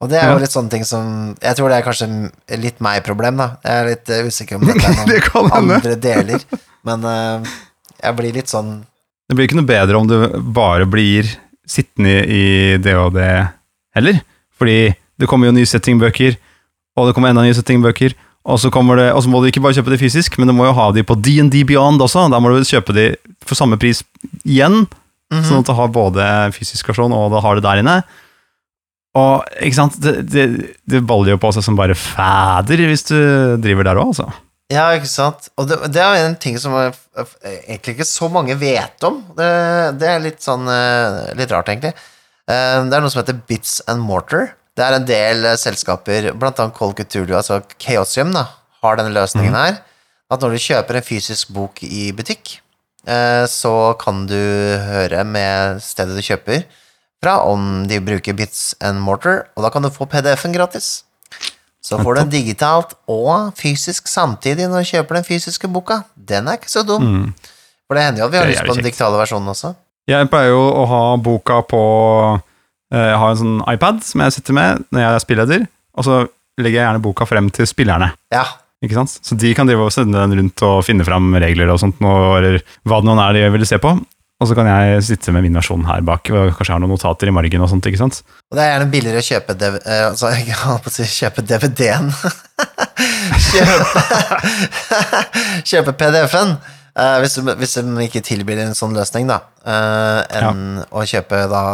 Og 0.00 0.08
det 0.10 0.16
er 0.18 0.30
jo 0.30 0.36
Ja. 0.38 0.40
litt 0.40 0.54
sånne 0.54 0.70
ting 0.72 0.84
som 0.88 1.36
Jeg 1.42 1.56
tror 1.56 1.68
det 1.68 1.76
er 1.78 1.84
kanskje 1.86 2.30
litt 2.58 2.80
meg-problem, 2.80 3.36
da. 3.36 3.48
Jeg 3.62 3.72
er 3.82 3.88
litt 3.90 4.10
eh, 4.10 4.26
usikker 4.26 4.56
om 4.56 4.64
dette 4.66 4.86
er 4.86 4.96
noen 4.98 5.10
det 5.10 5.58
andre 5.60 5.94
deler. 6.00 6.46
Men 6.88 7.04
uh, 7.04 7.50
jeg 8.00 8.16
blir 8.16 8.32
litt 8.32 8.48
sånn 8.48 8.80
Det 9.28 9.36
blir 9.36 9.46
ikke 9.46 9.58
noe 9.60 9.68
bedre 9.68 9.98
om 10.00 10.08
du 10.08 10.16
bare 10.56 10.86
blir 10.88 11.28
sittende 11.68 12.24
i 12.26 12.78
det 12.82 12.96
og 12.98 13.12
det 13.14 13.28
heller. 13.94 14.22
Fordi 14.58 14.78
det 15.20 15.28
kommer 15.30 15.50
jo 15.50 15.54
nye 15.56 15.68
settingbøker, 15.68 16.36
og 16.98 17.06
det 17.10 17.14
kommer 17.16 17.30
enda 17.32 17.44
nye 17.46 17.56
settingbøker. 17.56 18.16
Og 18.50 18.56
så, 18.58 18.70
det, 18.72 19.06
og 19.12 19.20
så 19.22 19.28
må 19.28 19.42
du 19.44 19.50
ikke 19.50 19.60
bare 19.60 19.76
kjøpe 19.76 19.92
det 19.92 20.00
fysisk, 20.00 20.38
men 20.40 20.48
du 20.48 20.54
må 20.56 20.64
jo 20.64 20.72
ha 20.72 20.86
de 20.96 21.02
på 21.04 21.14
D&D 21.20 21.60
Beyond 21.68 22.00
også. 22.00 22.24
Da 22.32 22.38
må 22.40 22.48
du 22.54 22.64
kjøpe 22.64 22.94
de 22.96 23.04
for 23.44 23.54
samme 23.58 23.76
pris 23.80 24.02
igjen, 24.48 24.86
Mhm. 25.30 25.44
sånn 25.46 25.60
at 25.62 25.68
du 25.68 25.76
har 25.78 25.86
både 25.94 26.24
fysisk 26.56 26.88
versjon 26.90 27.12
og 27.14 27.28
det 27.30 27.40
har 27.44 27.54
det 27.54 27.62
der 27.62 27.78
inne. 27.84 27.92
Og 29.14 29.44
ikke 29.62 29.76
sant, 29.76 29.98
det, 30.02 30.14
det, 30.30 30.44
det 30.90 31.00
baller 31.06 31.34
jo 31.36 31.38
på 31.42 31.52
seg 31.54 31.62
som 31.66 31.76
bare 31.78 31.94
fæder 31.98 32.82
hvis 32.88 33.04
du 33.06 33.14
driver 33.62 33.86
der 33.86 34.00
òg, 34.00 34.10
altså. 34.10 34.26
Ja, 34.70 34.88
ikke 34.94 35.06
sant. 35.10 35.48
Og 35.58 35.66
det, 35.70 35.78
det 35.94 36.02
er 36.02 36.24
en 36.28 36.34
ting 36.38 36.58
som 36.62 36.74
egentlig 36.78 37.96
ikke 37.96 38.06
så 38.06 38.28
mange 38.30 38.54
vet 38.58 39.02
om. 39.06 39.20
Det, 39.38 39.48
det 39.98 40.10
er 40.12 40.22
litt 40.22 40.42
sånn 40.46 40.66
eh, 40.70 41.32
Litt 41.38 41.50
rart, 41.54 41.70
egentlig. 41.72 41.90
Eh, 42.50 42.76
Det 42.86 42.94
er 42.98 43.02
noe 43.02 43.10
som 43.10 43.22
heter 43.22 43.40
Bits 43.50 43.80
and 43.90 44.02
Mortar. 44.06 44.52
Det 44.80 44.86
er 44.86 44.96
en 44.96 45.04
del 45.04 45.44
uh, 45.44 45.58
selskaper, 45.60 46.30
blant 46.40 46.60
annet 46.62 46.76
Call 46.78 46.94
Cthulhu, 46.96 47.34
altså 47.36 47.60
Chaosium, 47.76 48.32
da, 48.32 48.46
har 48.80 48.96
denne 48.96 49.12
løsningen 49.12 49.56
her. 49.58 49.82
At 50.32 50.40
når 50.40 50.54
du 50.54 50.64
kjøper 50.64 50.96
en 50.96 51.04
fysisk 51.04 51.50
bok 51.52 51.82
i 51.84 52.06
butikk, 52.16 52.54
uh, 53.04 53.44
så 53.50 53.92
kan 54.00 54.24
du 54.30 54.38
høre 54.86 55.26
med 55.28 55.82
stedet 55.84 56.16
du 56.16 56.24
kjøper 56.24 56.64
fra 57.20 57.36
om 57.44 57.84
de 57.84 58.00
bruker 58.00 58.32
Bits 58.32 58.72
and 58.80 59.02
Mortar, 59.04 59.50
og 59.52 59.66
da 59.66 59.72
kan 59.74 59.84
du 59.84 59.92
få 59.92 60.08
PDF-en 60.08 60.56
gratis. 60.56 61.02
Så 61.84 61.98
får 62.00 62.14
du 62.14 62.20
den 62.22 62.32
digitalt 62.32 62.96
og 63.08 63.52
fysisk 63.56 64.08
samtidig 64.08 64.68
når 64.68 64.84
du 64.84 64.90
kjøper 64.94 65.20
den 65.20 65.28
fysiske 65.28 65.68
boka. 65.68 66.02
Den 66.16 66.48
er 66.48 66.56
ikke 66.56 66.72
så 66.72 66.84
dum. 66.84 67.34
For 67.88 67.96
det 67.96 68.04
hender 68.04 68.22
jo 68.22 68.28
at 68.28 68.32
vi 68.32 68.40
har 68.40 68.48
lyst 68.48 68.64
på 68.64 68.76
den 68.76 68.88
digitale 68.88 69.20
versjonen 69.20 69.52
også. 69.52 69.74
Jeg 70.08 70.28
pleier 70.32 70.52
jo 70.52 70.60
å 70.60 70.84
ha 70.88 71.02
boka 71.20 71.60
på 71.68 71.80
Jeg 72.90 73.18
har 73.22 73.32
en 73.32 73.38
sånn 73.38 73.58
iPad 73.70 74.00
som 74.02 74.24
jeg 74.24 74.34
sitter 74.34 74.56
med 74.56 74.84
når 74.90 75.04
jeg 75.04 75.10
er 75.14 75.24
spilleder, 75.24 75.66
og 75.94 76.06
så 76.06 76.16
legger 76.60 76.80
jeg 76.80 76.86
gjerne 76.88 77.02
boka 77.04 77.26
frem 77.28 77.50
til 77.54 77.68
spillerne. 77.70 78.10
Ja, 78.34 78.46
Ikke 78.82 78.96
sant? 78.96 79.12
Så 79.22 79.36
de 79.36 79.50
kan 79.54 79.68
drive 79.68 79.84
og 79.84 79.92
sende 79.92 80.22
den 80.22 80.38
rundt 80.38 80.62
og 80.64 80.80
finne 80.86 81.04
fram 81.04 81.34
regler 81.36 81.68
og 81.68 81.78
sånt, 81.82 82.00
eller 82.00 82.62
hva 82.88 83.02
det 83.02 83.08
nå 83.10 83.16
er 83.20 83.36
de 83.36 83.50
vil 83.52 83.66
se 83.68 83.78
på. 83.82 83.92
Og 84.40 84.48
så 84.48 84.56
kan 84.56 84.70
jeg 84.70 85.02
sitte 85.04 85.34
med 85.36 85.44
min 85.44 85.58
versjon 85.58 85.82
her 85.84 86.00
bak, 86.00 86.30
og 86.32 86.54
kanskje 86.56 86.72
har 86.72 86.80
noen 86.80 86.94
notater 86.94 87.28
i 87.28 87.34
margen 87.36 87.60
og 87.60 87.68
sånt, 87.68 87.84
ikke 87.90 88.00
sant? 88.00 88.22
og 88.48 88.56
det 88.56 88.62
er 88.64 88.70
gjerne 88.72 88.90
billigere 88.94 89.20
å 89.20 89.26
kjøpe 89.26 89.56
DV 89.60 89.74
eh, 89.84 90.04
altså, 90.08 90.30
si 90.96 91.08
kjøpe 91.18 91.44
DVD-en. 91.44 92.08
kjøpe, 93.50 94.04
kjøpe 95.70 95.94
PDF-en. 96.00 96.56
uh, 96.96 97.18
hvis, 97.20 97.36
de, 97.36 97.56
hvis 97.60 97.76
de 97.76 98.06
ikke 98.08 98.24
tilbyr 98.24 98.64
en 98.64 98.78
sånn 98.78 98.96
løsning, 98.96 99.28
da. 99.28 99.42
uh, 99.68 100.24
enn 100.40 100.80
å 100.88 101.04
kjøpe 101.04 101.44
da 101.52 101.64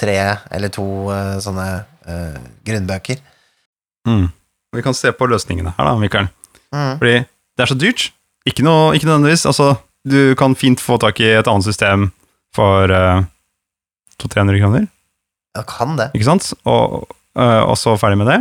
tre 0.00 0.16
eller 0.50 0.72
to 0.74 0.84
uh, 1.10 1.36
sånne 1.42 1.66
uh, 2.08 2.38
grunnbøker. 2.66 3.20
Mm. 4.08 4.26
Vi 4.74 4.82
kan 4.84 4.96
se 4.96 5.12
på 5.14 5.28
løsningene 5.30 5.74
her 5.76 5.86
da, 5.90 5.94
Mikael. 6.00 6.28
Mm. 6.74 6.96
Fordi 6.98 7.14
det 7.24 7.62
er 7.64 7.70
så 7.70 7.78
dyrt. 7.78 8.08
Ikke, 8.48 8.64
noe, 8.66 8.90
ikke 8.96 9.06
nødvendigvis. 9.08 9.46
Altså, 9.48 9.76
du 10.04 10.34
kan 10.36 10.56
fint 10.58 10.82
få 10.82 10.98
tak 11.00 11.20
i 11.22 11.30
et 11.38 11.48
annet 11.48 11.64
system 11.68 12.08
for 12.54 12.90
uh, 12.90 13.22
200-300 14.20 14.60
kroner, 14.62 14.84
Jeg 15.56 15.66
kan 15.70 15.96
det. 15.98 16.10
ikke 16.14 16.26
sant? 16.26 16.52
Og, 16.66 17.06
eh, 17.38 17.62
og 17.62 17.76
så 17.78 17.96
ferdig 17.98 18.18
med 18.18 18.28
det. 18.30 18.38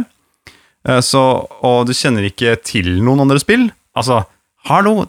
Eh, 0.87 0.99
så, 1.01 1.21
og 1.65 1.87
du 1.87 1.93
kjenner 1.93 2.25
ikke 2.27 2.55
til 2.65 3.01
noen 3.05 3.23
andre 3.25 3.39
spill. 3.41 3.67
Altså, 3.97 4.23
hallo, 4.69 5.05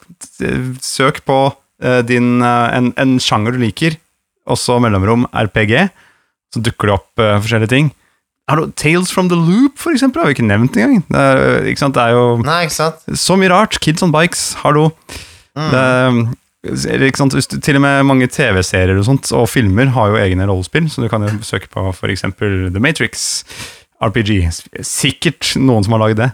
søk 0.84 1.22
på 1.28 1.38
eh, 1.82 2.00
din, 2.08 2.40
eh, 2.42 2.76
en, 2.78 2.92
en 3.00 3.16
sjanger 3.20 3.56
du 3.56 3.60
liker, 3.62 3.96
også 4.48 4.78
mellomrom 4.84 5.26
RPG, 5.32 5.88
så 6.54 6.62
dukker 6.64 6.90
det 6.90 6.96
opp 6.96 7.22
uh, 7.22 7.36
forskjellige 7.42 7.72
ting. 7.74 7.92
Har 8.50 8.60
du 8.60 8.72
Tales 8.76 9.12
from 9.12 9.30
the 9.32 9.38
Loop, 9.38 9.78
for 9.80 9.96
eksempel, 9.96 10.20
har 10.20 10.28
vi 10.28 10.36
ikke 10.36 10.46
nevnt 10.46 10.76
engang. 10.76 11.04
Det 11.08 11.20
er, 11.20 11.68
ikke 11.70 11.80
sant? 11.80 11.96
det 11.96 12.02
er 12.02 12.16
jo 12.16 12.24
Nei, 12.44 12.64
ikke 12.66 12.76
sant? 12.76 13.04
så 13.16 13.38
mye 13.40 13.52
rart. 13.52 13.78
Kids 13.80 14.04
on 14.04 14.12
bikes, 14.12 14.50
hallo. 14.60 14.90
Det, 15.56 15.84
ikke 17.08 17.22
sant? 17.22 17.36
Til 17.64 17.78
og 17.78 17.84
med 17.86 18.02
mange 18.08 18.28
TV-serier 18.28 19.00
og 19.00 19.06
sånt, 19.08 19.32
og 19.36 19.48
filmer 19.48 19.88
har 19.96 20.12
jo 20.12 20.20
egne 20.20 20.48
rollespill, 20.50 20.90
så 20.92 21.04
du 21.04 21.08
kan 21.12 21.24
jo 21.24 21.32
søke 21.44 21.72
på 21.72 21.86
for 21.96 22.12
eksempel 22.12 22.68
The 22.74 22.84
Matrix, 22.84 23.44
RPG. 24.04 24.42
Sikkert 24.84 25.54
noen 25.56 25.86
som 25.86 25.96
har 25.96 26.04
laget 26.04 26.20
det. 26.20 26.30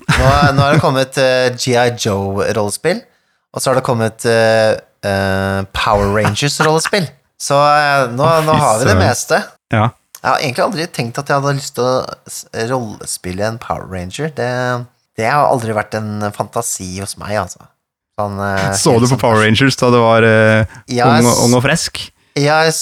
Nå, 0.00 0.26
nå 0.56 0.64
er 0.64 0.76
det 0.76 0.82
kommet 0.82 1.20
uh, 1.20 1.52
GI 1.60 1.92
Joe-rollespill, 2.00 3.04
og 3.52 3.60
så 3.60 3.72
har 3.72 3.80
det 3.80 3.84
kommet 3.84 4.24
uh, 4.24 4.80
uh, 5.04 5.60
Power 5.76 6.12
Rangers-rollespill. 6.16 7.10
Så 7.40 7.56
eh, 7.56 8.10
nå, 8.12 8.26
nå 8.44 8.52
har 8.60 8.82
vi 8.82 8.88
det 8.90 8.98
meste. 9.00 9.38
Ja. 9.72 9.90
Jeg 10.20 10.28
har 10.28 10.42
egentlig 10.44 10.64
aldri 10.66 10.86
tenkt 10.92 11.18
at 11.20 11.30
jeg 11.30 11.40
hadde 11.40 11.56
lyst 11.56 11.76
til 11.78 11.86
å 11.86 12.64
rollespille 12.68 13.46
en 13.46 13.60
Power 13.62 13.86
Ranger. 13.88 14.28
Det, 14.36 14.48
det 15.16 15.28
har 15.30 15.48
aldri 15.48 15.76
vært 15.76 15.96
en 15.96 16.26
fantasi 16.36 16.92
hos 17.00 17.16
meg, 17.20 17.38
altså. 17.40 17.64
Sånn, 18.20 18.36
eh, 18.44 18.70
Så 18.82 18.98
du 18.98 19.06
på 19.06 19.14
sånn- 19.14 19.22
Power 19.22 19.44
Rangers 19.46 19.78
da 19.80 19.92
du 19.94 20.00
var 20.02 20.26
uh, 20.26 20.80
Ja, 20.92 21.08
ung, 21.16 21.30
ung 21.46 21.56
og 21.56 21.64
frisk? 21.64 22.02
Ja, 22.38 22.60
jeg, 22.62 22.74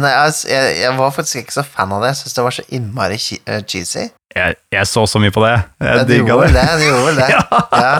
nei, 0.00 0.10
jeg, 0.48 0.76
jeg, 0.80 0.92
var 0.96 1.10
faktisk 1.12 1.42
ikke 1.42 1.56
så 1.58 1.64
fan 1.66 1.92
av 1.92 2.02
det. 2.02 2.14
Jeg 2.14 2.22
syns 2.22 2.38
det 2.38 2.44
var 2.46 2.54
så 2.56 2.64
innmari 2.72 3.18
eh, 3.20 3.60
cheesy. 3.68 4.06
Jeg, 4.34 4.56
jeg 4.72 4.88
så 4.90 5.04
så 5.06 5.20
mye 5.22 5.34
på 5.34 5.42
det. 5.44 5.52
Jeg 5.82 5.98
ja, 6.00 6.06
digga 6.08 6.38
det. 6.40 6.52
det. 6.54 6.64
Du 6.80 6.84
gjorde 6.86 7.04
vel 7.10 7.20
det. 7.20 7.28
ja. 7.84 7.96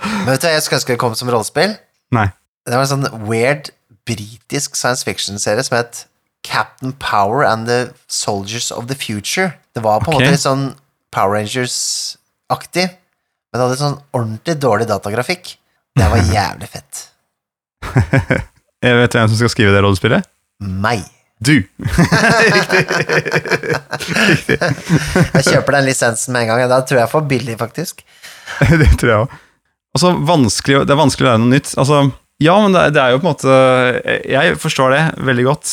Men 0.00 0.32
vet 0.32 0.40
du 0.42 0.48
hva 0.48 0.54
jeg 0.54 0.64
skulle 0.64 0.80
ønske 0.80 0.94
det 0.94 1.02
kom 1.02 1.18
som 1.18 1.30
rollespill? 1.30 1.76
Nei. 2.16 2.30
Det 2.66 2.78
var 2.78 2.86
en 2.86 2.92
sånn 2.94 3.26
weird 3.28 3.70
britisk 4.08 4.78
science 4.78 5.04
fiction-serie 5.06 5.62
som 5.66 5.76
het 5.78 6.06
Captain 6.42 6.92
Power 6.92 7.44
and 7.44 7.66
the 7.68 7.92
Soldiers 8.06 8.70
of 8.72 8.86
the 8.88 8.94
Future. 8.94 9.52
Det 9.74 9.80
var 9.84 10.00
på 10.00 10.10
en 10.10 10.18
måte 10.18 10.30
litt 10.32 10.42
sånn 10.42 10.74
Power 11.14 11.36
Rangers-aktig, 11.36 12.86
men 12.90 13.58
det 13.58 13.64
hadde 13.64 13.80
sånn 13.80 13.98
ordentlig 14.16 14.56
dårlig 14.62 14.88
datagrafikk. 14.90 15.56
Det 15.98 16.08
var 16.10 16.18
jævlig 16.38 16.68
fett. 16.70 17.06
Jeg 18.84 18.96
vet 18.96 19.16
hvem 19.16 19.28
som 19.28 19.36
skal 19.36 19.52
skrive 19.52 19.74
det 19.74 19.82
rollespillet. 19.84 20.28
Meg. 20.64 21.04
Du! 21.40 21.56
Jeg 25.34 25.44
kjøper 25.46 25.76
den 25.78 25.86
lisensen 25.88 26.34
med 26.34 26.44
en 26.44 26.50
gang. 26.52 26.64
Da 26.68 26.80
tror 26.84 27.00
jeg 27.00 27.12
for 27.12 27.24
billig, 27.28 27.56
faktisk. 27.60 28.04
det 28.60 28.90
tror 29.00 29.10
jeg 29.10 29.18
òg. 29.24 29.28
Altså, 29.96 30.12
det 30.14 30.92
er 30.92 31.00
vanskelig 31.00 31.26
å 31.26 31.30
lære 31.30 31.42
noe 31.42 31.52
nytt. 31.54 31.72
Altså, 31.80 32.02
ja, 32.40 32.54
men 32.62 32.76
det, 32.76 32.82
det 32.96 33.02
er 33.02 33.14
jo 33.14 33.20
på 33.20 33.26
en 33.26 33.34
måte 33.34 33.52
Jeg 34.28 34.56
forstår 34.60 34.94
det 34.94 35.00
veldig 35.28 35.44
godt, 35.48 35.72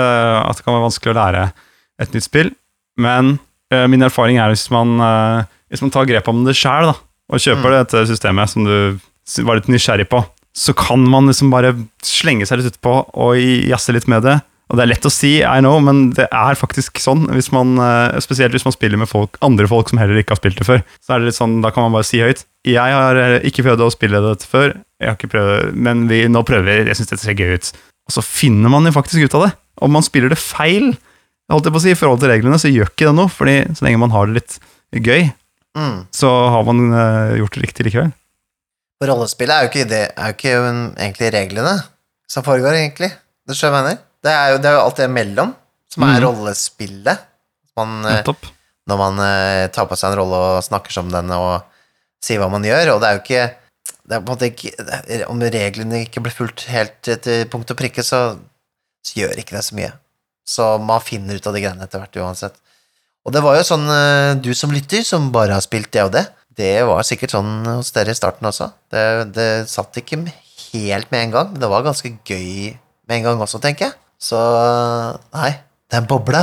at 0.00 0.58
det 0.58 0.66
kan 0.66 0.76
være 0.76 0.86
vanskelig 0.88 1.12
å 1.14 1.18
lære 1.18 1.42
et 2.02 2.14
nytt 2.14 2.26
spill. 2.26 2.52
Men 3.00 3.36
eh, 3.72 3.86
min 3.90 4.04
erfaring 4.06 4.40
er 4.40 4.52
hvis 4.52 4.68
man, 4.72 4.96
eh, 5.02 5.44
hvis 5.72 5.84
man 5.84 5.92
tar 5.94 6.08
grep 6.08 6.28
om 6.32 6.44
det 6.46 6.56
sjæl, 6.58 6.94
og 7.26 7.42
kjøper 7.42 7.74
dette 7.74 8.04
systemet 8.06 8.52
som 8.52 8.66
du 8.66 9.00
var 9.42 9.58
litt 9.58 9.70
nysgjerrig 9.70 10.06
på, 10.12 10.20
så 10.56 10.72
kan 10.78 11.02
man 11.10 11.26
liksom 11.28 11.50
bare 11.52 11.74
slenge 12.06 12.46
seg 12.48 12.60
litt 12.60 12.76
utpå 12.76 12.92
og 13.12 13.40
jazze 13.66 13.92
litt 13.96 14.06
med 14.08 14.22
det. 14.24 14.38
Og 14.66 14.78
det 14.78 14.82
er 14.82 14.90
lett 14.90 15.06
å 15.06 15.12
si, 15.12 15.32
I 15.46 15.60
know, 15.62 15.76
men 15.82 16.08
det 16.16 16.24
er 16.26 16.58
faktisk 16.58 16.98
sånn. 16.98 17.26
Hvis 17.34 17.52
man, 17.54 17.76
eh, 17.78 18.16
spesielt 18.24 18.54
hvis 18.54 18.64
man 18.66 18.74
spiller 18.74 18.98
med 18.98 19.10
folk, 19.10 19.38
andre 19.46 19.68
folk 19.70 19.90
som 19.90 20.00
heller 20.00 20.18
ikke 20.18 20.34
har 20.34 20.40
spilt 20.40 20.58
det 20.58 20.66
før. 20.66 20.82
Så 21.02 21.14
er 21.14 21.20
det 21.20 21.30
litt 21.30 21.38
sånn, 21.38 21.60
Da 21.62 21.70
kan 21.70 21.86
man 21.86 21.94
bare 21.94 22.08
si 22.08 22.18
høyt 22.18 22.42
Jeg 22.66 22.94
har 22.96 23.16
eh, 23.20 23.42
ikke 23.46 23.62
prøvd 23.62 23.84
å 23.84 23.92
spille 23.94 24.22
dette 24.24 24.48
før, 24.48 24.74
jeg 24.98 25.10
har 25.10 25.18
ikke 25.18 25.30
prøvd, 25.30 25.76
men 25.76 26.08
vi, 26.10 26.24
nå 26.26 26.42
prøver 26.42 26.66
vi. 26.66 26.88
Jeg 26.90 26.98
syns 26.98 27.12
dette 27.12 27.22
ser 27.22 27.38
gøy 27.38 27.54
ut. 27.60 27.70
Og 28.06 28.14
så 28.14 28.22
finner 28.24 28.72
man 28.72 28.86
jo 28.86 28.94
faktisk 28.94 29.26
ut 29.26 29.36
av 29.38 29.48
det. 29.48 29.52
Om 29.82 29.92
man 29.98 30.04
spiller 30.06 30.32
det 30.32 30.38
feil, 30.40 30.94
holdt 31.52 31.68
jeg 31.68 31.74
på 31.74 31.80
å 31.80 31.84
si, 31.84 31.92
i 31.92 31.98
forhold 31.98 32.22
til 32.22 32.32
reglene, 32.32 32.58
så 32.60 32.70
gjør 32.70 32.92
ikke 32.92 33.10
det 33.10 33.16
noe. 33.18 33.32
fordi 33.32 33.56
så 33.76 33.86
lenge 33.86 34.02
man 34.02 34.14
har 34.14 34.30
det 34.30 34.40
litt 34.40 34.58
gøy, 35.06 35.28
Mm. 35.76 36.06
så 36.10 36.28
har 36.48 36.62
man 36.64 36.78
uh, 36.88 37.36
gjort 37.36 37.52
det 37.52 37.66
riktig 37.66 37.84
likevel. 37.84 38.12
For 38.96 39.12
rollespillet 39.12 39.52
er 39.52 39.66
jo 39.66 39.68
ikke, 39.68 39.88
det, 39.90 40.02
er 40.08 40.30
jo 40.30 40.36
ikke 40.38 40.52
en, 40.70 40.78
egentlig 40.96 41.32
reglene 41.34 41.74
som 42.32 42.46
foregår, 42.46 42.78
egentlig. 42.78 43.10
Det 43.46 43.56
skjønner 43.58 43.82
jeg 43.82 43.84
mener. 43.84 43.98
Det 44.24 44.32
er 44.32 44.52
jo, 44.54 44.60
det 44.62 44.70
er 44.70 44.76
jo 44.78 44.84
alt 44.86 45.00
det 45.02 45.08
imellom 45.10 45.52
som 45.92 46.06
er 46.06 46.16
mm. 46.16 46.24
rollespillet. 46.24 47.26
Man, 47.76 47.92
uh, 48.08 48.48
når 48.88 49.02
man 49.02 49.20
uh, 49.20 49.66
tar 49.74 49.90
på 49.90 50.00
seg 50.00 50.14
en 50.14 50.18
rolle 50.22 50.40
og 50.46 50.64
snakker 50.64 50.96
som 50.96 51.12
den 51.12 51.28
og 51.36 51.68
sier 52.24 52.40
hva 52.40 52.48
man 52.50 52.64
gjør, 52.64 52.94
og 52.94 53.02
det 53.02 53.10
er 53.10 53.18
jo 53.18 53.24
ikke 53.26 53.44
det 54.06 54.14
er 54.14 54.22
på 54.22 54.30
en 54.30 54.36
måte 54.36 54.50
ikke, 54.52 54.70
Om 55.30 55.42
reglene 55.42 56.04
ikke 56.04 56.22
blir 56.24 56.34
fulgt 56.34 56.66
helt 56.70 56.94
til 57.02 57.46
punkt 57.50 57.72
og 57.72 57.78
prikke, 57.78 58.04
så, 58.06 58.38
så 59.02 59.20
gjør 59.20 59.42
ikke 59.42 59.56
det 59.56 59.64
så 59.66 59.78
mye. 59.78 59.92
Så 60.46 60.66
man 60.78 61.02
finner 61.02 61.38
ut 61.38 61.48
av 61.48 61.56
de 61.56 61.62
greiene 61.64 61.86
etter 61.86 62.02
hvert 62.02 62.18
uansett. 62.22 62.58
Og 63.26 63.34
det 63.34 63.42
var 63.42 63.56
jo 63.58 63.66
sånn, 63.66 63.86
eh, 63.90 64.32
du 64.38 64.52
som 64.54 64.70
lytter, 64.70 65.02
som 65.02 65.32
bare 65.34 65.56
har 65.56 65.64
spilt 65.64 65.90
det 65.94 66.04
og 66.06 66.12
det, 66.14 66.26
det 66.56 66.86
var 66.88 67.02
sikkert 67.04 67.34
sånn 67.34 67.66
hos 67.66 67.90
dere 67.92 68.14
i 68.14 68.16
starten 68.16 68.48
også. 68.48 68.70
Det, 68.92 69.02
det 69.34 69.48
satt 69.68 69.98
ikke 69.98 70.22
helt 70.70 71.10
med 71.10 71.26
en 71.26 71.34
gang, 71.34 71.50
men 71.52 71.60
det 71.60 71.72
var 71.72 71.84
ganske 71.84 72.14
gøy 72.14 72.76
med 73.10 73.16
en 73.18 73.26
gang 73.26 73.42
også, 73.42 73.60
tenker 73.62 73.88
jeg. 73.88 73.94
Så 74.22 74.38
nei, 75.34 75.50
den 75.92 76.06
bobla, 76.08 76.42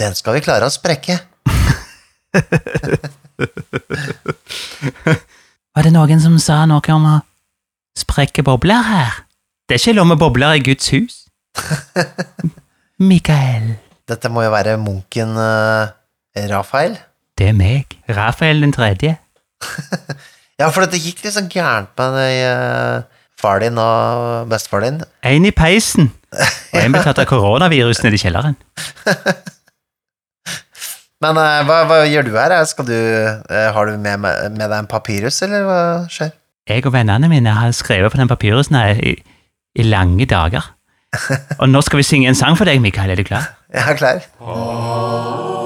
den 0.00 0.14
skal 0.18 0.36
vi 0.36 0.44
klare 0.44 0.66
å 0.66 0.74
sprekke. 0.74 1.16
Var 5.76 5.86
det 5.86 5.92
noen 5.94 6.18
som 6.18 6.34
sa 6.42 6.64
noe 6.66 6.82
om 6.90 7.04
å 7.06 7.18
sprekke 7.98 8.42
bobler 8.42 8.82
her? 8.88 9.20
Det 9.68 9.76
er 9.76 9.82
ikke 9.84 9.94
lov 10.00 10.08
med 10.10 10.18
bobler 10.18 10.58
i 10.58 10.64
Guds 10.66 10.90
hus. 10.90 11.20
Mikael. 13.10 13.76
Dette 14.10 14.30
må 14.34 14.42
jo 14.42 14.50
være 14.50 14.74
munken 14.82 15.36
uh, 15.38 15.92
Rafael. 16.50 16.96
Det 17.38 17.52
er 17.52 17.54
meg, 17.56 17.94
Rafael 18.10 18.66
den 18.66 18.74
tredje. 18.76 19.16
Ja, 20.60 20.66
for 20.68 20.84
det 20.84 20.98
gikk 21.00 21.22
litt 21.24 21.32
sånn 21.32 21.46
gærent 21.48 21.96
med 21.96 22.34
uh, 22.44 23.06
far 23.40 23.62
din 23.62 23.78
og 23.80 24.50
bestefar 24.50 24.82
din. 24.84 24.98
En 25.24 25.46
i 25.48 25.52
peisen, 25.56 26.10
og 26.74 26.76
en 26.82 26.92
ble 26.92 27.00
tatt 27.06 27.22
av 27.22 27.30
koronavirusen 27.30 28.12
i 28.12 28.20
kjelleren. 28.20 28.58
Men 31.20 31.36
uh, 31.36 31.60
hva, 31.68 31.82
hva 31.84 31.96
gjør 32.08 32.30
du 32.30 32.36
her? 32.38 32.54
Du, 32.88 32.94
uh, 32.96 33.66
har 33.76 33.90
du 33.90 33.98
med, 34.00 34.22
med 34.24 34.62
deg 34.64 34.76
en 34.78 34.88
papyrus, 34.88 35.42
eller 35.44 35.66
hva 35.68 35.80
skjer? 36.08 36.32
Jeg 36.70 36.86
og 36.88 36.94
vennene 36.94 37.28
mine 37.28 37.52
har 37.56 37.74
skrevet 37.76 38.12
på 38.12 38.20
den 38.20 38.30
papyrusen 38.30 38.78
her 38.78 39.00
i, 39.04 39.16
i 39.76 39.84
lange 39.84 40.24
dager. 40.30 40.70
Og 41.58 41.66
nå 41.68 41.82
skal 41.84 42.00
vi 42.00 42.06
synge 42.06 42.30
en 42.30 42.38
sang 42.38 42.56
for 42.56 42.68
deg, 42.68 42.80
Mikael. 42.80 43.12
Er 43.12 43.20
du 43.20 43.26
klar? 43.26 43.50
Jeg 43.74 43.84
er 43.84 44.00
klar. 44.00 44.24
Wow, 44.40 45.60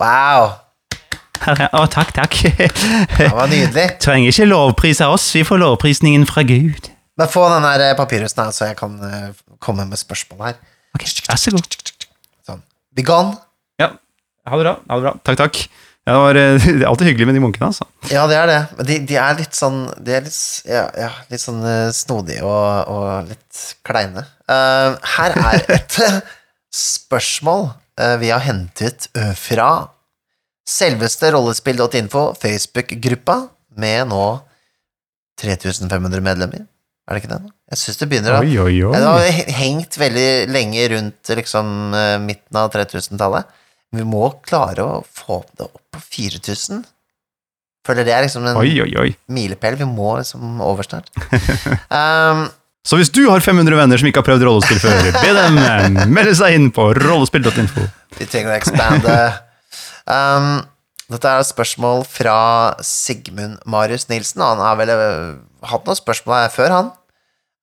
Her 0.00 0.46
er- 0.46 0.65
Å, 1.46 1.86
takk, 1.86 2.10
takk. 2.16 2.36
det 2.58 3.30
var 3.30 3.46
nydelig. 3.50 3.86
Trenger 4.04 4.32
ikke 4.32 4.48
lovpris 4.50 5.00
av 5.04 5.14
oss, 5.14 5.28
vi 5.36 5.44
får 5.46 5.62
lovprisningen 5.62 6.26
fra 6.28 6.42
Gud. 6.46 6.90
Men 7.16 7.30
få 7.32 7.46
den 7.48 7.64
der 7.64 7.84
eh, 7.86 7.96
papirhusen 7.96 8.42
her, 8.44 8.52
så 8.52 8.70
jeg 8.70 8.76
kan 8.78 8.96
eh, 9.06 9.28
komme 9.62 9.86
med 9.88 10.00
spørsmål 10.00 10.50
her. 10.50 10.58
Ok, 10.96 11.06
Vær 11.28 11.40
så 11.40 11.52
god. 11.54 11.76
Sånn. 12.44 12.62
Vegan? 12.98 13.32
Ja, 13.80 13.94
ha 14.48 14.58
det 14.58 14.66
bra. 14.66 14.74
Ha 14.84 14.98
det 14.98 15.06
bra. 15.06 15.14
Takk, 15.24 15.38
takk. 15.40 15.62
Ja, 16.06 16.12
det, 16.12 16.20
var, 16.22 16.40
eh, 16.42 16.66
det 16.66 16.84
er 16.84 16.90
alltid 16.90 17.10
hyggelig 17.10 17.30
med 17.30 17.38
de 17.38 17.44
munkene, 17.46 17.70
altså. 17.70 17.88
Ja, 18.12 18.26
det 18.30 18.36
er 18.42 18.52
det. 18.52 18.60
Men 18.76 18.90
de, 18.90 18.98
de 19.08 19.18
er 19.22 19.40
litt 19.40 19.56
sånn 19.56 19.80
De 19.96 20.18
er 20.18 20.26
litt, 20.26 20.42
ja, 20.68 20.84
ja, 21.06 21.10
litt 21.32 21.42
sånn 21.42 21.64
snodige 21.96 22.44
og, 22.44 22.92
og 22.92 23.32
litt 23.32 23.64
kleine. 23.86 24.26
Uh, 24.46 24.94
her 25.16 25.40
er 25.40 25.64
et 25.78 26.00
spørsmål 26.86 27.70
uh, 27.72 28.16
vi 28.20 28.28
har 28.34 28.44
hentet 28.44 29.08
fra 29.40 29.70
selveste 30.66 31.30
rollespill.info, 31.34 32.32
Facebook-gruppa, 32.42 33.40
med 33.76 34.08
nå 34.10 34.24
3500 35.40 36.24
medlemmer. 36.24 36.64
Er 37.06 37.14
det 37.14 37.22
ikke 37.22 37.36
det? 37.36 37.52
Jeg 37.70 37.80
syns 37.82 38.00
det 38.00 38.08
begynner 38.10 38.34
å 38.34 38.40
Det 38.42 39.02
har 39.04 39.54
hengt 39.60 39.98
veldig 40.00 40.28
lenge 40.50 40.88
rundt 40.90 41.30
liksom, 41.38 41.94
eh, 41.94 42.18
midten 42.22 42.58
av 42.58 42.72
3000-tallet. 42.74 43.46
Vi 43.94 44.02
må 44.06 44.26
klare 44.42 44.82
å 44.82 45.04
få 45.06 45.44
det 45.54 45.68
opp 45.68 45.82
på 45.94 46.02
4000. 46.02 46.82
Føler 47.86 48.06
det 48.08 48.14
er 48.16 48.26
liksom 48.26 48.46
en 48.50 48.58
Oi, 48.58 48.72
oi, 48.82 48.90
oi. 48.98 49.10
milepæl. 49.30 49.78
Vi 49.78 49.86
må 49.86 50.16
liksom 50.18 50.58
over 50.64 50.82
snart. 50.82 51.12
um, 51.94 52.48
Så 52.82 52.98
hvis 52.98 53.12
du 53.14 53.28
har 53.30 53.44
500 53.44 53.78
venner 53.78 54.02
som 54.02 54.10
ikke 54.10 54.24
har 54.24 54.26
prøvd 54.26 54.46
rollespill 54.48 54.82
før, 54.82 55.12
be 55.14 55.32
dem 55.36 55.60
melde 56.10 56.34
seg 56.38 56.58
inn 56.58 56.72
på 56.74 56.90
rollespill.info. 56.98 57.86
vi 58.18 58.26
trenger 58.26 58.50
å 58.50 58.58
expande. 58.58 59.14
Um, 60.06 60.60
dette 61.10 61.30
er 61.30 61.42
et 61.42 61.48
spørsmål 61.48 62.04
fra 62.08 62.36
Sigmund 62.82 63.60
Marius 63.66 64.08
Nilsen. 64.10 64.42
Han 64.42 64.62
har 64.62 64.78
vel 64.80 64.90
eh, 64.90 65.34
hatt 65.70 65.86
noen 65.86 65.98
spørsmål 65.98 66.40
her 66.40 66.54
før, 66.54 66.74
han. 66.74 66.88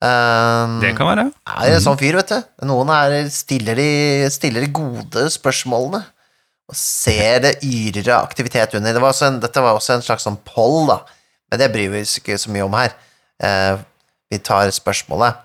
Um, 0.04 0.78
Det 0.84 0.94
kan 0.98 1.08
være. 1.08 1.26
er 1.48 1.76
en 1.76 1.84
sånn 1.84 2.00
fyr, 2.00 2.18
vet 2.20 2.32
du. 2.32 2.40
Noen 2.68 2.92
er, 2.96 3.18
stiller, 3.32 3.80
de, 3.80 4.30
stiller 4.32 4.64
de 4.66 4.72
gode 4.76 5.26
spørsmålene. 5.32 6.04
Og 6.72 6.78
ser 6.80 7.42
det 7.44 7.54
yrere 7.68 8.22
aktivitet 8.24 8.76
under. 8.80 8.96
Det 8.96 9.04
var 9.04 9.12
også 9.12 9.28
en, 9.28 9.42
dette 9.44 9.64
var 9.64 9.76
også 9.76 9.98
en 9.98 10.06
slags 10.06 10.24
sånn 10.28 10.40
poll, 10.48 10.86
da. 10.88 11.02
Men 11.52 11.60
det 11.60 11.72
bryr 11.74 11.92
vi 11.92 12.04
oss 12.06 12.16
ikke 12.22 12.40
så 12.40 12.52
mye 12.52 12.64
om 12.68 12.76
her. 12.80 12.96
Uh, 13.44 13.84
vi 14.32 14.40
tar 14.40 14.72
spørsmålet. 14.74 15.44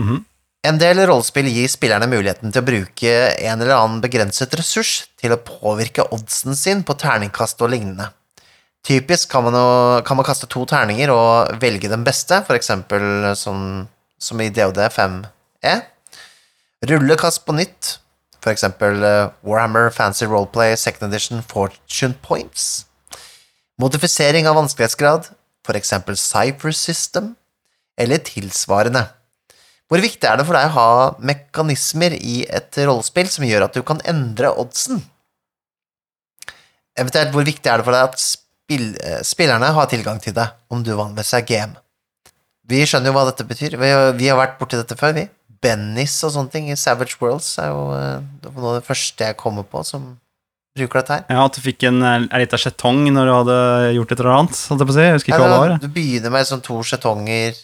Mhm. 0.00 0.24
En 0.60 0.76
del 0.76 0.98
rollespill 1.08 1.46
gir 1.48 1.70
spillerne 1.72 2.08
muligheten 2.10 2.52
til 2.52 2.60
å 2.60 2.66
bruke 2.66 3.12
en 3.32 3.62
eller 3.62 3.78
annen 3.78 4.00
begrenset 4.04 4.52
ressurs 4.60 5.06
til 5.20 5.32
å 5.32 5.40
påvirke 5.40 6.04
oddsen 6.12 6.56
sin 6.58 6.82
på 6.84 6.96
terningkast 7.00 7.62
og 7.64 7.72
lignende. 7.72 8.10
Typisk 8.84 9.30
kan 9.32 9.46
man, 9.46 9.56
jo, 9.56 10.00
kan 10.04 10.18
man 10.18 10.26
kaste 10.28 10.48
to 10.52 10.66
terninger 10.68 11.12
og 11.12 11.56
velge 11.60 11.88
den 11.88 12.04
beste, 12.04 12.42
for 12.44 12.56
eksempel 12.56 13.30
som, 13.40 13.86
som 14.20 14.40
i 14.40 14.50
DOD 14.52 14.80
5E. 14.92 15.74
Rulle 16.88 17.16
kast 17.20 17.46
på 17.46 17.56
nytt, 17.56 17.94
for 18.40 18.52
eksempel 18.52 19.04
eh, 19.04 19.32
Warhammer 19.44 19.88
Fancy 19.92 20.28
Roleplay 20.28 20.76
Second 20.80 21.08
Edition 21.08 21.40
Fortune 21.44 22.16
Points. 22.24 22.86
Modifisering 23.80 24.48
av 24.48 24.56
vanskelighetsgrad, 24.60 25.28
for 25.64 25.76
eksempel 25.76 26.20
Cypher 26.20 26.72
System, 26.76 27.34
eller 28.00 28.20
tilsvarende. 28.24 29.06
Hvor 29.90 30.02
viktig 30.04 30.26
er 30.28 30.38
det 30.38 30.46
for 30.46 30.54
deg 30.54 30.68
å 30.68 30.74
ha 30.76 30.90
mekanismer 31.18 32.14
i 32.14 32.44
et 32.46 32.78
rollespill 32.78 33.26
som 33.30 33.46
gjør 33.46 33.66
at 33.66 33.74
du 33.74 33.82
kan 33.86 33.98
endre 34.08 34.52
oddsen? 34.54 35.02
Eventuelt, 37.00 37.32
hvor 37.34 37.46
viktig 37.46 37.70
er 37.70 37.80
det 37.80 37.86
for 37.88 37.96
deg 37.96 38.12
at 38.12 38.22
spill, 38.22 38.86
eh, 39.02 39.20
spillerne 39.26 39.72
har 39.74 39.90
tilgang 39.90 40.20
til 40.22 40.36
det, 40.36 40.46
om 40.70 40.84
du 40.86 40.92
vanligvis 40.94 41.34
er 41.34 41.46
GM? 41.48 41.74
Vi 42.70 42.84
skjønner 42.86 43.10
jo 43.10 43.16
hva 43.16 43.26
dette 43.26 43.46
betyr. 43.46 43.74
Vi 43.80 44.28
har, 44.28 44.38
vært 44.38 44.58
borti 44.60 44.78
dette 44.78 44.94
før, 44.98 45.16
vi. 45.16 45.26
Bennis 45.60 46.14
og 46.24 46.36
sånne 46.36 46.52
ting 46.54 46.70
i 46.70 46.78
Savage 46.78 47.18
Worlds 47.20 47.50
er 47.58 47.72
jo 47.72 47.80
eh, 47.96 48.20
det 48.42 48.52
var 48.52 48.62
noe 48.62 48.74
av 48.76 48.78
det 48.78 48.86
første 48.86 49.26
jeg 49.26 49.38
kommer 49.40 49.66
på 49.66 49.82
som 49.84 50.06
bruker 50.78 51.00
dette 51.02 51.16
her. 51.18 51.24
Ja, 51.28 51.48
At 51.48 51.58
du 51.58 51.64
fikk 51.64 51.82
en, 51.88 51.98
en 52.06 52.28
liten 52.30 52.62
skjetong 52.62 53.02
når 53.10 53.26
du 53.26 53.34
hadde 53.34 53.58
gjort 53.96 54.14
et 54.14 54.22
eller 54.22 54.36
annet. 54.36 54.62
holdt 54.70 54.84
Jeg 54.84 54.88
på 54.88 54.94
å 54.94 54.96
si. 54.96 55.08
Jeg 55.08 55.16
husker 55.18 55.34
ikke 55.34 55.42
hva 55.42 55.50
det 55.50 55.60
var. 55.64 55.74
Du 55.82 55.90
begynner 55.98 56.34
med 56.36 56.48
sånn 56.48 56.62
to 56.64 56.78
skjetonger, 56.86 57.58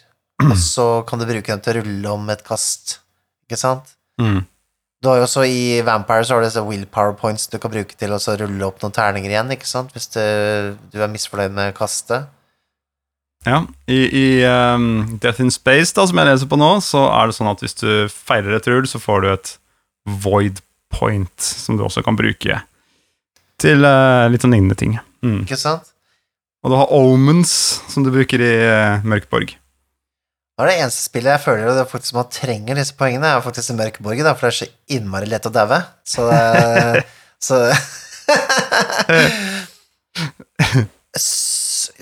og 0.45 0.59
så 0.61 0.87
kan 1.09 1.21
du 1.21 1.27
bruke 1.29 1.49
dem 1.49 1.63
til 1.65 1.73
å 1.73 1.81
rulle 1.81 2.13
om 2.13 2.29
et 2.33 2.45
kast, 2.47 2.99
ikke 3.47 3.59
sant? 3.61 3.97
Mm. 4.21 4.45
Du 5.03 5.11
har 5.11 5.21
jo 5.21 5.27
også 5.27 5.45
I 5.45 5.83
Vampire 5.85 6.25
så 6.25 6.37
har 6.37 6.45
du 6.45 6.63
willpower 6.67 7.13
points 7.17 7.47
du 7.53 7.59
kan 7.61 7.73
bruke 7.73 7.97
til 7.99 8.15
å 8.17 8.19
rulle 8.19 8.67
opp 8.67 8.81
noen 8.83 8.95
terninger 8.97 9.33
igjen, 9.33 9.53
ikke 9.55 9.69
sant? 9.69 9.93
Hvis 9.95 10.09
du, 10.15 10.23
du 10.93 11.03
er 11.03 11.13
misfornøyd 11.13 11.55
med 11.57 11.77
kastet. 11.77 12.31
Ja, 13.47 13.61
I, 13.87 13.99
i 14.11 14.27
um, 14.49 15.19
Death 15.23 15.41
in 15.45 15.53
Space, 15.55 15.93
da, 15.95 16.07
som 16.09 16.19
jeg 16.19 16.27
leser 16.27 16.49
på 16.51 16.59
nå, 16.59 16.71
så 16.83 17.05
er 17.13 17.29
det 17.29 17.37
sånn 17.37 17.51
at 17.53 17.61
hvis 17.63 17.79
du 17.79 17.91
feiler 18.11 18.57
et 18.57 18.67
rull, 18.73 18.89
så 18.91 18.99
får 18.99 19.23
du 19.23 19.29
et 19.31 19.53
void 20.25 20.63
point, 20.91 21.37
som 21.37 21.79
du 21.79 21.85
også 21.87 22.03
kan 22.07 22.19
bruke 22.19 22.59
til 23.63 23.87
uh, 23.87 24.27
litt 24.33 24.43
sånn 24.43 24.57
lignende 24.57 24.79
ting. 24.79 24.97
Mm. 25.25 25.45
Ikke 25.45 25.61
sant? 25.61 25.93
Og 26.65 26.73
du 26.73 26.77
har 26.81 26.91
omens, 26.97 27.53
som 27.93 28.03
du 28.03 28.11
bruker 28.15 28.43
i 28.43 28.53
uh, 28.67 29.07
Mørkborg. 29.07 29.55
Det 30.57 30.65
er 30.65 30.71
det 30.71 30.77
eneste 30.81 31.03
spillet 31.05 31.35
jeg 31.35 31.43
føler 31.45 31.67
det 31.69 31.83
er 31.83 31.89
faktisk 31.91 32.15
man 32.17 32.31
trenger 32.33 32.79
disse 32.79 32.95
poengene, 32.97 33.29
er 33.37 33.43
faktisk 33.45 33.75
i 33.75 33.77
Mørkeborg, 33.77 34.23
da, 34.25 34.33
for 34.33 34.43
det 34.47 34.53
er 34.55 34.61
så 34.63 34.69
innmari 34.97 35.27
lett 35.29 35.49
å 35.49 35.53
daue. 35.53 35.79
Så, 36.09 36.21
det- 36.31 37.03
så 37.47 37.57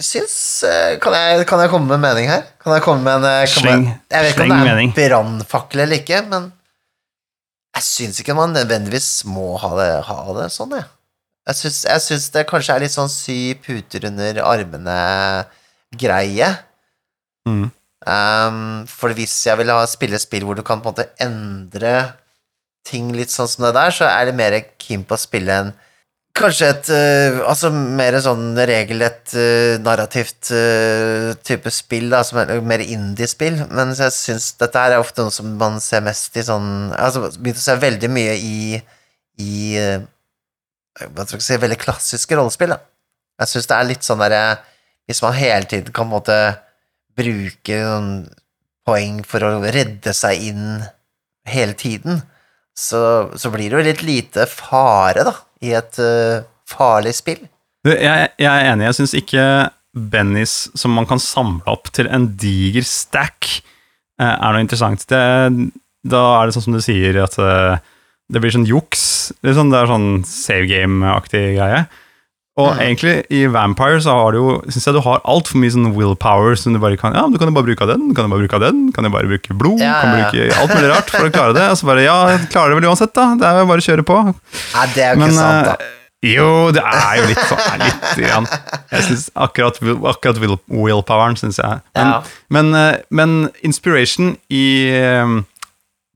Syns 0.04 0.36
eh, 0.66 0.96
kan 1.02 1.12
jeg, 1.14 1.44
kan 1.46 1.60
jeg 1.62 1.70
komme 1.70 1.86
med 1.90 1.96
en 1.98 2.02
mening 2.04 2.26
her? 2.30 2.42
Kan 2.62 2.72
jeg 2.76 2.82
komme 2.84 3.02
med 3.04 3.14
en 3.20 3.26
eh, 3.28 3.46
Sleng- 3.50 3.86
jeg, 3.86 3.94
jeg 4.10 4.20
vet 4.24 4.30
ikke 4.34 4.44
om 4.44 4.50
det 4.50 4.56
er 4.72 4.78
en 4.82 4.94
brannfakkel 4.96 5.78
eller 5.84 5.96
ikke, 6.00 6.18
men 6.30 6.42
jeg 7.74 7.82
syns 7.86 8.16
ikke 8.22 8.36
man 8.38 8.54
nødvendigvis 8.54 9.08
må 9.30 9.46
ha 9.62 9.70
det, 9.78 9.88
ha 10.08 10.16
det 10.38 10.46
sånn, 10.54 10.72
jeg. 10.78 10.86
Jeg 11.50 11.56
syns, 11.60 11.78
jeg 11.90 12.00
syns 12.06 12.26
det 12.34 12.42
kanskje 12.48 12.72
er 12.74 12.80
litt 12.86 12.94
sånn 12.94 13.12
sy 13.12 13.38
puter 13.60 14.02
under 14.08 14.32
armene-greie. 14.48 16.48
Mm. 17.50 17.66
Um, 18.04 18.84
for 18.90 19.16
hvis 19.16 19.32
jeg 19.46 19.56
vil 19.56 19.72
ha 19.72 19.80
spille 19.88 20.18
spill 20.20 20.44
hvor 20.44 20.58
du 20.58 20.60
kan 20.66 20.82
på 20.84 20.90
en 20.90 20.92
måte 20.92 21.06
endre 21.24 21.94
ting 22.84 23.14
litt 23.16 23.32
sånn 23.32 23.48
som 23.48 23.64
det 23.64 23.72
der, 23.78 23.94
så 23.96 24.10
er 24.10 24.28
det 24.28 24.36
mer 24.36 24.58
keen 24.76 25.06
på 25.08 25.16
å 25.16 25.24
spille 25.24 25.58
en 25.62 25.74
Kanskje 26.34 26.66
et 26.66 26.88
uh, 26.90 27.36
Altså 27.46 27.68
mer 27.70 28.16
sånn 28.20 28.58
regelrett 28.58 29.36
uh, 29.38 29.76
narrativt 29.80 30.50
uh, 30.50 31.30
type 31.46 31.70
spill, 31.72 32.08
da, 32.10 32.24
som 32.26 32.40
er 32.42 32.58
mer 32.66 32.82
indie-spill, 32.82 33.60
men 33.70 33.94
jeg 33.94 34.12
syns 34.16 34.50
dette 34.60 34.82
her 34.82 34.96
er 34.96 35.04
ofte 35.04 35.22
noe 35.22 35.32
som 35.32 35.54
man 35.60 35.78
ser 35.80 36.02
mest 36.04 36.34
i 36.36 36.44
sånn 36.44 36.90
Altså 36.98 37.28
begynte 37.38 37.62
å 37.62 37.68
se 37.68 37.78
veldig 37.86 38.10
mye 38.12 38.34
i 38.36 38.58
i 39.42 39.54
hva 40.94 41.24
skal 41.26 41.40
jeg 41.40 41.42
si, 41.42 41.56
veldig 41.58 41.78
klassiske 41.82 42.36
rollespill, 42.38 42.70
da. 42.70 42.76
Jeg 43.42 43.50
syns 43.50 43.66
det 43.66 43.74
er 43.74 43.88
litt 43.88 44.06
sånn 44.06 44.20
derre 44.22 44.42
Hvis 45.10 45.22
man 45.24 45.34
hele 45.34 45.66
tiden 45.66 45.90
kan 45.90 46.06
på 46.06 46.10
en 46.10 46.12
måte 46.12 46.36
bruke 47.18 47.80
noen 47.80 48.10
poeng 48.84 49.22
for 49.26 49.44
å 49.46 49.56
redde 49.62 50.12
seg 50.16 50.42
inn 50.50 50.66
hele 51.48 51.76
tiden, 51.78 52.22
så, 52.74 53.30
så 53.38 53.52
blir 53.54 53.70
det 53.70 53.78
jo 53.78 53.86
litt 53.86 54.02
lite 54.04 54.46
fare, 54.50 55.24
da, 55.26 55.34
i 55.64 55.72
et 55.76 56.00
uh, 56.02 56.44
farlig 56.68 57.14
spill. 57.16 57.40
Du, 57.84 57.92
jeg, 57.92 58.30
jeg 58.40 58.50
er 58.50 58.70
enig. 58.72 58.88
Jeg 58.88 58.98
syns 58.98 59.16
ikke 59.16 59.44
Bennys 59.94 60.54
som 60.74 60.94
man 60.96 61.06
kan 61.08 61.20
samle 61.22 61.64
opp 61.70 61.90
til 61.94 62.08
en 62.10 62.26
diger 62.40 62.84
stack, 62.88 63.50
eh, 64.18 64.34
er 64.34 64.54
noe 64.56 64.64
interessant. 64.64 65.04
Det, 65.10 65.20
da 66.04 66.22
er 66.38 66.48
det 66.48 66.56
sånn 66.56 66.66
som 66.66 66.76
du 66.76 66.82
sier, 66.84 67.20
at 67.22 67.36
eh, 67.38 67.76
det 68.32 68.42
blir 68.42 68.54
sånn 68.54 68.66
juks. 68.68 69.04
Det 69.38 69.52
er 69.52 69.58
sånn, 69.58 69.70
sånn 69.70 70.08
save 70.26 70.66
game-aktig 70.70 71.44
greie. 71.58 71.84
Og 72.56 72.76
Mm. 72.76 72.80
egentlig, 72.86 73.24
i 73.34 73.46
Vampire 73.50 73.98
så 74.00 74.12
har 74.14 74.30
du 74.30 74.38
jo 74.38 74.50
synes 74.70 74.84
jeg 74.86 74.94
du 74.94 75.00
har 75.02 75.18
altfor 75.26 75.58
mye 75.58 75.72
sånn 75.74 75.88
willpower 75.96 76.54
som 76.54 76.72
du 76.72 76.78
bare 76.78 76.96
kan 76.96 77.12
Ja, 77.12 77.26
du 77.26 77.36
kan 77.36 77.48
jo 77.50 77.54
bare 77.54 77.66
bruke 77.66 77.82
av 77.82 77.88
den, 77.90 78.14
kan 78.14 78.24
du 78.24 78.30
bare 78.30 78.46
bruke 78.46 78.54
av 78.54 78.60
den, 78.62 78.92
kan 78.92 79.02
du 79.02 79.10
bare 79.10 79.26
bruke 79.26 79.56
blod, 79.58 79.80
Ja, 79.80 80.00
kan 80.02 80.12
ja, 80.14 80.18
ja. 80.18 80.30
bruke 80.30 80.60
alt 80.60 80.70
mulig 80.76 80.90
rart 80.92 81.10
for 81.10 81.26
å 81.26 81.32
klare 81.34 81.52
det. 81.56 81.64
Og 81.72 81.76
så 81.80 81.84
bare 81.90 82.04
Ja, 82.04 82.28
jeg 82.30 82.48
klarer 82.54 82.70
det 82.70 82.78
vel 82.82 82.90
uansett, 82.92 83.12
da. 83.12 83.34
Det 83.34 83.42
er 83.42 83.58
jo 83.58 83.66
bare 83.66 83.82
å 83.82 83.88
kjøre 83.88 84.04
på. 84.06 84.18
Nei, 84.30 84.86
det 84.94 85.02
er 85.02 85.14
jo 85.14 85.18
Men 85.18 85.28
ikke 85.30 85.38
sant, 85.40 85.66
da. 85.66 85.72
eh, 85.72 86.34
jo, 86.36 86.70
det 86.70 86.84
er 86.84 87.16
jo 87.18 87.26
litt 87.26 87.42
sånn 87.50 87.82
litt 87.82 88.06
grann. 88.22 88.46
Jeg 88.92 89.02
synes 89.08 89.24
akkurat, 89.34 89.82
akkurat 90.14 90.38
will, 90.38 90.56
willpoweren, 90.70 91.34
syns 91.36 91.58
jeg. 91.58 91.80
Men, 91.96 92.06
Ja. 92.06 92.22
men, 92.50 92.74
eh, 92.74 92.96
men 93.10 93.50
inspiration 93.64 94.36
i 94.48 94.90
eh, 94.94 95.42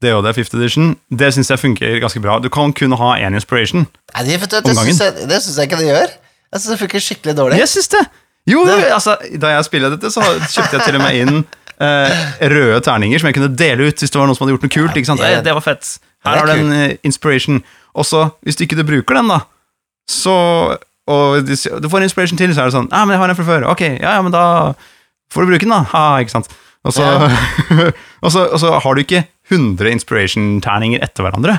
det 0.01 0.15
og 0.15 0.23
det, 0.23 0.37
fifth 0.37 0.55
edition, 0.55 0.95
det 1.11 1.35
syns 1.35 1.49
jeg 1.51 1.59
funker 1.59 1.99
ganske 2.01 2.23
bra. 2.23 2.39
Du 2.39 2.49
kan 2.49 2.73
kun 2.73 2.93
ha 2.93 3.17
én 3.19 3.35
inspiration. 3.35 3.89
Nei, 4.15 4.23
det, 4.25 4.39
vet 4.41 4.51
det 4.63 4.77
syns 4.77 5.01
jeg, 5.03 5.15
jeg 5.27 5.67
ikke 5.69 5.83
det 5.83 5.91
gjør. 5.91 6.09
Jeg 6.53 6.61
syns 6.63 6.73
det 6.75 6.79
funker 6.81 7.05
skikkelig 7.05 7.35
dårlig. 7.37 7.59
Jeg 7.61 7.69
synes 7.69 7.89
det! 7.95 8.03
Jo, 8.49 8.63
altså, 8.65 9.17
da 9.37 9.51
jeg 9.53 9.65
spilte 9.67 9.91
dette, 9.93 10.11
så 10.15 10.23
kjøpte 10.25 10.79
jeg 10.79 10.85
til 10.87 10.97
og 10.97 11.03
med 11.05 11.17
inn 11.21 11.35
eh, 11.85 12.21
røde 12.49 12.79
terninger 12.87 13.21
som 13.21 13.29
jeg 13.29 13.37
kunne 13.37 13.51
dele 13.61 13.91
ut 13.91 14.01
hvis 14.01 14.11
det 14.15 14.17
var 14.19 14.27
noen 14.31 14.39
som 14.39 14.47
hadde 14.47 14.55
gjort 14.57 14.65
noe 14.65 14.73
kult. 14.73 14.97
ikke 14.97 15.11
sant? 15.11 15.21
det- 15.21 15.45
det 15.45 15.53
var 15.59 15.65
fett. 15.67 15.91
Her 16.25 16.33
er 16.33 16.39
har 16.41 16.47
du 16.47 16.53
en 16.65 16.73
eh, 16.73 16.95
inspiration. 17.05 17.61
Og 17.95 18.07
så, 18.09 18.23
hvis 18.43 18.57
du 18.57 18.65
ikke 18.65 18.79
du 18.81 18.85
bruker 18.89 19.15
den, 19.21 19.29
da, 19.29 19.41
så 20.09 20.35
Og 21.09 21.45
du, 21.47 21.55
du 21.57 21.89
får 21.89 22.03
en 22.03 22.09
inspiration 22.09 22.37
til, 22.37 22.51
så 22.53 22.61
er 22.65 22.69
det 22.69 22.75
sånn 22.77 22.89
Ja, 22.93 23.05
men 23.05 23.15
jeg 23.15 23.21
har 23.23 23.31
en 23.33 23.37
fra 23.39 23.45
før. 23.49 23.63
Ok, 23.73 23.81
ja, 24.01 24.17
ja, 24.19 24.23
men 24.25 24.33
da 24.33 24.43
får 25.33 25.45
du 25.45 25.53
bruke 25.53 25.65
den, 25.65 25.73
da. 25.73 25.83
Ha, 25.93 26.03
ikke 26.25 26.35
sant? 26.35 26.49
Og 26.85 26.93
så, 26.93 27.05
og 28.25 28.33
så, 28.33 28.43
og 28.53 28.59
så 28.61 28.73
har 28.81 28.95
du 28.95 29.01
ikke 29.05 29.23
100 29.51 29.89
inspiration-terninger 29.97 31.01
etter 31.05 31.25
hverandre. 31.25 31.59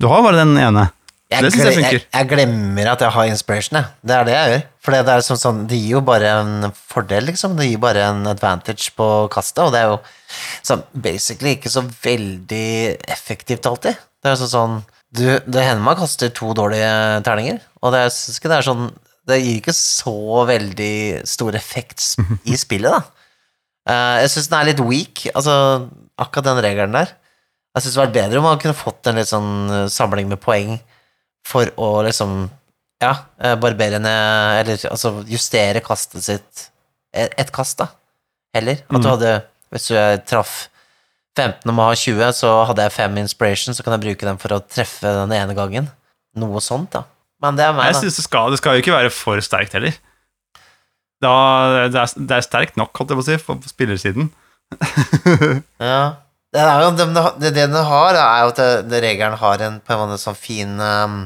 Du 0.00 0.08
har 0.08 0.22
bare 0.24 0.40
den 0.44 0.56
ene. 0.60 0.86
Jeg, 1.26 1.42
Det 1.42 1.48
syns 1.50 1.64
jeg 1.64 1.74
funker. 1.74 1.96
jeg, 1.98 2.06
jeg 2.14 2.28
glemmer 2.30 2.88
at 2.92 3.00
jeg 3.02 3.10
har 3.16 3.28
inspiration, 3.32 3.76
jeg. 3.80 3.94
Det 4.06 4.14
er 4.14 4.26
det 4.28 4.34
jeg 4.36 4.50
gjør. 4.52 4.60
For 4.84 4.94
det 4.94 5.14
er 5.14 5.24
sånn, 5.26 5.40
sånn, 5.42 5.62
det 5.66 5.78
gir 5.80 5.96
jo 5.96 6.02
bare 6.06 6.34
en 6.38 6.68
fordel, 6.76 7.26
liksom. 7.32 7.56
Det 7.58 7.66
gir 7.66 7.80
bare 7.82 8.04
en 8.12 8.28
advantage 8.30 8.92
på 8.94 9.08
kastet, 9.34 9.64
og 9.64 9.74
det 9.74 9.80
er 9.80 9.90
jo 9.90 9.96
sånn 10.68 10.84
basically 10.94 11.56
ikke 11.56 11.72
så 11.74 11.82
veldig 11.82 12.68
effektivt 13.10 13.66
alltid. 13.66 13.98
Det 14.22 14.30
er 14.30 14.38
sånn 14.38 14.54
sånn 14.54 14.78
du, 15.16 15.24
Det 15.46 15.62
hender 15.62 15.82
man 15.82 15.98
kaster 15.98 16.30
to 16.34 16.52
dårlige 16.54 16.94
terninger, 17.26 17.60
og 17.82 17.94
det, 17.94 18.06
jeg 18.06 18.16
syns 18.20 18.40
ikke 18.40 18.50
det 18.50 18.56
er 18.56 18.66
sånn 18.66 18.88
Det 19.26 19.36
gir 19.38 19.60
ikke 19.60 19.74
så 19.74 20.16
veldig 20.46 20.96
stor 21.26 21.58
effekt 21.58 22.02
i 22.52 22.58
spillet, 22.58 22.94
da. 22.94 23.02
Uh, 23.86 24.16
jeg 24.22 24.32
syns 24.34 24.50
den 24.50 24.60
er 24.60 24.70
litt 24.70 24.82
weak, 24.82 25.28
altså 25.32 25.54
akkurat 26.18 26.52
den 26.52 26.62
regelen 26.62 26.94
der. 26.94 27.16
Jeg 27.74 27.82
syns 27.82 27.94
det 27.94 28.00
hadde 28.00 28.06
vært 28.06 28.18
bedre 28.20 28.38
om 28.40 28.46
man 28.46 28.60
kunne 28.62 28.78
fått 28.78 29.10
en 29.10 29.18
litt 29.18 29.28
sånn 29.28 29.50
eh, 29.68 29.88
samling 29.92 30.30
med 30.30 30.40
poeng 30.40 30.78
for 31.46 31.70
å 31.78 31.90
liksom 32.06 32.46
Ja, 33.02 33.12
eh, 33.38 33.54
barbere 33.60 33.98
ned 34.00 34.60
Eller 34.62 34.86
altså 34.90 35.10
justere 35.28 35.82
kastet 35.84 36.24
sitt 36.24 36.62
et, 37.16 37.32
et 37.38 37.50
kast, 37.54 37.78
da. 37.80 37.86
Heller. 38.56 38.80
At 38.88 38.96
du 38.96 39.04
Mhm. 39.06 39.10
hadde 39.14 39.34
Hvis 39.72 39.90
jeg 39.92 40.24
traff 40.28 40.68
15 41.36 41.68
og 41.68 41.74
må 41.76 41.84
ha 41.90 41.94
20, 41.94 42.32
så 42.32 42.50
hadde 42.70 42.82
jeg 42.86 42.92
fem 42.96 43.18
inspiration, 43.20 43.74
så 43.76 43.84
kan 43.84 43.92
jeg 43.92 44.04
bruke 44.06 44.24
dem 44.24 44.38
for 44.40 44.54
å 44.56 44.60
treffe 44.64 45.02
den 45.04 45.32
ene 45.36 45.52
gangen. 45.58 45.90
Noe 46.40 46.60
sånt, 46.64 46.90
da. 46.94 47.02
Men 47.44 47.56
det 47.58 47.66
er 47.66 47.74
meg, 47.76 47.90
Jeg 47.92 47.98
synes 48.00 48.16
det 48.16 48.24
skal, 48.24 48.50
det 48.54 48.58
skal 48.62 48.76
jo 48.78 48.80
ikke 48.84 48.94
være 48.96 49.10
for 49.12 49.36
sterkt 49.44 49.74
heller. 49.76 49.92
Da, 51.20 51.34
det, 51.92 52.00
er, 52.00 52.14
det 52.30 52.36
er 52.38 52.44
sterkt 52.46 52.76
nok, 52.80 52.96
holdt 52.96 53.12
jeg 53.12 53.18
på 53.20 53.24
å 53.24 53.28
si, 53.28 53.36
på 53.44 53.68
spillersiden. 53.68 54.30
Ja. 55.80 56.16
Det, 56.54 56.62
er 56.62 56.82
jo, 56.86 56.90
det, 56.96 57.06
det, 57.12 57.52
det 57.52 57.54
den 57.68 57.74
har, 57.84 58.16
er 58.16 58.44
jo 58.46 58.52
at 58.54 58.60
det 58.88 59.00
regelen 59.04 59.36
har 59.36 59.60
en 59.66 59.80
på 59.84 59.92
en 59.92 60.00
måte 60.06 60.16
sånn 60.22 60.38
fin 60.38 60.72
um, 60.80 61.16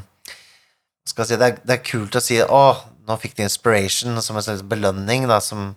skal 1.11 1.27
si, 1.27 1.39
det, 1.39 1.47
er, 1.47 1.61
det 1.67 1.77
er 1.77 1.87
kult 1.87 2.17
å 2.17 2.23
si 2.23 2.39
å, 2.43 2.65
nå 3.09 3.17
fikk 3.21 3.37
de 3.39 3.47
inspiration 3.47 4.19
som 4.23 4.39
en 4.39 4.45
slags 4.47 4.65
belønning, 4.67 5.27
da, 5.31 5.41
som, 5.43 5.73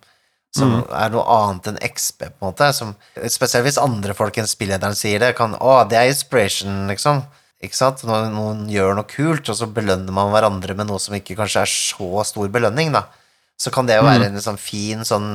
som 0.54 0.76
er 0.86 1.14
noe 1.14 1.24
annet 1.34 1.72
enn 1.72 1.80
XB, 1.90 2.28
på 2.28 2.44
en 2.44 2.52
måte. 2.52 2.70
Som, 2.78 2.94
spesielt 3.32 3.66
hvis 3.68 3.82
andre 3.82 4.16
folk 4.18 4.38
enn 4.38 4.50
spillederen 4.50 4.98
sier 4.98 5.24
det, 5.24 5.34
kan 5.40 5.58
å, 5.58 5.80
det 5.90 6.00
er 6.00 6.12
inspiration, 6.12 6.86
liksom. 6.92 7.24
Ikke 7.64 7.80
sant? 7.80 8.04
Når 8.04 8.30
noen 8.34 8.66
gjør 8.72 8.98
noe 8.98 9.08
kult, 9.08 9.48
og 9.50 9.58
så 9.58 9.70
belønner 9.72 10.14
man 10.16 10.34
hverandre 10.34 10.76
med 10.78 10.90
noe 10.90 11.02
som 11.02 11.16
ikke 11.16 11.38
kanskje 11.40 11.64
er 11.64 11.72
så 11.72 12.26
stor 12.28 12.52
belønning, 12.54 12.94
da. 12.96 13.08
Så 13.60 13.72
kan 13.74 13.88
det 13.88 13.96
jo 14.00 14.06
være 14.06 14.28
en 14.28 14.42
sånn 14.42 14.58
fin 14.58 15.06
sånn 15.06 15.28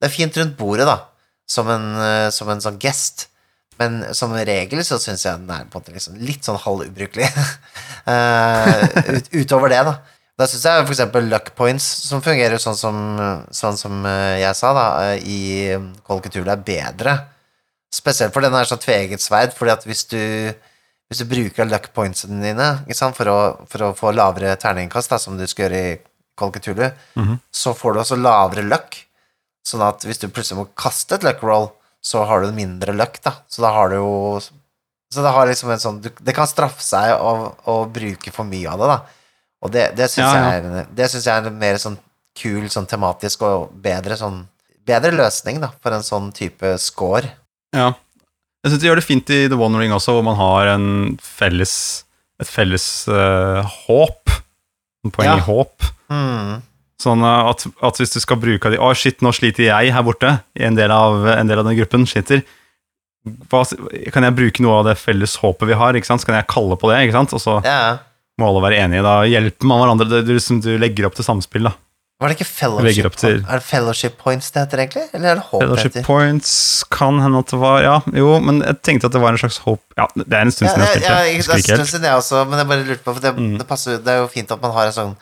Det 0.00 0.06
er 0.06 0.12
fint 0.14 0.36
rundt 0.38 0.54
bordet, 0.56 0.86
da, 0.88 1.10
som 1.50 1.68
en, 1.68 1.90
som 2.32 2.48
en 2.48 2.62
sånn 2.64 2.78
gest. 2.80 3.26
Men 3.80 4.00
som 4.16 4.34
regel 4.36 4.82
så 4.84 4.98
syns 5.00 5.24
jeg 5.24 5.40
den 5.40 5.50
er 5.54 5.64
på 5.64 5.78
en 5.78 5.82
måte 5.82 5.94
liksom 5.94 6.18
litt 6.20 6.44
sånn 6.44 6.60
halvubrukelig. 6.60 7.28
uh, 8.06 8.82
ut, 9.16 9.30
utover 9.32 9.72
det, 9.72 9.82
da. 9.88 9.98
Da 10.40 10.48
syns 10.48 10.64
jeg 10.64 10.86
eksempel 10.86 11.28
luck 11.28 11.52
points, 11.56 11.84
som 12.08 12.22
fungerer 12.24 12.60
sånn 12.60 12.76
som, 12.78 12.96
sånn 13.52 13.76
som 13.76 14.06
eh, 14.08 14.38
jeg 14.40 14.56
sa, 14.56 14.70
da, 14.72 14.84
eh, 15.10 15.26
i 15.28 15.40
Cthulhu, 16.06 16.48
er 16.48 16.62
bedre. 16.64 17.12
Spesielt 17.92 18.32
for 18.32 18.46
den 18.46 18.56
er 18.56 18.68
sånn 18.68 18.80
tveegget 18.80 19.20
sverd, 19.20 19.52
fordi 19.56 19.74
at 19.74 19.84
hvis 19.88 20.06
du 20.08 20.20
hvis 21.10 21.24
du 21.24 21.26
bruker 21.26 21.66
luck 21.66 21.88
pointsene 21.90 22.38
dine 22.38 22.66
ikke 22.84 22.94
sant, 22.94 23.16
for, 23.18 23.26
å, 23.26 23.66
for 23.66 23.82
å 23.82 23.94
få 23.98 24.12
lavere 24.14 24.54
terningkast, 24.62 25.10
da, 25.10 25.18
som 25.18 25.34
du 25.36 25.42
skal 25.50 25.66
gjøre 25.66 25.80
i 25.82 25.96
Kolketulu, 26.38 26.86
mm 27.18 27.24
-hmm. 27.24 27.38
så 27.50 27.74
får 27.74 27.92
du 27.92 28.00
også 28.00 28.16
lavere 28.16 28.62
luck. 28.62 28.96
Sånn 29.66 29.82
at 29.82 30.06
hvis 30.06 30.22
du 30.22 30.28
plutselig 30.28 30.60
må 30.60 30.68
kaste 30.78 31.14
et 31.14 31.26
luck 31.26 31.42
roll, 31.42 31.68
så 32.02 32.24
har 32.24 32.40
du 32.44 32.52
mindre 32.56 32.94
luck, 32.96 33.18
da. 33.24 33.34
Så 33.48 33.62
da 33.64 33.70
har 33.76 33.90
du 33.92 33.96
jo 34.00 34.12
Så 35.10 35.22
det 35.24 35.32
har 35.34 35.46
liksom 35.50 35.70
en 35.74 35.80
sånn 35.82 35.98
Det 36.00 36.32
kan 36.36 36.46
straffe 36.48 36.80
seg 36.82 37.12
å, 37.18 37.52
å 37.66 37.74
bruke 37.90 38.30
for 38.32 38.44
mye 38.48 38.70
av 38.70 38.78
det, 38.80 38.86
da. 38.92 38.98
Og 39.60 39.72
det, 39.74 39.82
det 39.98 40.06
syns 40.08 40.30
Ja, 40.30 40.38
ja. 40.38 40.52
jeg, 40.56 40.86
det 40.96 41.08
synes 41.12 41.26
jeg 41.26 41.34
er 41.42 41.48
en 41.50 41.58
mer 41.60 41.76
sånn 41.82 41.98
kul, 42.38 42.68
sånn 42.72 42.86
tematisk 42.88 43.42
og 43.44 43.72
bedre 43.84 44.16
sånn 44.16 44.46
Bedre 44.86 45.12
løsning, 45.12 45.58
da, 45.60 45.68
for 45.84 45.92
en 45.92 46.02
sånn 46.02 46.30
type 46.34 46.72
score. 46.80 47.28
Ja. 47.76 47.90
Jeg 48.64 48.72
syns 48.72 48.80
de 48.82 48.88
gjør 48.88 48.98
det 48.98 49.04
fint 49.06 49.28
i 49.30 49.42
The 49.52 49.58
One 49.60 49.78
Ring 49.78 49.92
også, 49.94 50.14
hvor 50.16 50.24
man 50.26 50.38
har 50.40 50.70
en 50.72 50.86
felles, 51.22 51.74
et 52.40 52.48
felles 52.48 52.86
uh, 53.12 53.60
håp. 53.84 54.32
En 55.04 55.12
poeng 55.14 55.28
Ja. 55.28 55.36
i 55.36 55.44
håp. 55.46 55.84
Hmm. 56.10 56.56
Sånn 57.00 57.22
eh, 57.24 57.50
at, 57.50 57.64
at 57.88 57.96
hvis 58.02 58.12
du 58.12 58.20
skal 58.20 58.36
bruke 58.42 58.70
de 58.72 58.76
Å, 58.82 58.90
shit, 58.98 59.22
nå 59.24 59.32
sliter 59.32 59.64
jeg 59.70 59.92
her 59.94 60.02
borte. 60.04 60.34
En 60.54 60.76
del 60.76 60.92
av, 60.92 61.24
en 61.32 61.48
del 61.48 61.58
av 61.62 61.64
den 61.70 61.78
gruppen 61.80 62.04
sliter. 62.10 62.42
Hva, 63.50 63.64
kan 64.14 64.24
jeg 64.24 64.36
bruke 64.36 64.62
noe 64.64 64.78
av 64.80 64.86
det 64.88 64.96
felles 65.00 65.34
håpet 65.42 65.68
vi 65.68 65.76
har? 65.76 65.96
ikke 65.98 66.08
sant? 66.08 66.22
Så 66.22 66.28
kan 66.30 66.38
jeg 66.38 66.48
kalle 66.48 66.76
på 66.80 66.88
det, 66.92 67.02
ikke 67.06 67.16
sant? 67.18 67.32
og 67.36 67.40
så 67.42 67.58
Ja. 67.64 67.98
må 68.40 68.48
alle 68.48 68.62
være 68.64 68.78
enige. 68.86 69.02
Da 69.04 69.14
hjelper 69.28 69.68
man 69.68 69.80
hverandre. 69.82 70.08
Det, 70.08 70.20
du, 70.26 70.32
liksom, 70.38 70.60
du 70.64 70.70
legger 70.80 71.06
opp 71.08 71.14
til 71.18 71.24
samspill. 71.26 71.68
da. 71.68 71.74
Var 72.20 72.28
det 72.28 72.36
ikke 72.36 72.48
fellowship, 72.52 73.14
til- 73.16 73.44
Er 73.48 73.60
det 73.60 73.64
fellowship 73.64 74.18
points 74.20 74.50
det 74.52 74.60
heter, 74.66 74.78
egentlig? 74.84 75.04
Eller 75.16 75.28
er 75.30 75.34
det 75.40 75.44
håp 75.48 75.60
Fellowship 75.62 75.94
heter? 75.94 76.04
points 76.04 76.84
kan 76.92 77.16
hende 77.18 77.38
at 77.40 77.46
det 77.48 77.58
var 77.60 77.80
Ja, 77.82 77.94
jo, 78.12 78.38
men 78.44 78.60
jeg 78.60 78.76
tenkte 78.82 79.06
at 79.08 79.12
det 79.12 79.22
var 79.22 79.32
en 79.32 79.38
slags 79.40 79.56
håp 79.64 79.80
Ja, 79.96 80.06
det 80.16 80.28
er 80.28 80.42
en 80.44 80.50
stund 80.52 80.68
Ja, 80.68 80.74
siden 80.74 80.84
jeg 80.84 80.88
ja, 80.88 80.92
spilte. 80.92 81.08
ja, 81.08 81.16
Jeg 81.24 81.32
det 81.32 81.36
husker 81.40 81.54
er 81.54 81.56
ikke 81.56 81.72
en 81.72 81.78
helt. 81.78 81.88
stund 81.88 81.88
siden 81.88 82.04
jeg 82.10 82.20
også, 82.20 82.44
men 82.50 82.58
jeg 82.60 82.68
bare 82.68 82.84
lurte 82.90 83.04
på 83.08 83.14
For 83.14 83.20
det, 83.24 83.32
Mm. 83.40 83.56
det, 83.58 83.66
passer, 83.68 83.96
det 84.04 84.08
er 84.12 84.18
jo 84.20 84.28
fint 84.28 84.50
at 84.52 84.60
man 84.60 84.70
har 84.76 84.84
en 85.00 85.16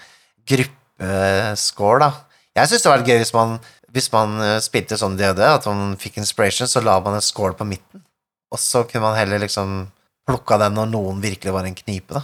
gruppescore, 0.99 1.99
da. 2.03 2.11
Jeg 2.59 2.69
syns 2.71 2.83
det 2.83 2.91
hadde 2.91 3.03
vært 3.03 3.11
gøy 3.13 3.19
hvis 3.23 3.35
man, 3.35 3.53
hvis 3.95 4.09
man 4.13 4.41
eh, 4.43 4.57
spilte 4.65 4.99
sånn 4.99 5.17
DD, 5.19 5.41
at 5.47 5.67
man 5.71 5.97
fikk 6.01 6.19
inspiration, 6.19 6.67
så 6.69 6.83
la 6.85 6.99
man 7.01 7.15
en 7.19 7.25
score 7.25 7.55
på 7.55 7.67
midten. 7.69 8.03
Og 8.53 8.59
så 8.59 8.83
kunne 8.89 9.05
man 9.05 9.17
heller 9.19 9.39
liksom 9.45 9.87
plukka 10.29 10.59
den 10.59 10.75
når 10.77 10.91
noen 10.91 11.21
virkelig 11.23 11.53
var 11.55 11.65
en 11.69 11.75
knipe, 11.79 12.15
da. 12.19 12.23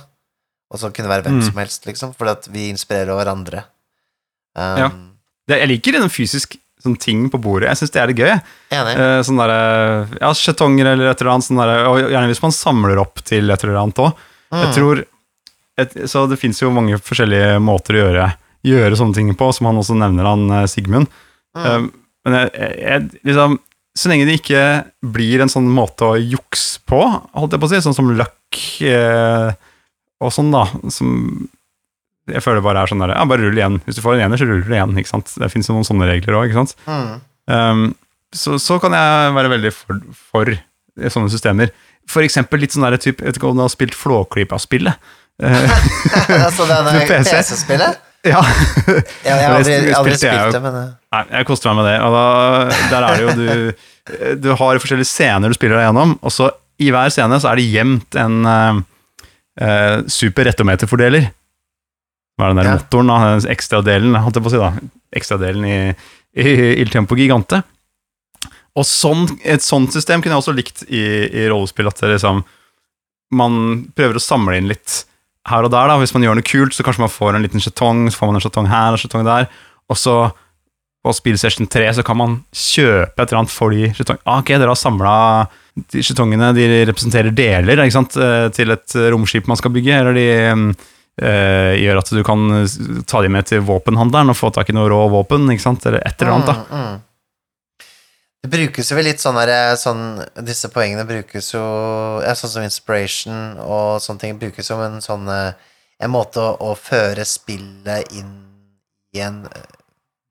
Og 0.73 0.81
så 0.81 0.91
kunne 0.91 1.07
det 1.07 1.13
være 1.15 1.27
hvem 1.29 1.39
Mm. 1.41 1.47
som 1.47 1.59
helst, 1.61 1.87
liksom, 1.87 2.15
fordi 2.19 2.31
at 2.33 2.49
vi 2.51 2.69
inspirerer 2.73 3.15
hverandre. 3.15 3.65
Um, 4.57 4.79
Ja. 4.79 4.91
Det, 5.47 5.59
jeg 5.61 5.69
liker 5.69 5.97
en 6.01 6.09
fysisk 6.09 6.57
sånn 6.83 6.97
ting 6.99 7.29
på 7.31 7.39
bordet. 7.41 7.69
Jeg 7.69 7.77
syns 7.77 7.91
det 7.93 8.01
er 8.03 8.07
det 8.09 8.17
gøy. 8.17 8.33
Uh, 8.73 9.21
sånn 9.23 9.37
derre 9.39 10.09
Ja, 10.21 10.31
skjetonger 10.33 10.87
eller 10.93 11.11
et 11.11 11.21
eller 11.21 11.33
annet. 11.35 11.45
Sånn 11.45 11.61
der, 11.61 11.87
og 11.87 11.99
gjerne 12.11 12.29
hvis 12.33 12.43
man 12.43 12.51
samler 12.53 12.99
opp 12.99 13.23
til 13.25 13.51
et 13.51 13.63
eller 13.65 13.77
annet 13.77 13.95
òg. 14.01 14.15
Jeg 14.53 14.69
Mm. 14.69 14.75
tror 14.75 15.05
et, 15.79 15.93
Så 16.11 16.29
det 16.29 16.39
fins 16.39 16.61
jo 16.61 16.71
mange 16.71 16.97
forskjellige 16.99 17.61
måter 17.61 17.95
å 17.95 18.03
gjøre, 18.09 18.37
gjøre 18.65 18.99
sånne 18.99 19.17
ting 19.17 19.31
på, 19.39 19.51
som 19.55 19.69
han 19.71 19.79
også 19.81 19.97
nevner, 19.99 20.29
han 20.29 20.45
eh, 20.61 20.67
Sigmund. 20.71 21.11
Mm. 21.57 21.65
Eh, 21.65 21.87
men 22.25 22.39
jeg, 22.39 22.71
jeg, 22.81 23.09
liksom 23.29 23.59
Så 23.95 24.09
lenge 24.11 24.25
det 24.27 24.39
ikke 24.41 24.63
blir 25.15 25.43
en 25.45 25.53
sånn 25.53 25.69
måte 25.71 26.07
å 26.09 26.17
jukse 26.19 26.81
på, 26.89 26.99
holdt 27.37 27.55
jeg 27.55 27.63
på 27.63 27.69
å 27.69 27.71
si, 27.71 27.83
sånn 27.85 27.95
som 27.95 28.09
luck 28.19 28.63
eh, 28.83 29.53
og 30.25 30.33
sånn, 30.35 30.51
da, 30.55 30.65
som 30.91 31.13
jeg 32.31 32.41
føler 32.41 32.65
bare 32.65 32.83
er 32.83 32.91
sånn 32.91 33.03
der, 33.05 33.13
ja, 33.13 33.25
bare 33.29 33.45
rull 33.45 33.59
igjen. 33.59 33.77
Hvis 33.85 33.99
du 33.99 34.03
får 34.03 34.17
en 34.17 34.25
ener, 34.25 34.41
så 34.41 34.49
ruller 34.49 34.65
du 34.65 34.73
igjen, 34.73 34.95
ikke 34.99 35.11
sant. 35.11 35.33
Det 35.39 35.51
fins 35.53 35.69
noen 35.69 35.85
sånne 35.85 36.09
regler 36.09 36.39
òg, 36.39 36.47
ikke 36.49 36.63
sant. 36.63 36.73
Mm. 36.89 37.11
Um, 37.53 37.83
så, 38.35 38.57
så 38.63 38.79
kan 38.83 38.97
jeg 38.97 39.35
være 39.37 39.51
veldig 39.53 39.73
for, 39.77 40.01
for 40.31 40.55
sånne 41.13 41.33
systemer. 41.33 41.75
For 42.11 42.25
eksempel 42.25 42.65
litt 42.65 42.75
sånn 42.75 42.85
der 42.85 42.99
type 43.01 43.23
Jeg 43.23 43.31
vet 43.31 43.39
ikke 43.39 43.51
om 43.51 43.61
du 43.61 43.65
har 43.65 43.73
spilt 43.73 43.97
Flåklypa-spillet? 43.97 45.13
Eh, 45.43 45.77
altså 46.47 46.67
PC. 47.11 47.31
PC-spillet? 47.31 48.03
Ja. 48.25 48.41
Ja, 49.25 49.35
jeg 49.37 49.47
har 49.47 49.55
aldri, 49.59 49.75
aldri 49.97 50.17
spilt 50.19 50.55
det, 50.57 50.61
men 50.65 50.79
eh, 50.81 50.91
Nei, 51.15 51.23
jeg 51.39 51.47
koste 51.49 51.71
meg 51.71 51.79
med 51.83 51.87
det. 51.91 51.97
Og 52.05 52.15
da, 52.17 52.25
der 52.91 53.07
er 53.07 53.15
det 53.15 53.25
jo 53.25 53.35
du 53.39 54.41
Du 54.43 54.49
har 54.59 54.81
forskjellige 54.83 55.09
scener 55.09 55.49
du 55.53 55.57
spiller 55.57 55.79
deg 55.81 55.87
gjennom, 55.89 56.17
og 56.21 56.33
så 56.35 56.51
i 56.83 56.89
hver 56.91 57.13
scene 57.15 57.37
så 57.41 57.53
er 57.53 57.61
det 57.61 57.69
gjemt 57.71 58.17
en 58.19 58.41
uh, 58.51 60.01
super 60.11 60.49
rettometerfordeler. 60.51 61.29
Hva 62.35 62.49
er 62.49 62.51
den 62.51 62.59
der 62.59 62.67
Ja. 62.67 62.73
motoren, 62.81 63.13
da? 63.13 63.19
Den 63.39 63.53
Ekstradelen, 63.55 64.17
holdt 64.19 64.41
jeg 64.41 64.45
på 64.45 64.51
å 64.51 64.55
si, 64.57 64.59
da. 64.59 64.73
Ekstradelen 65.15 65.65
i, 65.71 65.77
i 66.43 66.55
Il 66.83 66.91
Tempo 66.91 67.15
Gigante. 67.17 67.63
Og 68.75 68.83
sånn, 68.91 69.29
et 69.47 69.63
sånt 69.63 69.95
system 69.95 70.21
kunne 70.21 70.35
jeg 70.35 70.43
også 70.43 70.57
likt 70.59 70.83
i, 70.91 71.05
i 71.31 71.47
rollespill, 71.53 71.87
at 71.93 72.01
det 72.03 72.17
liksom 72.17 72.43
Man 73.39 73.55
prøver 73.97 74.19
å 74.19 74.23
samle 74.23 74.59
inn 74.59 74.69
litt 74.69 75.05
her 75.51 75.67
og 75.67 75.73
der, 75.75 75.91
da. 75.91 75.99
Hvis 76.01 76.15
man 76.17 76.25
gjør 76.25 76.39
noe 76.39 76.47
kult, 76.47 76.75
så 76.77 76.85
kanskje 76.87 77.05
man 77.05 77.13
får 77.13 77.37
en 77.37 77.45
liten 77.45 77.63
skjetong, 77.63 78.07
så 78.11 78.21
får 78.21 78.31
man 78.31 78.39
en 78.39 78.45
skjetong 78.45 78.71
her 78.71 78.97
og 78.97 79.03
skjetong 79.03 79.27
der. 79.29 79.51
Og 79.93 80.01
så 80.01 80.17
på 81.05 81.13
spillsession 81.13 81.69
3 81.69 81.91
så 81.99 82.05
kan 82.07 82.17
man 82.17 82.39
kjøpe 82.57 83.21
et 83.21 83.29
eller 83.29 83.43
annet 83.43 83.53
for 83.53 83.75
de 83.75 83.91
skjetongene. 83.93 84.25
Ah, 84.25 84.41
ok, 84.41 84.55
dere 84.57 84.73
har 84.73 84.81
samla 84.81 85.15
de 85.93 86.05
skjetongene, 86.07 86.53
de 86.57 86.69
representerer 86.89 87.35
deler 87.35 87.83
ikke 87.85 87.97
sant? 87.99 88.17
eh, 88.17 88.49
til 88.57 88.73
et 88.73 88.95
romskip 89.13 89.49
man 89.51 89.59
skal 89.61 89.75
bygge, 89.75 89.99
eller 90.01 90.17
de, 90.17 90.27
mm, 90.55 90.69
eh, 91.21 91.73
gjør 91.83 92.01
at 92.01 92.13
du 92.15 92.23
kan 92.25 92.47
ta 93.11 93.21
dem 93.27 93.37
med 93.37 93.51
til 93.51 93.65
våpenhandleren 93.67 94.33
og 94.33 94.39
få 94.39 94.53
tak 94.55 94.71
i 94.71 94.77
noe 94.77 94.89
rå 94.89 95.03
våpen, 95.13 95.45
ikke 95.53 95.67
sant, 95.67 95.85
eller 95.85 96.01
et 96.07 96.17
eller 96.23 96.39
annet. 96.39 96.53
da. 96.55 96.87
Det 98.45 98.51
brukes 98.53 98.91
jo 98.93 99.01
litt 99.01 99.23
sånn 99.23 99.39
der, 99.41 99.73
sånn, 99.81 100.21
Disse 100.45 100.69
poengene 100.73 101.07
brukes 101.09 101.55
jo 101.55 101.65
ja, 102.21 102.35
Sånn 102.37 102.53
som 102.53 102.67
inspiration 102.67 103.55
og 103.65 104.03
sånne 104.05 104.21
ting 104.21 104.41
brukes 104.41 104.69
som 104.69 104.83
en 104.85 105.01
sånn 105.05 105.25
eh, 105.33 105.55
En 106.05 106.13
måte 106.13 106.43
å, 106.43 106.51
å 106.61 106.75
føre 106.77 107.25
spillet 107.25 108.13
inn 108.13 108.35
i 109.17 109.23
en 109.25 109.45
eh, 109.49 109.79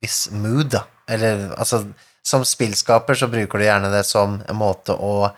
viss 0.04 0.28
mood, 0.30 0.76
da. 0.76 0.84
Eller 1.10 1.48
altså 1.58 1.88
Som 2.22 2.46
spillskaper 2.46 3.18
så 3.18 3.32
bruker 3.32 3.58
du 3.58 3.66
gjerne 3.66 3.90
det 3.90 4.04
som 4.06 4.38
en 4.46 4.60
måte 4.60 4.94
å 4.94 5.32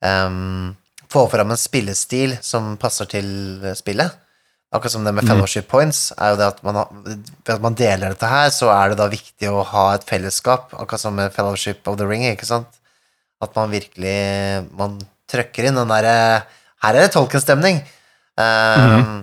um, 0.00 0.70
få 1.10 1.26
fram 1.32 1.50
en 1.50 1.58
spillestil 1.58 2.36
som 2.40 2.76
passer 2.80 3.10
til 3.10 3.26
spillet. 3.76 4.14
Akkurat 4.70 4.92
som 4.92 5.02
det 5.02 5.10
med 5.16 5.26
fellowship 5.26 5.66
points, 5.66 6.12
er 6.14 6.30
jo 6.30 6.36
det 6.38 6.46
at 6.46 6.60
man, 6.62 6.76
har, 6.78 6.90
ved 7.02 7.54
at 7.56 7.62
man 7.64 7.74
deler 7.74 8.12
dette 8.12 8.28
her, 8.30 8.52
så 8.54 8.68
er 8.70 8.92
det 8.92 9.00
da 9.00 9.08
viktig 9.10 9.48
å 9.50 9.64
ha 9.66 9.86
et 9.96 10.06
fellesskap, 10.06 10.70
akkurat 10.78 11.02
som 11.02 11.16
med 11.18 11.34
fellowship 11.34 11.90
of 11.90 11.96
the 11.98 12.06
ring, 12.06 12.22
ikke 12.28 12.46
sant? 12.46 12.78
At 13.42 13.56
man 13.56 13.72
virkelig 13.72 14.68
Man 14.76 14.98
trøkker 15.30 15.64
inn 15.64 15.78
den 15.78 15.88
derre 15.88 16.14
Her 16.84 16.96
er 16.96 17.06
det 17.06 17.12
Tolkien-stemning. 17.14 17.78
Um, 18.36 19.22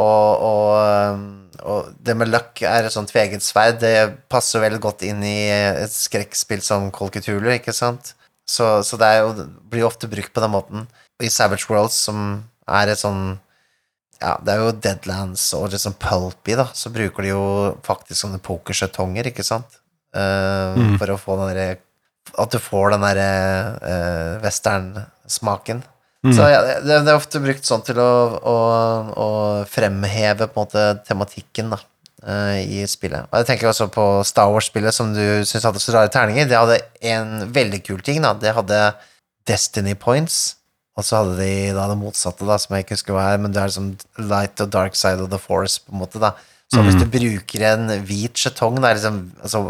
og, 0.00 0.44
og, 0.46 1.22
og 1.64 1.92
det 2.00 2.16
med 2.20 2.30
luck 2.30 2.62
er 2.64 2.86
et 2.86 2.94
sånt 2.94 3.10
tveget 3.12 3.44
sverd, 3.44 3.80
det 3.82 4.22
passer 4.32 4.62
veldig 4.62 4.80
godt 4.84 5.04
inn 5.08 5.24
i 5.26 5.50
et 5.50 5.92
skrekkspill 5.92 6.62
som 6.64 6.90
Call 6.94 7.10
ikke 7.12 7.74
sant? 7.76 8.14
Så, 8.48 8.82
så 8.86 8.98
det 9.00 9.10
jo, 9.18 9.48
blir 9.70 9.84
jo 9.84 9.90
ofte 9.90 10.10
brukt 10.10 10.32
på 10.32 10.42
den 10.44 10.54
måten. 10.54 10.86
I 11.22 11.30
Savage 11.30 11.66
Worlds, 11.70 11.98
som 12.08 12.44
er 12.66 12.92
et 12.92 13.00
sånn 13.02 13.40
ja, 14.22 14.36
det 14.40 14.54
er 14.54 14.62
jo 14.62 14.72
Deadlands 14.78 15.44
og 15.58 15.72
liksom 15.74 15.98
Pulpy, 16.00 16.54
da, 16.58 16.68
så 16.78 16.92
bruker 16.94 17.26
de 17.26 17.32
jo 17.32 17.44
faktisk 17.86 18.22
sånne 18.22 18.38
pokersjetonger, 18.42 19.32
ikke 19.32 19.44
sant? 19.46 19.80
uh, 20.14 20.76
Mm. 20.78 20.98
For 21.00 21.10
å 21.10 21.18
få 21.20 21.38
den 21.40 21.50
derre 21.52 21.70
At 22.38 22.52
du 22.54 22.58
får 22.62 22.92
den 22.94 23.02
derre 23.02 23.30
uh, 23.82 24.42
western-smaken. 24.44 25.82
Mm. 26.22 26.34
Så 26.36 26.44
ja, 26.46 26.60
det, 26.62 27.00
det 27.02 27.10
er 27.10 27.18
ofte 27.18 27.40
brukt 27.42 27.66
sånn 27.66 27.82
til 27.82 27.98
å, 27.98 28.12
å, 28.46 28.58
å 29.10 29.28
fremheve 29.66 30.46
på 30.46 30.54
en 30.54 30.62
måte 30.62 30.84
tematikken, 31.08 31.72
da. 31.74 31.80
eh, 32.22 32.60
I 32.62 32.84
spillet. 32.86 33.26
Og 33.26 33.40
jeg 33.40 33.48
tenker 33.48 33.72
også 33.72 33.88
på 33.90 34.04
Star 34.28 34.52
Wars-spillet 34.54 34.94
som 34.94 35.10
du 35.16 35.42
syns 35.42 35.66
hadde 35.66 35.82
så 35.82 35.96
rare 35.96 36.12
terninger. 36.14 36.46
Det 36.46 36.60
hadde 36.60 36.78
en 37.10 37.50
veldig 37.52 37.82
kul 37.88 37.98
ting, 38.06 38.22
da. 38.22 38.36
Det 38.38 38.54
hadde 38.54 38.78
Destiny 39.50 39.96
Points. 39.98 40.61
Og 40.98 41.06
så 41.06 41.22
hadde 41.22 41.38
de 41.40 41.72
da 41.72 41.86
det 41.88 41.96
motsatte, 42.00 42.44
da, 42.44 42.58
som 42.60 42.74
jeg 42.76 42.84
ikke 42.84 42.98
husker 42.98 43.16
hva 43.16 43.30
er, 43.32 43.40
men 43.40 43.54
det 43.54 43.62
er 43.62 43.70
liksom 43.70 43.92
light 44.28 44.60
og 44.60 44.72
dark 44.74 44.98
side 44.98 45.24
of 45.24 45.30
the 45.32 45.40
force, 45.40 45.80
på 45.80 45.94
en 45.94 46.02
måte, 46.02 46.20
da. 46.20 46.34
Så 46.72 46.80
hvis 46.84 46.96
du 46.96 47.04
bruker 47.12 47.64
en 47.68 47.90
hvit 48.08 48.38
skjetong, 48.40 48.78
da, 48.80 48.94
liksom 48.96 49.18
altså 49.44 49.60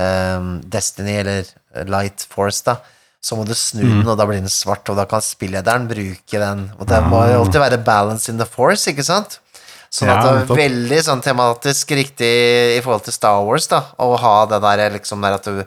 um, 0.00 0.54
Destiny 0.64 1.18
eller 1.20 1.50
Light 1.88 2.24
Force, 2.32 2.62
da, 2.64 2.78
så 3.20 3.36
må 3.36 3.44
du 3.44 3.52
snu 3.56 3.82
den, 3.82 4.06
og 4.06 4.16
da 4.16 4.24
blir 4.28 4.38
den 4.40 4.52
svart, 4.52 4.88
og 4.88 4.96
da 4.96 5.04
kan 5.10 5.24
spillederen 5.24 5.88
bruke 5.90 6.40
den. 6.40 6.68
Og 6.78 6.88
det 6.88 7.00
må 7.10 7.24
jo 7.28 7.42
alltid 7.42 7.60
være 7.60 7.80
balance 7.84 8.30
in 8.32 8.40
the 8.40 8.46
force, 8.48 8.88
ikke 8.88 9.04
sant? 9.04 9.40
Sånn 9.92 10.10
at 10.12 10.20
det 10.22 10.32
er 10.44 10.58
veldig 10.60 10.98
sånn 11.04 11.22
tematisk 11.24 11.92
riktig 11.96 12.28
i 12.76 12.80
forhold 12.84 13.06
til 13.06 13.16
Star 13.16 13.40
Wars, 13.44 13.68
da, 13.70 13.82
å 14.00 14.12
ha 14.20 14.34
det 14.50 14.60
der 14.64 14.84
liksom 14.98 15.24
der 15.24 15.38
at 15.38 15.48
du, 15.48 15.62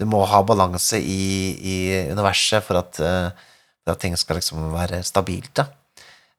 du 0.00 0.06
må 0.08 0.22
ha 0.28 0.40
balanse 0.44 1.00
i, 1.00 1.26
i 1.60 1.76
universet 2.10 2.64
for 2.64 2.80
at, 2.80 2.96
for 2.96 3.55
at 3.92 4.00
ting 4.02 4.16
skal 4.18 4.40
liksom 4.40 4.70
være 4.74 5.02
stabilt, 5.06 5.52
da. 5.58 5.68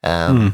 Um, 0.05 0.51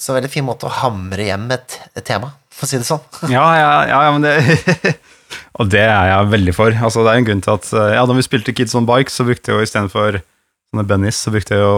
Så 0.00 0.14
veldig 0.16 0.30
fin 0.32 0.46
måte 0.46 0.66
å 0.66 0.72
hamre 0.72 1.26
hjem 1.28 1.46
et, 1.54 1.76
et 1.94 2.04
tema, 2.06 2.32
for 2.50 2.66
å 2.66 2.70
si 2.70 2.80
det 2.80 2.88
sånn. 2.88 3.02
Ja, 3.34 3.44
ja, 3.58 3.72
ja, 3.90 4.00
ja 4.08 4.14
men 4.14 4.24
det 4.24 4.94
Og 5.58 5.68
det 5.70 5.82
er 5.82 6.08
jeg 6.10 6.30
veldig 6.30 6.54
for. 6.54 6.74
Altså, 6.74 7.02
det 7.06 7.12
er 7.12 7.20
en 7.20 7.26
grunn 7.26 7.42
til 7.42 7.54
at 7.54 7.68
eh, 7.74 7.92
Ja, 7.96 8.04
da 8.06 8.14
vi 8.16 8.24
spilte 8.26 8.54
Kids 8.54 8.74
on 8.78 8.86
Bike, 8.86 9.10
så 9.10 9.26
brukte 9.26 9.50
jeg 9.50 9.58
jo 9.58 9.66
istedenfor 9.66 10.18
sånne 10.18 10.86
Bennies, 10.90 11.18
så 11.22 11.30
brukte 11.34 11.54
jeg 11.54 11.62
jo 11.62 11.74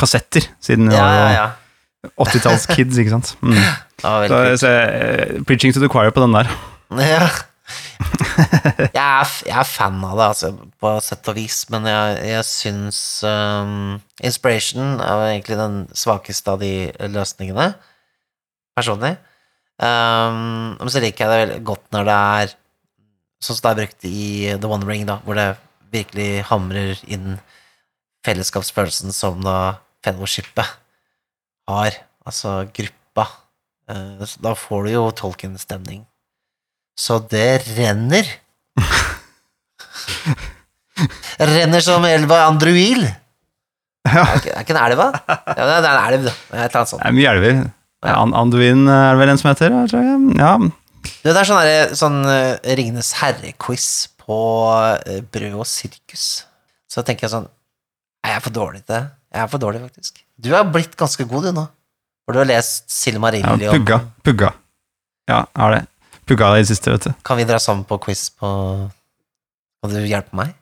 kassetter, 0.00 0.48
siden 0.64 0.88
vi 0.88 0.96
Ja, 0.96 1.04
var 1.04 1.18
ja, 1.18 1.28
ja. 1.36 2.12
80-talls-kids, 2.24 3.00
ikke 3.02 3.16
sant. 3.16 3.34
Mm. 3.42 3.58
Så, 3.98 4.36
så 4.62 4.68
jeg, 4.70 5.40
preaching 5.48 5.72
to 5.74 5.80
the 5.82 5.88
choir 5.90 6.12
på 6.14 6.22
den 6.22 6.36
der. 6.36 6.46
Ja. 7.02 7.24
Jeg 8.94 9.02
er, 9.02 9.30
jeg 9.46 9.56
er 9.58 9.66
fan 9.66 9.98
av 10.06 10.14
det, 10.18 10.26
altså, 10.30 10.48
på 10.80 10.90
sett 11.04 11.28
og 11.30 11.36
vis, 11.36 11.56
men 11.72 11.86
jeg, 11.88 12.18
jeg 12.30 12.44
syns 12.46 12.98
um, 13.26 13.98
Inspiration 14.24 15.00
er 15.02 15.24
egentlig 15.32 15.58
den 15.58 15.78
svakeste 15.96 16.54
av 16.54 16.62
de 16.62 16.70
løsningene, 17.10 17.72
personlig. 18.78 19.16
Um, 19.78 20.78
så 20.90 21.02
liker 21.02 21.24
jeg 21.24 21.30
det 21.32 21.40
veldig 21.42 21.60
godt 21.66 21.84
når 21.94 22.08
det 22.08 22.16
er 22.38 22.54
sånn 23.44 23.58
som 23.58 23.64
det 23.64 23.70
er 23.70 23.80
brukt 23.82 24.08
i 24.08 24.22
The 24.58 24.70
One 24.70 24.88
Ring, 24.88 25.06
da, 25.08 25.18
hvor 25.26 25.38
det 25.38 25.48
virkelig 25.94 26.44
hamrer 26.50 27.02
inn 27.10 27.38
fellesskapsfølelsen 28.26 29.14
som 29.14 29.42
da 29.44 29.78
fellowshipet 30.04 30.76
har, 31.68 31.98
altså 32.26 32.60
gruppa. 32.74 33.28
Eh, 33.88 34.24
Da 34.42 34.54
får 34.58 34.84
du 34.86 34.90
jo 34.92 35.04
Tolkien-stemning. 35.16 36.06
Så 36.98 37.20
det 37.30 37.62
renner. 37.76 38.26
renner 41.38 41.80
som 41.84 42.04
elva 42.08 42.42
Andruil. 42.48 43.04
Ja. 44.08 44.22
Er 44.24 44.38
ikke, 44.40 44.52
er 44.56 44.64
ikke 44.64 44.74
en 44.74 44.80
elva? 44.86 45.06
Ja, 45.28 45.64
det 45.68 45.74
er 45.76 45.88
en 45.90 46.14
elv, 46.14 46.26
da. 46.28 46.32
Et 46.32 46.54
eller 46.56 46.78
annet 46.80 46.90
sånt. 46.92 47.02
Det 47.02 47.10
er 47.10 47.16
mye 47.18 47.32
elver. 47.34 47.58
An 48.08 48.32
Anduin 48.38 48.84
er 48.88 49.10
det 49.14 49.20
vel 49.20 49.32
en 49.34 49.40
som 49.40 49.50
heter? 49.50 49.74
tror 49.90 50.04
jeg. 50.06 50.38
Ja. 50.38 50.52
Det 51.24 51.32
er 51.34 51.48
sånn, 51.48 51.60
der- 51.66 51.94
sånn 51.98 52.18
eh, 52.30 52.74
Ringenes 52.78 53.12
herre-quiz 53.20 53.86
på 54.22 54.38
eh, 55.06 55.20
brød 55.34 55.58
og 55.60 55.66
sirkus. 55.68 56.26
Så 56.88 57.04
tenker 57.04 57.26
jeg 57.26 57.34
sånn 57.34 57.48
Jeg 58.24 58.34
Er 58.36 58.40
for 58.44 58.54
dårlig 58.54 58.82
til 58.84 58.94
det? 58.96 59.02
Jeg 59.34 59.42
er 59.44 59.50
for 59.52 59.62
dårlig, 59.62 59.80
faktisk. 59.84 60.22
Du 60.40 60.50
er 60.56 60.64
blitt 60.72 60.96
ganske 60.98 61.26
god, 61.28 61.48
du, 61.48 61.52
nå. 61.58 61.66
For 62.24 62.34
du 62.36 62.40
har 62.42 62.48
lest 62.48 62.88
ja, 63.44 63.54
pugga. 63.72 63.98
Pugga. 64.24 64.50
Ja, 65.28 65.44
har 65.56 65.74
det. 65.76 65.82
Pugga 66.28 66.52
i 66.58 66.62
det 66.62 66.68
siste, 66.70 66.92
vet 66.92 67.08
du. 67.08 67.12
Kan 67.24 67.38
vi 67.40 67.46
dra 67.48 67.58
sammen 67.62 67.84
på 67.88 67.98
quiz 68.04 68.26
på 68.36 68.48
Kan 69.82 69.94
du 69.94 70.00
hjelpe 70.04 70.36
meg? 70.36 70.54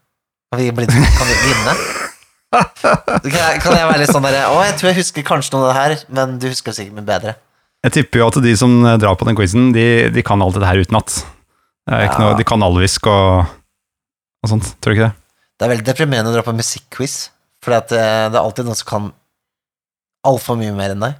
Kan 0.52 0.60
vi, 0.62 0.70
bli, 0.76 0.86
kan 0.86 1.26
vi 1.26 1.36
vinne? 1.42 1.76
Kan 2.56 3.32
jeg, 3.34 3.58
kan 3.60 3.74
jeg 3.74 3.88
være 3.88 3.98
litt 4.04 4.12
sånn 4.14 4.24
derre 4.24 4.44
Å, 4.54 4.60
jeg 4.68 4.76
tror 4.78 4.88
jeg 4.92 4.98
husker 5.00 5.24
kanskje 5.26 5.56
noe 5.56 5.64
av 5.66 5.72
det 5.72 5.76
her, 5.80 5.94
men 6.14 6.36
du 6.40 6.46
husker 6.48 6.72
sikkert 6.76 6.94
mye 6.96 7.08
bedre. 7.08 7.34
Jeg 7.84 7.92
tipper 7.98 8.22
jo 8.22 8.28
at 8.30 8.38
de 8.44 8.52
som 8.58 8.72
drar 9.02 9.16
på 9.18 9.26
den 9.28 9.36
quizen, 9.38 9.72
de, 9.74 9.84
de 10.14 10.22
kan 10.26 10.40
alt 10.42 10.54
dette 10.56 10.68
her 10.70 10.80
utenat. 10.86 11.18
Det 11.86 11.98
Ja. 12.06 12.14
noe, 12.18 12.36
de 12.38 12.46
kan 12.46 12.62
alvisk 12.66 13.06
og, 13.10 13.50
og 14.42 14.50
sånt, 14.50 14.72
tror 14.82 14.94
du 14.94 14.96
ikke 14.96 15.08
det? 15.10 15.14
Det 15.56 15.66
er 15.66 15.72
veldig 15.74 15.86
deprimerende 15.90 16.32
å 16.32 16.34
dra 16.38 16.42
på 16.46 16.54
musikkquiz, 16.56 17.18
for 17.62 17.74
det, 17.76 17.98
det 17.98 18.00
er 18.38 18.40
alltid 18.40 18.66
noen 18.66 18.78
som 18.78 18.88
kan 18.90 19.10
altfor 20.26 20.58
mye 20.58 20.74
mer 20.76 20.94
enn 20.96 21.04
deg. 21.04 21.18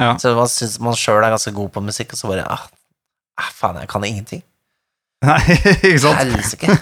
Ja. 0.00 0.10
Så 0.20 0.34
man 0.36 0.50
syns 0.50 0.76
man 0.82 0.98
sjøl 0.98 1.22
er 1.22 1.32
ganske 1.36 1.52
god 1.54 1.70
på 1.76 1.84
musikk, 1.84 2.12
og 2.16 2.20
så 2.20 2.28
bare 2.32 2.44
ah, 2.50 2.64
ah, 3.40 3.50
faen, 3.54 3.80
jeg 3.82 3.90
kan 3.90 4.04
ingenting. 4.06 4.42
Nei, 5.24 5.40
ikke 5.88 6.00
sant? 6.02 6.20
Helsike. 6.20 6.78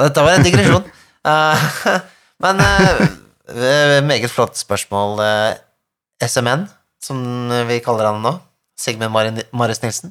Dette 0.00 0.24
var 0.26 0.38
en 0.38 0.46
digresjon. 0.46 0.88
Uh, 1.24 1.68
men 2.44 2.62
uh, 2.64 4.00
meget 4.06 4.32
flott 4.32 4.58
spørsmål. 4.58 5.20
Uh, 5.20 6.24
SMN, 6.24 6.66
som 7.02 7.20
vi 7.68 7.80
kaller 7.84 8.10
han 8.12 8.22
nå. 8.24 8.36
Sigmund 8.80 9.12
Marius 9.54 9.82
Nilsen. 9.84 10.10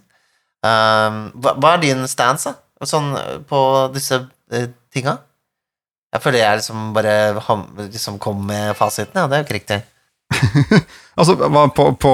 Hva, 0.64 1.52
hva 1.60 1.74
er 1.74 1.82
din 1.82 2.06
stance 2.08 2.48
da? 2.48 2.88
Sånn, 2.88 3.10
på 3.48 3.58
disse 3.91 4.22
tinga? 4.94 5.18
Jeg 6.14 6.24
føler 6.24 6.44
jeg 6.44 6.60
liksom 6.60 6.91
bare 6.96 7.16
liksom 7.80 8.20
kom 8.22 8.44
med 8.48 8.76
fasiten. 8.78 9.18
Ja, 9.18 9.28
det 9.28 9.38
er 9.38 9.41
jo 9.41 9.48
ikke 9.48 9.58
riktig. 9.58 9.80
Altså, 11.14 11.36
på, 11.38 11.84
på 12.02 12.12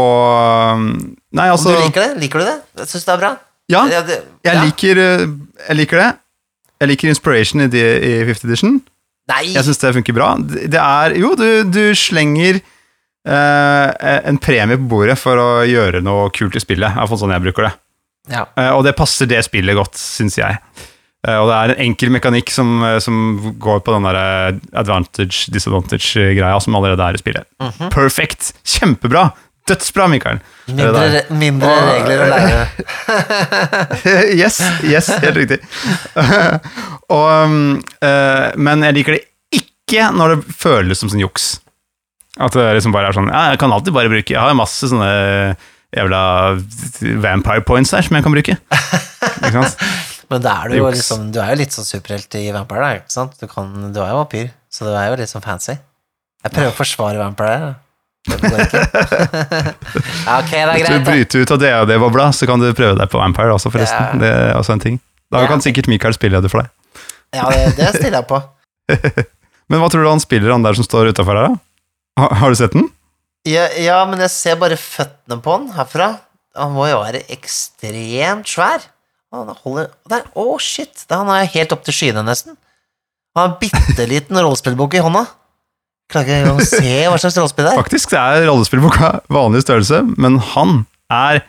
Nei, 1.31 1.45
altså 1.47 1.69
Om 1.71 1.77
du 1.77 1.85
liker 1.85 2.03
det? 2.03 2.09
Liker 2.19 2.41
du 2.41 2.47
det? 2.49 2.55
Jeg 2.81 2.89
syns 2.91 3.05
det 3.07 3.13
er 3.13 3.21
bra. 3.21 3.29
Ja, 3.71 3.83
jeg 4.43 4.63
liker, 4.65 4.99
uh, 4.99 5.21
jeg 5.69 5.77
liker 5.79 6.01
det. 6.01 6.07
Jeg 6.81 6.89
liker 6.91 7.11
Inspiration 7.13 7.63
i, 7.63 7.69
de, 7.71 7.79
i 7.79 8.11
5th 8.27 8.43
edition. 8.49 8.73
Nei! 9.29 9.43
Jeg 9.53 9.65
syns 9.67 9.79
det 9.79 9.93
funker 9.99 10.17
bra. 10.17 10.33
Det 10.41 10.67
det 10.73 10.81
er 10.81 11.15
Jo, 11.19 11.31
du, 11.39 11.47
du 11.69 11.83
slenger 11.95 12.59
eh, 12.59 13.89
en 14.29 14.39
premie 14.41 14.79
på 14.79 14.89
bordet 14.95 15.17
for 15.21 15.39
å 15.41 15.49
gjøre 15.67 16.01
noe 16.05 16.29
kult 16.35 16.57
i 16.57 16.63
spillet. 16.63 16.95
Hvert 16.95 17.11
fall 17.11 17.21
sånn 17.21 17.35
jeg 17.35 17.45
bruker 17.45 17.67
det. 17.67 17.73
Ja. 18.33 18.45
Eh, 18.55 18.71
og 18.75 18.85
det 18.87 18.95
passer 18.97 19.29
det 19.29 19.43
spillet 19.45 19.77
godt, 19.77 19.99
syns 19.99 20.39
jeg. 20.39 20.59
Eh, 21.27 21.35
og 21.35 21.49
det 21.49 21.55
er 21.57 21.73
en 21.73 21.81
enkel 21.89 22.13
mekanikk 22.15 22.47
som, 22.53 22.77
eh, 22.87 22.99
som 23.03 23.15
går 23.59 23.81
på 23.83 23.91
den 23.91 24.05
der 24.07 24.15
eh, 24.19 24.59
advantage-disadvantage-greia 24.79 26.59
som 26.63 26.75
allerede 26.79 27.03
er 27.09 27.17
i 27.17 27.21
spillet. 27.21 27.47
Mhm. 27.59 27.89
Perfect! 27.91 28.53
Kjempebra! 28.63 29.25
Dødsbra, 29.69 30.07
Mikael! 30.09 30.39
Mindre, 30.71 31.01
re- 31.13 31.25
mindre 31.37 31.69
Og- 31.69 31.89
regler 31.91 32.23
å 32.23 32.29
lære. 32.31 32.61
yes, 34.41 34.61
yes, 34.87 35.09
helt 35.21 35.37
riktig. 35.37 35.59
og, 37.13 37.27
um, 37.43 37.81
men 38.57 38.85
jeg 38.87 38.95
liker 38.97 39.17
det 39.17 39.25
ikke 39.59 40.07
når 40.15 40.35
det 40.37 40.55
føles 40.57 41.01
som 41.03 41.11
sånn 41.11 41.21
juks. 41.21 41.51
At 42.39 42.55
det 42.55 42.65
liksom 42.77 42.93
bare 42.95 43.09
er 43.09 43.15
sånn 43.17 43.27
Ja, 43.27 43.49
jeg 43.51 43.59
kan 43.59 43.71
alltid 43.75 43.91
bare 43.91 44.07
bruke 44.07 44.31
Jeg 44.31 44.39
har 44.39 44.53
masse 44.55 44.87
sånne 44.87 45.07
jævla 45.91 46.19
vampire 47.19 47.63
points 47.67 47.91
her 47.91 48.05
som 48.05 48.15
jeg 48.15 48.23
kan 48.23 48.35
bruke. 48.35 48.55
Ikke 49.43 49.51
sant? 49.65 49.75
Men 50.29 50.41
da 50.45 50.51
er 50.63 50.69
du 50.69 50.75
jo 50.77 50.85
Juks. 50.85 50.97
liksom 50.99 51.31
Du 51.33 51.39
er 51.41 51.51
jo 51.55 51.59
litt 51.63 51.73
sånn 51.73 51.87
superhelt 51.87 52.35
i 52.37 52.51
Vampire, 52.53 52.81
da, 52.85 52.89
ikke 53.01 53.11
sant? 53.15 53.33
Du, 53.41 53.47
kan, 53.49 53.69
du 53.93 53.99
er 54.03 54.11
jo 54.13 54.19
vampyr, 54.21 54.49
så 54.69 54.85
du 54.85 54.91
er 54.93 55.07
jo 55.09 55.15
litt 55.21 55.31
sånn 55.31 55.41
fancy. 55.45 55.73
Jeg 56.45 56.53
prøver 56.53 56.69
å 56.71 56.75
forsvare 56.77 57.17
Vampire. 57.21 57.59
da. 57.65 57.71
Det 58.29 58.37
går 58.43 58.59
ikke. 58.65 58.81
ok, 60.37 60.51
det 60.51 60.59
er 60.61 60.73
Hvis 60.75 60.85
du 60.85 60.93
greit. 60.93 61.05
da. 61.05 61.11
bryter 61.11 61.41
ut 61.45 61.53
av 61.55 61.61
DAD-bobla, 61.63 62.27
så 62.35 62.47
kan 62.49 62.61
du 62.61 62.67
prøve 62.77 62.97
deg 62.99 63.09
på 63.11 63.17
Vampire 63.21 63.55
også, 63.55 63.71
forresten. 63.73 64.05
Ja. 64.05 64.19
Det 64.21 64.29
er 64.35 64.53
også 64.59 64.75
en 64.75 64.83
ting. 64.85 64.99
Da 65.33 65.41
Ja. 65.43 65.47
kan 65.51 65.61
sikkert 65.65 65.87
Mikael 65.91 66.13
spille 66.17 66.41
det 66.41 66.51
for 66.51 66.61
deg. 66.61 66.69
Ja, 67.33 67.49
det, 67.49 67.75
det 67.77 67.89
stiller 67.97 68.19
jeg 68.21 68.27
på. 68.29 68.39
Men 69.69 69.81
hva 69.83 69.89
tror 69.93 70.01
du 70.05 70.09
han 70.09 70.21
spiller, 70.23 70.51
han 70.53 70.63
der 70.65 70.73
som 70.77 70.85
står 70.85 71.11
utafor 71.13 71.37
her, 71.37 71.49
da? 71.53 71.59
Har, 72.21 72.33
har 72.41 72.49
du 72.49 72.57
sett 72.57 72.73
den? 72.73 72.87
Ja, 73.47 73.67
ja, 73.79 73.99
men 74.09 74.19
jeg 74.19 74.31
ser 74.33 74.57
bare 74.59 74.75
føttene 74.75 75.37
på 75.45 75.53
han 75.53 75.67
herfra. 75.77 76.07
Han 76.59 76.73
må 76.75 76.87
jo 76.89 76.97
være 76.99 77.21
ekstremt 77.31 78.49
svær. 78.49 78.83
Han 79.29 79.51
holder 79.61 79.91
Der, 80.09 80.23
å 80.33 80.57
shit! 80.61 81.05
Da, 81.09 81.21
han 81.21 81.29
er 81.33 81.49
helt 81.53 81.73
opp 81.75 81.83
til 81.85 81.93
skyene, 81.93 82.23
nesten. 82.25 82.57
Han 83.37 83.43
har 83.43 83.51
en 83.51 83.59
bitte 83.61 84.07
liten 84.09 84.39
rollespillbok 84.39 84.97
i 84.97 85.03
hånda. 85.05 85.27
Klarer 86.09 86.25
ikke 86.25 86.39
engang 86.39 86.57
å 86.63 86.65
se 86.65 86.95
hva 87.05 87.19
slags 87.21 87.37
rollespill 87.37 87.67
det 87.67 87.75
er. 87.75 87.81
Faktisk, 87.83 88.15
det 88.15 88.23
er 88.23 88.47
rollespillboka 88.49 89.11
vanlig 89.29 89.61
størrelse, 89.67 90.01
men 90.17 90.39
han 90.55 90.81
er 91.13 91.43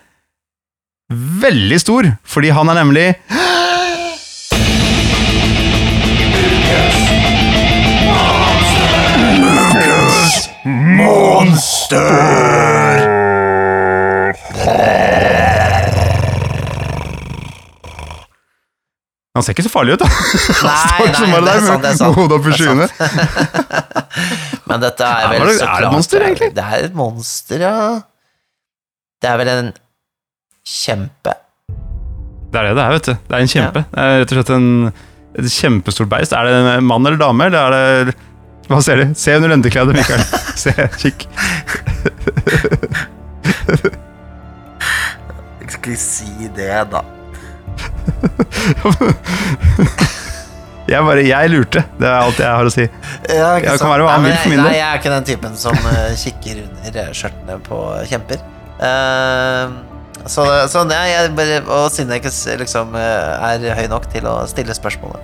veldig 1.41 1.81
stor, 1.81 2.11
fordi 2.29 2.53
han 2.53 2.69
er 2.69 2.77
nemlig 2.83 3.07
Han 19.31 19.43
ser 19.47 19.53
ikke 19.55 19.63
så 19.63 19.69
farlig 19.71 19.93
ut, 19.95 20.01
da. 20.03 20.07
Nei, 20.67 21.05
nei, 21.07 21.27
nei, 21.31 21.39
det 21.45 21.51
er 21.53 21.61
sant, 21.63 21.83
det 21.85 21.91
er 21.93 21.99
sant. 22.01 22.15
hodet 22.17 22.35
opp 22.35 22.47
i 22.51 22.55
skyene. 22.57 22.87
Men 24.67 24.81
dette 24.83 25.07
er 25.07 25.29
vel 25.31 25.45
det- 25.47 25.53
så 25.55 25.55
er 25.55 25.55
det 25.55 25.61
et 25.61 25.77
klart 25.77 25.93
monster, 25.95 26.25
egentlig? 26.27 26.49
Det 26.57 26.65
er 26.65 26.87
et 26.89 26.97
monster, 26.99 27.63
ja. 27.63 27.75
Det 29.23 29.29
er 29.31 29.37
vel 29.39 29.51
en 29.53 29.69
kjempe. 30.67 31.37
Det 32.51 32.59
er 32.59 32.67
det 32.67 32.73
det 32.75 32.83
er, 32.83 32.91
vet 32.97 33.07
du. 33.07 33.13
Det 33.29 33.37
er 33.37 33.45
en 33.45 33.53
kjempe. 33.53 33.85
Det 33.93 34.03
er 34.03 34.19
rett 34.19 34.33
og 34.33 34.37
slett 34.41 34.51
en, 34.57 34.67
et 35.39 35.47
kjempestort 35.55 36.11
beist. 36.11 36.35
Er 36.35 36.49
det 36.49 36.59
en 36.75 36.89
mann 36.91 37.07
eller 37.07 37.21
dame, 37.21 37.47
eller 37.47 37.77
er 37.79 38.11
det 38.11 38.17
Hva 38.67 38.81
ser 38.83 38.99
du? 38.99 39.15
Se 39.19 39.37
under 39.39 39.53
lendeklede, 39.55 39.95
Mikael. 39.95 40.21
Se, 40.61 40.75
kikk. 40.99 41.23
Jeg 45.61 45.71
skal 45.71 45.95
ikke 45.95 46.03
si 46.03 46.49
det, 46.55 46.69
da. 46.91 47.01
Jeg 50.91 51.05
bare 51.05 51.21
Jeg 51.23 51.51
lurte. 51.53 51.83
Det 51.99 52.07
er 52.07 52.17
alt 52.17 52.39
jeg 52.41 52.49
har 52.49 52.67
å 52.67 52.71
si. 52.73 52.85
Ja, 53.29 53.51
Jeg 53.61 53.79
kan 53.79 53.91
være 53.93 54.03
hva 54.07 54.15
han 54.17 54.23
Nei, 54.25 54.31
vil 54.31 54.39
for 54.41 54.51
min 54.51 54.59
del. 54.59 54.65
Nei, 54.65 54.77
jeg 54.79 54.87
er 54.87 54.99
ikke 54.99 55.13
den 55.13 55.27
typen 55.29 55.53
som 55.59 55.77
eh, 55.91 56.13
kikker 56.19 56.55
under 56.65 57.13
skjørtene 57.15 57.55
på 57.67 57.77
kjemper. 58.09 58.39
Uh, 58.81 59.65
så, 60.25 60.41
så 60.69 60.79
nei, 60.89 61.03
jeg 61.11 61.33
bare, 61.37 61.57
og 61.69 61.85
siden 61.93 62.11
jeg 62.15 62.23
ikke 62.23 62.57
liksom 62.63 62.87
eh, 62.97 63.51
er 63.51 63.57
høy 63.77 63.87
nok 63.91 64.05
til 64.11 64.23
å 64.29 64.35
stille 64.49 64.73
spørsmålet, 64.77 65.21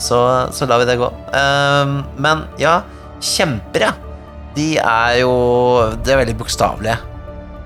så, 0.00 0.18
så 0.52 0.62
lar 0.68 0.78
vi 0.82 0.86
det 0.92 0.98
gå. 1.00 1.08
Uh, 1.32 1.86
men 2.22 2.36
ja, 2.60 2.74
kjemper, 3.32 3.80
ja. 3.88 3.92
De 4.52 4.74
er 4.76 5.22
jo 5.22 5.32
Det 6.04 6.12
er 6.12 6.18
veldig 6.20 6.34
bokstavelige. 6.36 6.98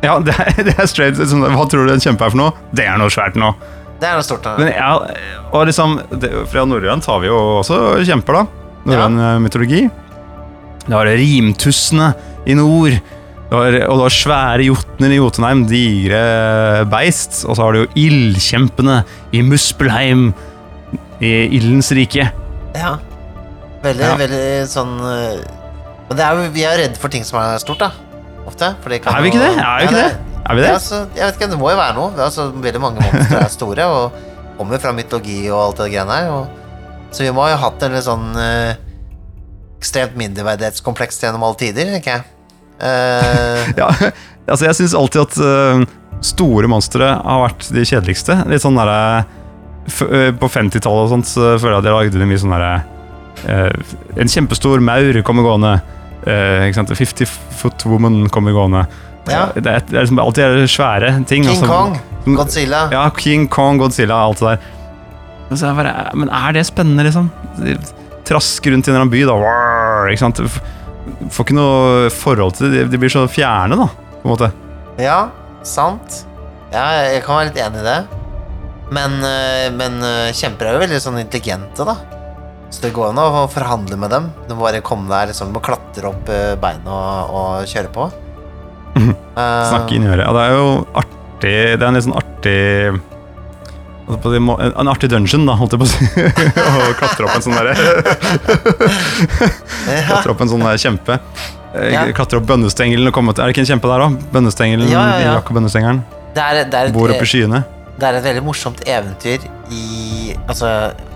Ja, 0.07 0.13
det 0.23 0.35
er, 0.39 0.53
det 0.69 0.77
er 0.79 0.87
straight 0.87 1.19
Liksom, 1.19 1.43
Hva 1.51 1.65
tror 1.67 1.89
du 1.89 1.93
en 1.97 2.03
kjempe 2.03 2.23
er 2.23 2.31
for 2.31 2.39
noe? 2.39 2.53
Det 2.77 2.85
er 2.87 2.95
noe 3.01 3.11
svært 3.11 3.35
nå. 3.41 3.49
Det 4.01 4.09
er 4.09 4.19
noe 4.19 4.25
stort. 4.27 4.47
Men 4.59 4.69
ja, 4.75 4.91
og 5.51 5.63
liksom 5.71 5.95
det, 6.21 6.29
Fra 6.53 6.67
norrønt 6.69 7.07
har 7.09 7.21
vi 7.23 7.31
jo 7.31 7.39
også 7.63 7.79
kjemper, 8.05 8.43
da. 8.43 8.73
Norrøn 8.87 9.21
ja. 9.23 9.31
mytologi. 9.43 9.87
Det 10.87 10.95
har 10.95 11.09
rimtussene 11.19 12.11
i 12.47 12.55
nord. 12.59 12.99
Det 13.47 13.55
var, 13.55 13.77
og 13.89 13.99
du 13.99 14.03
har 14.05 14.15
svære 14.15 14.67
jotner 14.67 15.15
i 15.15 15.19
Jotunheim, 15.21 15.65
digre 15.71 16.21
beist. 16.91 17.45
Og 17.47 17.57
så 17.57 17.65
har 17.65 17.75
du 17.75 17.85
jo 17.85 17.91
ildkjempene 18.07 19.01
i 19.35 19.43
Muspelheim, 19.47 20.29
i 21.23 21.33
Ildens 21.57 21.91
rike. 21.97 22.29
Ja. 22.77 22.97
Veldig, 23.83 24.03
Ja. 24.05 24.17
veldig 24.19 24.47
sånn 24.69 24.97
eh, 24.99 25.45
Men 26.09 26.19
det 26.19 26.25
er 26.25 26.37
jo, 26.39 26.51
vi 26.55 26.63
er 26.67 26.79
redd 26.79 26.97
for 27.01 27.09
ting 27.11 27.25
som 27.27 27.39
er 27.41 27.59
stort, 27.63 27.81
da. 27.83 27.91
Ofte. 28.47 28.75
For 28.83 28.93
det 28.93 29.01
kan 29.03 29.17
Er 29.17 29.25
vi 29.25 29.33
ikke 29.33 29.43
det? 29.43 29.55
Er 29.59 29.79
vi 29.81 29.89
ikke 29.89 30.03
det? 30.03 30.26
Er 30.47 30.55
vi 30.55 30.63
det? 30.63 30.71
Ja, 30.71 30.79
altså, 30.79 31.03
jeg 31.17 31.25
vet 31.25 31.39
ikke, 31.41 31.51
Det 31.51 31.59
må 31.61 31.71
jo 31.73 31.79
være 31.81 31.97
noe. 31.97 32.13
Altså, 32.23 32.49
veldig 32.55 32.83
mange 32.83 33.03
monstre 33.03 33.43
er 33.43 33.53
store 33.53 33.87
og 33.91 34.23
kommer 34.57 34.81
fra 34.81 34.95
mytologi 34.97 35.43
og 35.51 35.59
alt 35.61 35.83
det 35.83 35.91
greiene 35.93 36.21
her. 36.21 36.31
Og, 36.33 37.11
så 37.11 37.27
vi 37.27 37.33
må 37.35 37.45
ha 37.45 37.53
jo 37.55 37.61
hatt 37.65 37.85
en 37.87 37.97
litt 37.97 38.07
sånn 38.07 38.27
eh, 38.41 38.79
ekstremt 39.81 40.17
mindreverdighetskompleks 40.21 41.21
gjennom 41.23 41.45
alle 41.47 41.61
tider, 41.61 41.93
tenker 41.97 42.19
jeg. 42.19 42.27
Uh... 42.77 43.73
Ja, 43.81 43.89
altså 44.47 44.69
jeg 44.69 44.77
syns 44.79 44.95
alltid 44.95 45.23
at 45.25 45.39
øh, 45.43 45.81
store 46.25 46.69
monstre 46.71 47.09
har 47.19 47.43
vært 47.43 47.67
de 47.75 47.85
kjedeligste. 47.89 48.37
Litt 48.51 48.63
sånn 48.63 48.79
derre 48.79 49.25
øh, 50.05 50.31
På 50.39 50.51
50-tallet 50.53 51.09
og 51.09 51.11
sånt 51.15 51.31
så 51.31 51.57
føler 51.57 51.75
jeg 51.75 51.81
at 51.81 51.87
de 51.89 51.95
lagde 51.95 52.29
mye 52.31 52.43
sånn 52.43 52.55
derre 52.55 52.75
øh, 53.51 53.97
En 54.23 54.31
kjempestor 54.31 54.85
maur 54.85 55.19
kommer 55.27 55.47
gående. 55.49 55.75
Uh, 56.27 56.67
ikke 56.67 56.81
sant? 56.81 56.91
50 56.99 57.35
foot 57.61 57.85
woman 57.87 58.25
kommer 58.35 58.55
gående. 58.55 58.81
Ja. 59.33 59.47
Det, 59.55 59.65
er, 59.67 59.83
det 59.89 59.97
er 59.97 60.05
liksom 60.07 60.21
alltid 60.23 60.63
svære 60.71 61.13
ting. 61.27 61.45
King 61.47 61.53
altså. 61.57 61.67
Kong. 61.71 61.97
Godzilla. 62.37 62.85
Ja, 62.93 63.05
King 63.15 63.47
Kong, 63.49 63.79
Godzilla, 63.79 64.19
alt 64.29 64.43
det 64.43 64.55
der. 64.57 64.73
Men, 65.49 65.59
så 65.61 65.69
er 65.71 65.77
bare, 65.79 65.95
men 66.19 66.31
er 66.35 66.57
det 66.57 66.65
spennende, 66.67 67.07
liksom? 67.07 67.31
De 67.61 67.77
Trasker 68.27 68.75
rundt 68.75 68.89
i 68.89 68.91
en 68.91 68.97
eller 68.97 69.05
annen 69.05 69.13
by, 69.13 69.21
da. 69.29 69.37
Warr, 69.39 70.09
ikke 70.11 70.25
sant? 70.25 70.41
Får 71.31 71.47
ikke 71.47 71.55
noe 71.55 72.09
forhold 72.11 72.57
til 72.59 72.73
det. 72.73 72.89
De- 72.91 72.99
blir 72.99 73.13
så 73.13 73.23
fjerne, 73.31 73.79
da. 73.79 73.87
På 74.17 74.25
en 74.27 74.33
måte. 74.33 74.49
Ja, 74.99 75.29
sant. 75.63 76.25
Ja, 76.73 76.89
jeg 77.07 77.23
kan 77.23 77.39
være 77.39 77.53
litt 77.53 77.61
enig 77.63 77.85
i 77.85 77.87
det. 77.87 78.01
Men, 78.97 79.15
eh, 79.23 79.69
men 79.75 80.03
eh, 80.03 80.33
kjemper 80.35 80.67
er 80.67 80.75
jo 80.77 80.83
veldig 80.83 80.99
sånn 81.03 81.23
intelligente, 81.23 81.87
da. 81.87 81.95
Så 82.75 82.83
det 82.83 82.91
går 82.97 83.13
an 83.13 83.23
å 83.23 83.47
forhandle 83.51 83.95
med 84.03 84.11
dem. 84.11 84.33
Du 84.49 84.57
må 84.57 84.67
bare 84.67 84.83
komme 84.83 85.07
deg 85.13 85.31
liksom, 85.31 85.53
du 85.53 85.61
må 85.61 85.63
klatre 85.63 86.11
opp 86.11 86.29
eh, 86.35 86.57
beina 86.59 86.91
og, 86.91 87.37
og 87.39 87.71
kjøre 87.71 87.93
på. 87.95 88.09
Eh, 88.97 89.65
Snakke 89.71 89.97
inn 89.99 90.07
i 90.07 90.09
øret. 90.09 90.25
Ja, 90.25 90.33
det 90.33 90.43
er 90.47 90.53
jo 90.57 90.69
artig 90.97 91.53
Det 91.77 91.83
er 91.83 91.89
en 91.91 91.97
litt 91.99 92.07
sånn 92.07 92.17
artig 92.17 92.57
En 94.07 94.89
artig 94.89 95.11
dungeon, 95.11 95.45
da, 95.49 95.57
holdt 95.59 95.75
jeg 95.75 95.81
på 95.83 95.87
å 95.87 95.91
si. 95.91 96.07
Å 96.63 96.95
klatre 96.97 97.27
opp 97.27 97.35
en 97.37 97.45
sånn 97.45 97.57
derre 97.59 97.75
Klatre 100.07 100.33
opp 100.33 100.45
en 100.45 100.51
sånn 100.53 100.63
der 100.65 100.79
kjempe. 100.81 101.19
Eh, 101.77 102.13
Klatre 102.17 102.41
opp 102.41 102.47
bønnestengelen 102.49 103.11
og 103.11 103.17
komme 103.17 103.35
til 103.37 103.45
Er 103.45 103.51
det 103.51 103.57
ikke 103.57 103.65
en 103.67 103.71
kjempe 103.75 103.91
der, 103.91 104.05
da? 104.05 104.29
Bønnestengelen, 104.37 104.87
Ja, 104.93 105.03
ja, 105.19 105.35
ja. 105.35 105.41
Bønnestengelen. 105.51 106.05
er, 106.37 106.63
er 106.65 106.95
Bor 106.95 107.11
et, 107.13 107.21
skyene. 107.29 107.65
det 107.99 108.09
er 108.09 108.21
et 108.21 108.25
veldig 108.31 108.45
morsomt 108.47 108.81
eventyr 108.87 109.45
i 109.75 110.37
Altså 110.47 110.71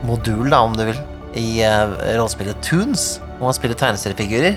modul, 0.04 0.50
da, 0.50 0.60
om 0.66 0.74
du 0.76 0.84
vil, 0.90 0.98
i 1.38 1.62
uh, 1.62 1.94
rollespillet 2.18 2.58
Toons, 2.66 3.20
hvor 3.38 3.46
man 3.50 3.54
spiller 3.56 3.78
tegneseriefigurer. 3.78 4.56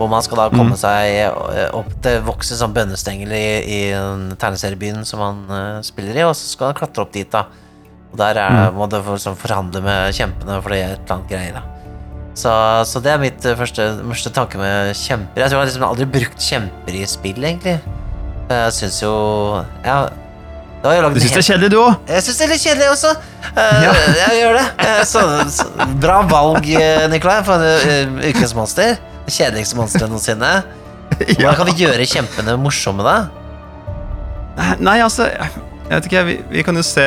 Hvor 0.00 0.08
man 0.08 0.22
skal 0.24 0.38
da 0.40 0.46
komme 0.48 0.72
Mm. 0.72 0.78
seg 0.80 1.10
eh, 1.28 1.70
opp 1.76 1.90
til 2.00 2.22
vokse 2.24 2.56
som 2.56 2.72
bønnestengel 2.72 3.32
i, 3.36 3.46
i 3.60 3.80
terneseriebyen 3.92 4.36
tegneseriebyen 4.40 5.04
som 5.04 5.20
man 5.20 5.42
uh, 5.50 5.82
spiller 5.84 6.16
i, 6.16 6.24
og 6.24 6.32
så 6.34 6.46
skal 6.48 6.70
man 6.70 6.78
klatre 6.78 7.04
opp 7.04 7.12
dit, 7.12 7.28
da. 7.30 7.42
Og 8.10 8.16
der 8.18 8.40
er, 8.40 8.70
Mm. 8.70 8.78
må 8.80 8.88
du 8.88 8.96
for, 9.04 9.20
sånn, 9.20 9.36
forhandle 9.36 9.82
med 9.84 10.14
kjempene, 10.16 10.56
for 10.64 10.72
det 10.72 10.78
er 10.80 10.94
et 10.94 11.04
eller 11.04 11.18
annet 11.18 11.28
greier, 11.28 11.52
da. 11.60 11.62
Så, 12.40 12.50
så 12.88 13.02
det 13.04 13.12
er 13.12 13.20
mitt 13.20 13.44
eh, 13.44 13.54
første, 13.58 13.90
første 14.08 14.32
tanke 14.32 14.56
med 14.56 14.94
kjemper. 14.96 15.36
Jeg 15.42 15.50
tror 15.50 15.58
jeg 15.58 15.60
har 15.60 15.68
liksom 15.68 15.84
aldri 15.90 16.06
brukt 16.16 16.40
kjemper 16.48 16.96
i 16.96 17.04
spill, 17.10 17.44
egentlig. 17.44 17.76
Jeg 18.50 18.72
syns 18.74 19.02
jo 19.02 19.12
Ja, 19.84 20.08
Du 20.80 20.88
syns 21.20 21.34
det 21.36 21.42
er 21.42 21.46
kjedelig, 21.52 21.70
du 21.70 21.76
òg? 21.82 21.98
jeg 22.08 22.22
syns 22.24 22.38
det 22.40 22.46
er 22.46 22.52
litt 22.54 22.64
kjedelig 22.64 22.88
også. 22.94 23.10
Eh, 23.52 23.82
Ja. 23.84 23.92
Jeg 24.16 24.40
gjør 24.40 24.56
det. 24.56 24.66
Eh, 24.86 25.04
Så, 25.04 25.20
så, 25.52 25.68
bra 26.00 26.22
valg, 26.22 26.64
eh, 26.72 27.04
Nikolai, 27.12 27.42
for 27.44 27.60
uh, 27.60 28.16
ukens 28.24 28.54
monster. 28.56 28.96
Kjedeligste 29.30 29.78
monsteret 29.78 30.10
noensinne. 30.12 30.50
Hvordan 31.38 31.56
kan 31.58 31.68
vi 31.70 31.74
gjøre 31.84 32.06
kjempene 32.08 32.54
morsomme, 32.60 33.02
da? 33.06 33.16
Nei, 34.82 34.98
altså 35.00 35.26
Jeg 35.30 35.90
vet 35.94 36.06
ikke, 36.10 36.22
vi, 36.26 36.34
vi 36.52 36.62
kan 36.66 36.76
jo 36.76 36.82
se 36.84 37.04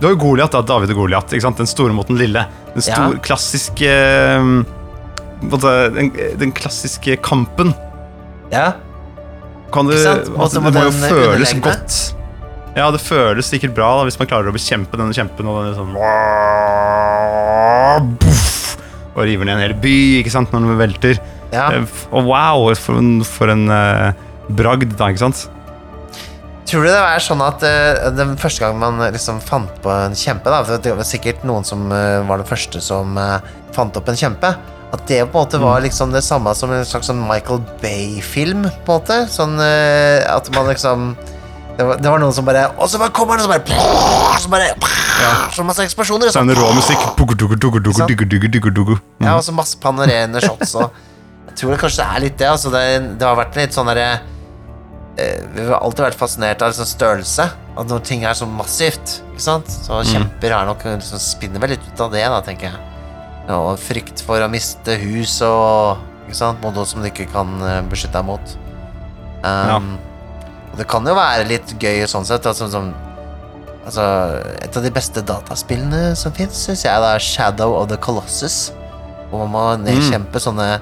Du 0.00 0.06
har 0.08 0.14
jo 0.14 0.18
Goliat, 0.20 0.50
da. 0.54 0.62
David 0.66 0.90
og 0.94 1.02
Goliat. 1.04 1.30
Den 1.30 1.68
store 1.70 1.94
mot 1.94 2.08
den 2.10 2.18
lille. 2.20 2.42
Den 2.74 2.82
store, 2.84 3.14
Ja. 3.16 3.22
klassiske 3.22 3.92
måte, 5.42 5.70
den, 5.94 6.10
den 6.40 6.52
klassiske 6.54 7.16
kampen. 7.24 7.72
Ja, 8.52 8.72
Kan 9.72 9.86
du? 9.88 9.94
Altså, 9.96 10.60
det 10.60 10.72
må 10.74 10.82
jo 10.84 10.90
føles 10.92 11.54
godt. 11.64 12.00
Ja, 12.76 12.90
det 12.92 13.00
føles 13.04 13.48
sikkert 13.52 13.74
bra 13.76 13.88
da, 13.98 14.04
hvis 14.08 14.18
man 14.20 14.28
klarer 14.30 14.48
å 14.48 14.54
bekjempe 14.54 14.96
denne 15.00 15.12
kjempen 15.16 15.48
og 15.48 15.58
den 15.66 15.74
sånn 15.76 15.92
Og 19.12 19.24
river 19.28 19.48
ned 19.48 19.58
en 19.58 19.64
hel 19.66 19.74
by 19.82 19.96
ikke 20.20 20.32
sant, 20.32 20.52
når 20.54 20.64
den 20.64 20.78
velter. 20.80 21.18
Ja. 21.52 21.68
Eh, 21.76 21.98
Og 22.12 22.28
wow, 22.30 22.70
for 22.78 23.00
en, 23.00 23.18
for 23.28 23.52
en 23.52 23.66
uh, 23.68 24.12
bragd, 24.56 24.94
da, 24.96 25.10
ikke 25.12 25.26
sant? 25.26 25.46
Tror 26.68 26.86
du 26.86 26.88
det 26.88 27.00
er 27.00 27.20
sånn 27.20 27.42
at 27.44 27.64
uh, 27.66 28.08
den 28.16 28.36
første 28.40 28.64
gang 28.64 28.78
man 28.80 29.02
liksom 29.12 29.42
fant 29.44 29.72
på 29.84 29.92
en 29.92 30.16
kjempe 30.16 30.48
da, 30.48 30.62
for 30.64 30.80
Det 30.80 30.94
var 30.96 31.08
sikkert 31.08 31.42
noen 31.48 31.66
som 31.68 31.84
uh, 31.92 32.22
var 32.28 32.40
den 32.40 32.48
første 32.48 32.80
som 32.80 33.18
fant 33.76 33.98
opp 34.00 34.08
en 34.08 34.18
kjempe. 34.18 34.54
At 34.92 35.04
det 35.08 35.22
på 35.24 35.40
en 35.40 35.46
måte 35.46 35.60
var 35.60 35.80
liksom 35.84 36.10
det 36.12 36.20
samme 36.24 36.52
som 36.56 36.72
en 36.72 36.84
slags 36.84 37.08
sånn 37.08 37.22
Michael 37.24 37.62
Bay-film. 37.80 38.66
på 38.84 38.92
en 38.92 38.98
måte 38.98 39.16
Sånn 39.32 39.54
at 39.56 40.50
man 40.52 40.68
liksom 40.68 41.14
det 41.78 41.84
var, 41.88 42.00
det 42.04 42.10
var 42.12 42.20
noen 42.20 42.34
som 42.36 42.44
bare 42.44 42.66
Og 42.76 42.88
så 42.90 42.98
bare 43.00 43.12
kommer 43.16 43.38
han, 43.38 43.46
og 43.46 43.48
så 43.48 43.52
bare 43.52 44.40
Så 44.42 44.50
bare 44.52 44.66
Så 45.54 45.64
masse 45.64 45.84
eksplosjoner. 45.86 46.32
Så 46.32 46.42
er 46.42 46.50
det 46.50 46.56
rå 46.58 46.68
musikk. 46.76 47.00
Mm. 49.20 49.26
ja, 49.28 49.36
og 49.38 49.44
så 49.46 49.54
masse 49.56 49.78
panorerende 49.80 50.42
shots. 50.44 50.74
Og 50.74 50.90
jeg 51.48 51.56
tror 51.60 51.74
det 51.74 51.80
kanskje 51.82 52.04
er 52.08 52.22
litt 52.24 52.38
det. 52.40 52.48
Altså 52.50 52.72
det, 52.72 52.82
det 53.20 53.26
har 53.28 53.36
vært 53.38 53.56
litt 53.60 53.76
sånn 53.76 53.88
derre 53.90 54.06
eh, 55.16 55.42
Vi 55.54 55.66
har 55.68 55.78
alltid 55.80 56.06
vært 56.08 56.18
fascinert 56.20 56.62
av 56.64 56.72
liksom 56.72 56.88
størrelse. 56.90 57.48
At 57.78 57.88
når 57.88 58.04
ting 58.08 58.24
er 58.28 58.36
så 58.36 58.48
massivt. 58.48 59.18
Ikke 59.32 59.44
sant? 59.46 59.68
Så 59.72 60.02
kjemper 60.12 60.56
er 60.56 60.68
nok 60.68 60.84
liksom, 60.88 61.20
spinner 61.22 61.62
vel 61.62 61.76
litt 61.76 61.84
ut 61.88 62.00
av 62.04 62.12
det, 62.12 62.24
da, 62.28 62.40
tenker 62.44 62.68
jeg. 62.70 62.88
Ja, 63.48 63.58
Og 63.58 63.78
frykt 63.80 64.22
for 64.24 64.42
å 64.44 64.48
miste 64.52 64.96
hus 65.02 65.40
og 65.46 66.02
ikke 66.26 66.38
sant? 66.38 66.60
mot 66.62 66.74
noe 66.76 66.86
som 66.88 67.00
du 67.02 67.08
ikke 67.08 67.28
kan 67.32 67.54
eh, 67.64 67.80
beskytte 67.88 68.20
deg 68.20 68.28
mot. 68.28 68.56
Um, 69.42 69.96
og 69.96 70.11
Det 70.78 70.86
kan 70.88 71.06
jo 71.06 71.16
være 71.16 71.48
litt 71.48 71.74
gøy 71.80 72.06
sånn 72.08 72.26
sett. 72.28 72.46
Altså, 72.48 72.68
som, 72.72 72.92
altså, 73.84 74.06
et 74.64 74.78
av 74.78 74.86
de 74.86 74.92
beste 74.94 75.24
dataspillene 75.28 76.14
som 76.18 76.34
fins, 76.36 76.64
syns 76.66 76.86
jeg 76.86 77.04
det 77.04 77.10
er 77.16 77.26
Shadow 77.26 77.76
of 77.80 77.90
the 77.92 78.00
Colossus. 78.00 78.70
Hvor 79.30 79.44
man 79.44 79.52
må 79.52 79.66
nedkjempe 79.84 80.40
sånne 80.42 80.74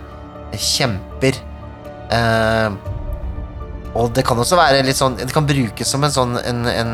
kjemper. 0.58 1.38
Eh, 2.10 2.70
og 3.94 4.10
det 4.14 4.24
kan 4.26 4.38
også 4.38 4.58
være 4.58 4.82
litt 4.86 4.98
sånn 4.98 5.16
Det 5.18 5.32
kan 5.34 5.46
brukes 5.46 5.88
som 5.90 6.02
en 6.06 6.12
sånn 6.14 6.36
en, 6.38 6.60
en, 6.70 6.90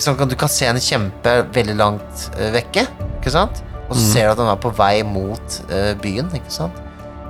sånn, 0.00 0.18
Du 0.28 0.36
kan 0.36 0.50
se 0.52 0.68
en 0.68 0.80
kjempe 0.80 1.34
veldig 1.52 1.76
langt 1.76 2.26
eh, 2.38 2.50
vekke, 2.54 2.86
ikke 3.18 3.32
sant? 3.32 3.60
Og 3.88 3.96
så 3.96 4.00
mm. 4.00 4.08
ser 4.10 4.26
du 4.26 4.32
at 4.32 4.40
den 4.40 4.48
er 4.48 4.60
på 4.60 4.72
vei 4.76 4.94
mot 5.04 5.58
uh, 5.68 5.92
byen, 6.00 6.30
ikke 6.36 6.52
sant? 6.52 6.78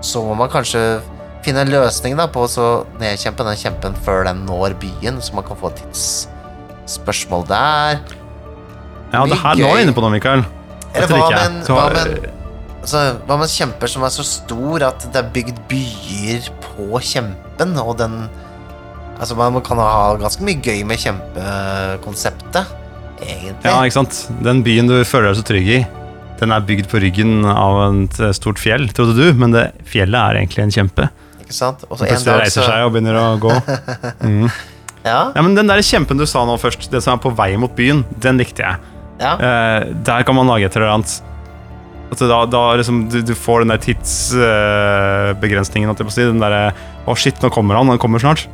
Så 0.04 0.22
må 0.22 0.36
man 0.38 0.50
kanskje 0.52 1.00
finne 1.44 1.64
en 1.64 1.72
løsning 1.72 2.16
da 2.18 2.26
på 2.30 2.46
å 2.48 2.68
nedkjempe 3.00 3.46
den 3.46 3.58
kjempen 3.60 3.96
før 4.06 4.24
den 4.28 4.44
når 4.48 4.76
byen, 4.82 5.20
så 5.22 5.36
man 5.36 5.46
kan 5.46 5.58
få 5.60 5.70
tidsspørsmål 5.78 7.46
der. 7.50 8.00
Ja, 9.14 9.24
det 9.30 9.38
her, 9.38 9.58
nå 9.60 9.68
er 9.68 9.78
vi 9.78 9.84
inne 9.86 9.94
på 9.96 10.02
noe, 10.04 10.12
Mikael. 10.14 10.44
Eller 10.94 11.10
hva 11.10 11.28
med, 11.32 11.68
hva 11.68 11.84
med, 11.94 12.26
altså, 12.80 13.02
hva 13.28 13.38
med 13.40 13.50
kjemper 13.50 13.90
som 13.90 14.06
er 14.06 14.14
så 14.14 14.24
stor 14.26 14.86
at 14.88 15.06
det 15.10 15.20
er 15.20 15.30
bygd 15.34 15.60
byer 15.70 16.48
på 16.64 17.04
kjempen, 17.12 17.78
og 17.82 17.98
den 18.02 18.24
Altså, 19.14 19.36
man 19.38 19.62
kan 19.62 19.78
ha 19.78 20.16
ganske 20.18 20.42
mye 20.42 20.58
gøy 20.58 20.80
med 20.90 20.98
kjempekonseptet, 20.98 22.72
egentlig. 23.22 23.62
Ja, 23.62 23.76
ikke 23.86 23.94
sant? 24.00 24.16
Den 24.42 24.64
byen 24.66 24.90
du 24.90 24.96
føler 25.06 25.30
deg 25.30 25.38
så 25.38 25.44
trygg 25.46 25.68
i, 25.70 25.76
den 26.40 26.50
er 26.50 26.64
bygd 26.66 26.88
på 26.90 26.98
ryggen 26.98 27.46
av 27.46 27.78
et 27.84 28.18
stort 28.34 28.58
fjell, 28.58 28.88
trodde 28.90 29.14
du, 29.14 29.28
men 29.38 29.54
det 29.54 29.68
fjellet 29.86 30.18
er 30.18 30.40
egentlig 30.40 30.64
en 30.64 30.74
kjempe. 30.74 31.06
Ikke 31.44 31.56
sant? 31.56 31.84
Og 31.90 31.98
så 32.00 32.06
en 32.08 32.22
dag 32.24 32.40
reiser 32.40 32.62
så 32.62 32.70
seg 32.70 32.86
og 32.86 32.94
begynner 32.96 33.16
å 33.20 33.26
gå. 33.42 33.52
Mm. 34.24 34.48
Ja, 35.04 35.18
Ja, 35.36 35.42
men 35.44 35.52
Den 35.52 35.68
der 35.68 35.82
kjempen 35.84 36.16
du 36.16 36.24
sa 36.24 36.46
nå 36.48 36.54
først, 36.56 36.86
det 36.88 37.02
som 37.04 37.12
er 37.12 37.20
på 37.20 37.28
vei 37.36 37.50
mot 37.60 37.74
byen, 37.76 37.98
den 38.24 38.38
likte 38.40 38.64
jeg. 38.64 38.78
ja. 39.20 39.34
Eh, 39.36 39.90
der 40.06 40.24
kan 40.24 40.32
man 40.38 40.48
lage 40.48 40.64
et 40.64 40.76
eller 40.78 40.94
annet. 40.94 41.18
At 42.14 42.22
da, 42.24 42.38
da 42.48 42.62
liksom, 42.78 43.02
du, 43.12 43.18
du 43.26 43.34
får 43.36 43.64
den 43.64 43.72
der 43.74 43.82
tidsbegrensningen, 43.84 45.90
uh, 45.90 46.00
å 46.00 46.14
si. 46.14 46.24
Den 46.24 46.40
derre 46.40 46.70
Å, 47.04 47.12
shit, 47.18 47.36
nå 47.42 47.50
kommer 47.52 47.76
han, 47.76 47.90
han 47.92 48.00
kommer 48.00 48.22
snart. 48.22 48.46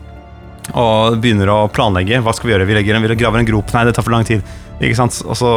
Og 0.75 1.21
begynner 1.23 1.51
å 1.53 1.69
planlegge. 1.71 2.19
Hva 2.25 2.33
skal 2.35 2.49
vi 2.49 2.53
gjøre? 2.57 2.67
Vi, 2.67 2.75
legger 2.79 2.97
en, 2.97 3.05
vi 3.07 3.15
graver 3.21 3.39
en 3.43 3.47
grop. 3.47 3.71
Nei, 3.75 3.85
det 3.87 3.95
tar 3.95 4.07
for 4.07 4.15
lang 4.15 4.27
tid. 4.27 4.41
Ikke 4.81 4.97
sant? 4.99 5.21
Og 5.27 5.37
så 5.39 5.51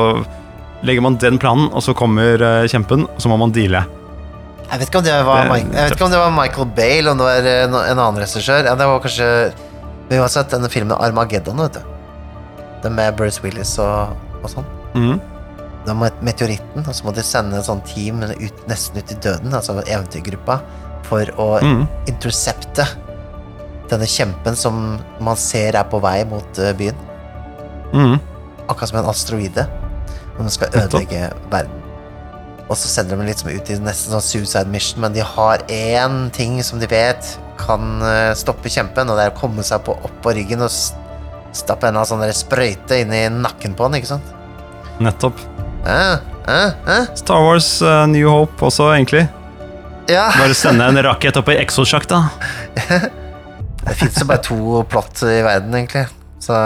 legger 0.85 1.01
man 1.05 1.17
den 1.21 1.39
planen, 1.41 1.71
og 1.73 1.81
så 1.85 1.95
kommer 1.97 2.37
uh, 2.43 2.67
kjempen, 2.69 3.05
og 3.07 3.19
så 3.23 3.29
må 3.31 3.37
man 3.41 3.53
deale. 3.55 3.81
Jeg 4.73 4.81
vet 4.81 4.89
ikke 4.89 5.03
om 5.03 5.05
det 5.05 5.17
var, 5.27 5.51
jeg 5.53 5.69
vet 5.69 5.91
ikke 5.93 6.05
om 6.07 6.09
det 6.09 6.19
var 6.19 6.31
Michael 6.33 6.69
Bale 6.73 7.11
om 7.11 7.19
det 7.19 7.25
var 7.27 7.47
eh, 7.49 7.65
en 7.67 7.75
annen 7.77 8.15
regissør. 8.17 8.65
Ja, 8.65 8.73
det 8.73 8.87
var 8.89 9.03
kanskje 9.03 9.27
Vi 10.09 10.17
har 10.17 10.31
sett 10.33 10.49
denne 10.49 10.69
filmen 10.73 10.95
Armageddon, 10.97 11.61
vet 11.61 11.77
du. 11.77 12.63
Den 12.81 12.95
med 12.97 13.13
Bruce 13.19 13.43
Willis 13.43 13.75
og, 13.81 14.15
og 14.41 14.49
sånn. 14.49 14.65
Mm. 14.97 15.19
Da 15.85 15.93
må 15.93 16.09
meteoritten, 16.25 16.87
og 16.87 16.89
så 16.89 17.05
må 17.05 17.13
de 17.13 17.21
sende 17.27 17.59
en 17.59 17.67
sånn 17.67 17.83
team 17.85 18.23
ut, 18.25 18.65
nesten 18.71 18.97
ut 18.97 19.13
i 19.13 19.19
døden, 19.21 19.53
altså 19.53 19.77
eventyrgruppa, 19.83 20.57
for 21.05 21.29
å 21.37 21.47
mm. 21.61 21.85
intercepte 22.09 22.87
denne 23.93 24.09
kjempen 24.09 24.57
som 24.57 24.81
man 25.21 25.37
ser 25.37 25.77
er 25.77 25.85
på 25.91 26.01
vei 26.01 26.17
mot 26.33 26.63
eh, 26.63 26.73
byen. 26.81 27.07
Mm. 27.93 28.17
Akkurat 28.65 28.89
som 28.89 29.03
en 29.03 29.13
asteroide. 29.13 29.69
Når 30.33 30.47
man 30.47 30.53
skal 30.57 30.81
ødelegge 30.81 31.29
verden. 31.53 31.82
Og 32.73 32.77
så 32.81 32.89
sender 32.89 33.19
de 33.19 33.27
liksom 33.27 33.51
ut 33.53 33.67
i 33.69 33.75
nesten 33.77 34.15
sånn 34.15 34.23
suicide 34.25 34.69
mission, 34.73 35.03
men 35.03 35.13
de 35.13 35.21
har 35.21 35.61
én 35.69 36.31
ting 36.33 36.55
som 36.65 36.79
de 36.81 36.87
vet 36.89 37.35
kan 37.61 38.01
eh, 38.01 38.31
stoppe 38.33 38.71
kjempen, 38.73 39.11
og 39.11 39.19
det 39.19 39.27
er 39.27 39.33
å 39.35 39.37
komme 39.37 39.61
seg 39.65 39.83
på, 39.85 39.93
opp 39.93 40.15
på 40.25 40.33
ryggen 40.33 40.65
og 40.65 40.73
stappe 41.53 41.91
en 41.91 41.99
sånn 42.09 42.25
sprøyte 42.33 42.97
inn 43.03 43.13
i 43.13 43.27
nakken 43.29 43.77
på 43.77 43.85
den, 43.85 43.99
ikke 43.99 44.15
sant? 44.15 44.33
Nettopp. 45.05 45.37
Eh, 45.85 46.17
eh, 46.49 46.73
eh? 46.95 47.13
Star 47.19 47.45
Wars 47.45 47.69
uh, 47.85 48.07
New 48.09 48.25
Hope 48.31 48.65
også, 48.65 48.89
egentlig. 48.95 49.27
Ja, 50.09 50.31
Bare 50.33 50.57
sende 50.57 50.89
en 50.89 50.97
rakett 51.05 51.37
opp 51.37 51.53
i 51.53 51.59
exosjakk, 51.61 52.09
da. 52.09 52.23
det 53.85 53.99
fins 54.01 54.17
jo 54.17 54.31
bare 54.33 54.41
to 54.49 54.81
plott 54.89 55.21
i 55.29 55.43
verden, 55.45 55.77
egentlig. 55.77 56.07
Så 56.41 56.57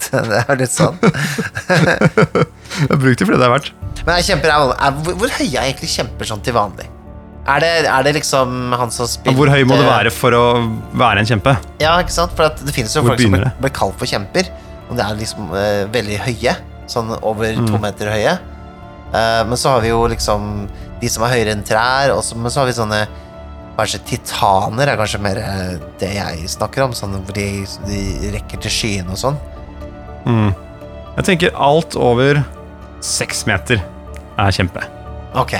det 0.32 0.40
er 0.46 0.64
litt 0.64 0.72
sånn. 0.72 0.96
Bruk 3.02 3.16
det 3.18 3.26
for 3.26 3.32
det 3.34 3.40
det 3.40 3.48
er 3.48 3.54
verdt. 3.54 3.72
Men 4.06 4.20
jeg 4.20 4.28
kjemper 4.32 4.52
er, 4.52 5.00
hvor, 5.02 5.16
hvor 5.22 5.32
høye 5.38 5.50
er 5.56 5.64
egentlig 5.70 5.90
kjemper 5.94 6.28
sånn 6.28 6.44
til 6.44 6.54
vanlig? 6.56 6.86
Er 7.46 7.62
det, 7.62 7.68
er 7.86 8.02
det 8.02 8.12
liksom 8.16 8.72
han 8.74 8.90
som 8.90 9.06
spiller 9.06 9.36
Hvor 9.38 9.50
høy 9.54 9.62
må 9.70 9.76
det 9.78 9.86
være 9.86 10.10
for 10.10 10.34
å 10.34 10.44
være 10.98 11.22
en 11.22 11.28
kjempe? 11.28 11.52
Ja, 11.78 11.92
ikke 12.02 12.14
sant? 12.14 12.32
For 12.34 12.48
at 12.48 12.58
det 12.58 12.74
finnes 12.74 12.94
jo 12.96 13.04
Hvor 13.04 13.14
folk 13.14 13.22
som 13.22 13.36
blir, 13.36 13.46
blir 13.62 13.74
kalt 13.74 13.94
for 14.00 14.10
kjemper. 14.10 14.50
Og 14.88 14.98
det 14.98 15.04
er 15.06 15.20
liksom 15.20 15.52
uh, 15.54 15.84
veldig 15.94 16.18
høye. 16.26 16.56
Sånn 16.90 17.12
over 17.20 17.54
Mm. 17.56 17.68
to 17.70 17.78
meter 17.82 18.10
høye. 18.10 18.34
Uh, 19.14 19.42
men 19.46 19.54
så 19.58 19.76
har 19.76 19.84
vi 19.84 19.92
jo 19.92 20.02
liksom 20.10 20.66
de 21.00 21.08
som 21.12 21.22
er 21.26 21.36
høyere 21.36 21.54
enn 21.54 21.62
trær. 21.66 22.16
Og 22.16 22.24
så, 22.26 22.34
men 22.38 22.50
så 22.50 22.64
har 22.64 22.70
vi 22.70 22.76
sånne 22.80 23.06
Kanskje 23.76 23.98
titaner 24.08 24.88
er 24.88 24.96
kanskje 24.96 25.18
mer 25.20 25.36
eh, 25.36 25.74
det 26.00 26.08
jeg 26.14 26.46
snakker 26.48 26.86
om. 26.86 26.94
Sånn 26.96 27.12
hvor 27.18 27.34
de, 27.36 27.44
de 27.84 28.30
rekker 28.32 28.62
til 28.64 28.72
skyene 28.72 29.12
og 29.12 29.20
sånn. 29.20 29.36
Mm. 30.24 30.54
Jeg 31.18 31.26
tenker 31.28 31.52
alt 31.60 31.92
over 32.00 32.40
seks 33.04 33.44
meter 33.48 33.80
er 34.36 34.54
kjempe. 34.54 34.82
Ok. 35.36 35.56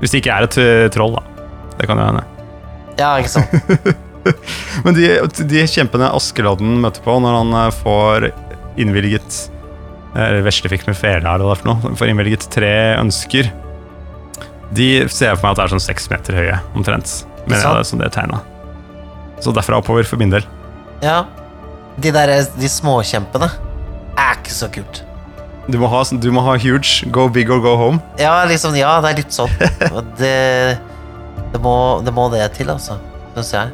Hvis 0.00 0.12
det 0.14 0.22
ikke 0.22 0.34
er 0.34 0.46
et 0.48 0.58
eh, 0.60 0.88
troll, 0.92 1.16
da. 1.16 1.46
Det 1.78 1.88
kan 1.88 2.00
jo 2.00 2.06
hende. 2.08 2.24
Ja, 2.98 3.14
ikke 3.18 3.32
sant. 3.32 4.02
Men 4.84 4.94
de, 4.94 5.08
de 5.50 5.64
kjempene 5.66 6.12
Askeladden 6.14 6.76
møter 6.82 7.02
på 7.04 7.16
når 7.22 7.38
han 7.40 7.56
eh, 7.58 7.72
får 7.80 8.28
innvilget 8.78 9.38
Eller 10.14 10.44
Veslefik 10.46 10.86
med 10.86 10.96
fele 10.96 11.26
her 11.26 11.42
og 11.42 11.50
det 11.50 11.58
er 11.62 11.68
noe. 11.70 11.94
Får 11.98 12.12
innvilget 12.12 12.46
tre 12.52 12.72
ønsker. 13.00 13.50
De 14.72 14.88
ser 15.12 15.32
jeg 15.32 15.38
for 15.38 15.46
meg 15.48 15.54
at 15.54 15.60
det 15.60 15.66
er 15.66 15.74
sånn 15.74 15.84
seks 15.84 16.08
meter 16.12 16.38
høye, 16.38 16.58
omtrent. 16.78 17.14
Men 17.44 17.58
ja, 17.58 17.74
det 17.74 17.82
er 17.82 17.88
sånn 17.88 18.02
det 18.02 18.08
er 18.08 18.16
tegna. 18.16 18.40
Så 19.42 19.52
derfra 19.54 19.80
oppover 19.82 20.06
for 20.08 20.20
min 20.20 20.32
del. 20.32 20.46
Ja. 21.02 21.24
De 22.00 22.12
derre 22.14 22.38
de 22.56 22.70
småkjempene 22.70 23.48
er 24.16 24.38
ikke 24.38 24.54
så 24.54 24.68
kult. 24.72 25.02
Du 25.70 25.78
må, 25.78 25.86
ha, 25.86 26.00
du 26.18 26.30
må 26.34 26.42
ha 26.42 26.56
huge, 26.58 27.06
go 27.14 27.28
big 27.30 27.50
or 27.52 27.60
go 27.62 27.76
home. 27.78 28.00
Ja, 28.18 28.40
liksom, 28.50 28.74
ja, 28.74 28.96
det 29.04 29.12
er 29.12 29.20
litt 29.22 29.34
sånn. 29.34 29.52
Det, 30.18 30.34
det, 31.52 31.60
må, 31.62 31.74
det 32.02 32.14
må 32.14 32.26
det 32.32 32.42
til, 32.56 32.72
altså. 32.72 32.98
Syns 33.36 33.52
jeg. 33.54 33.70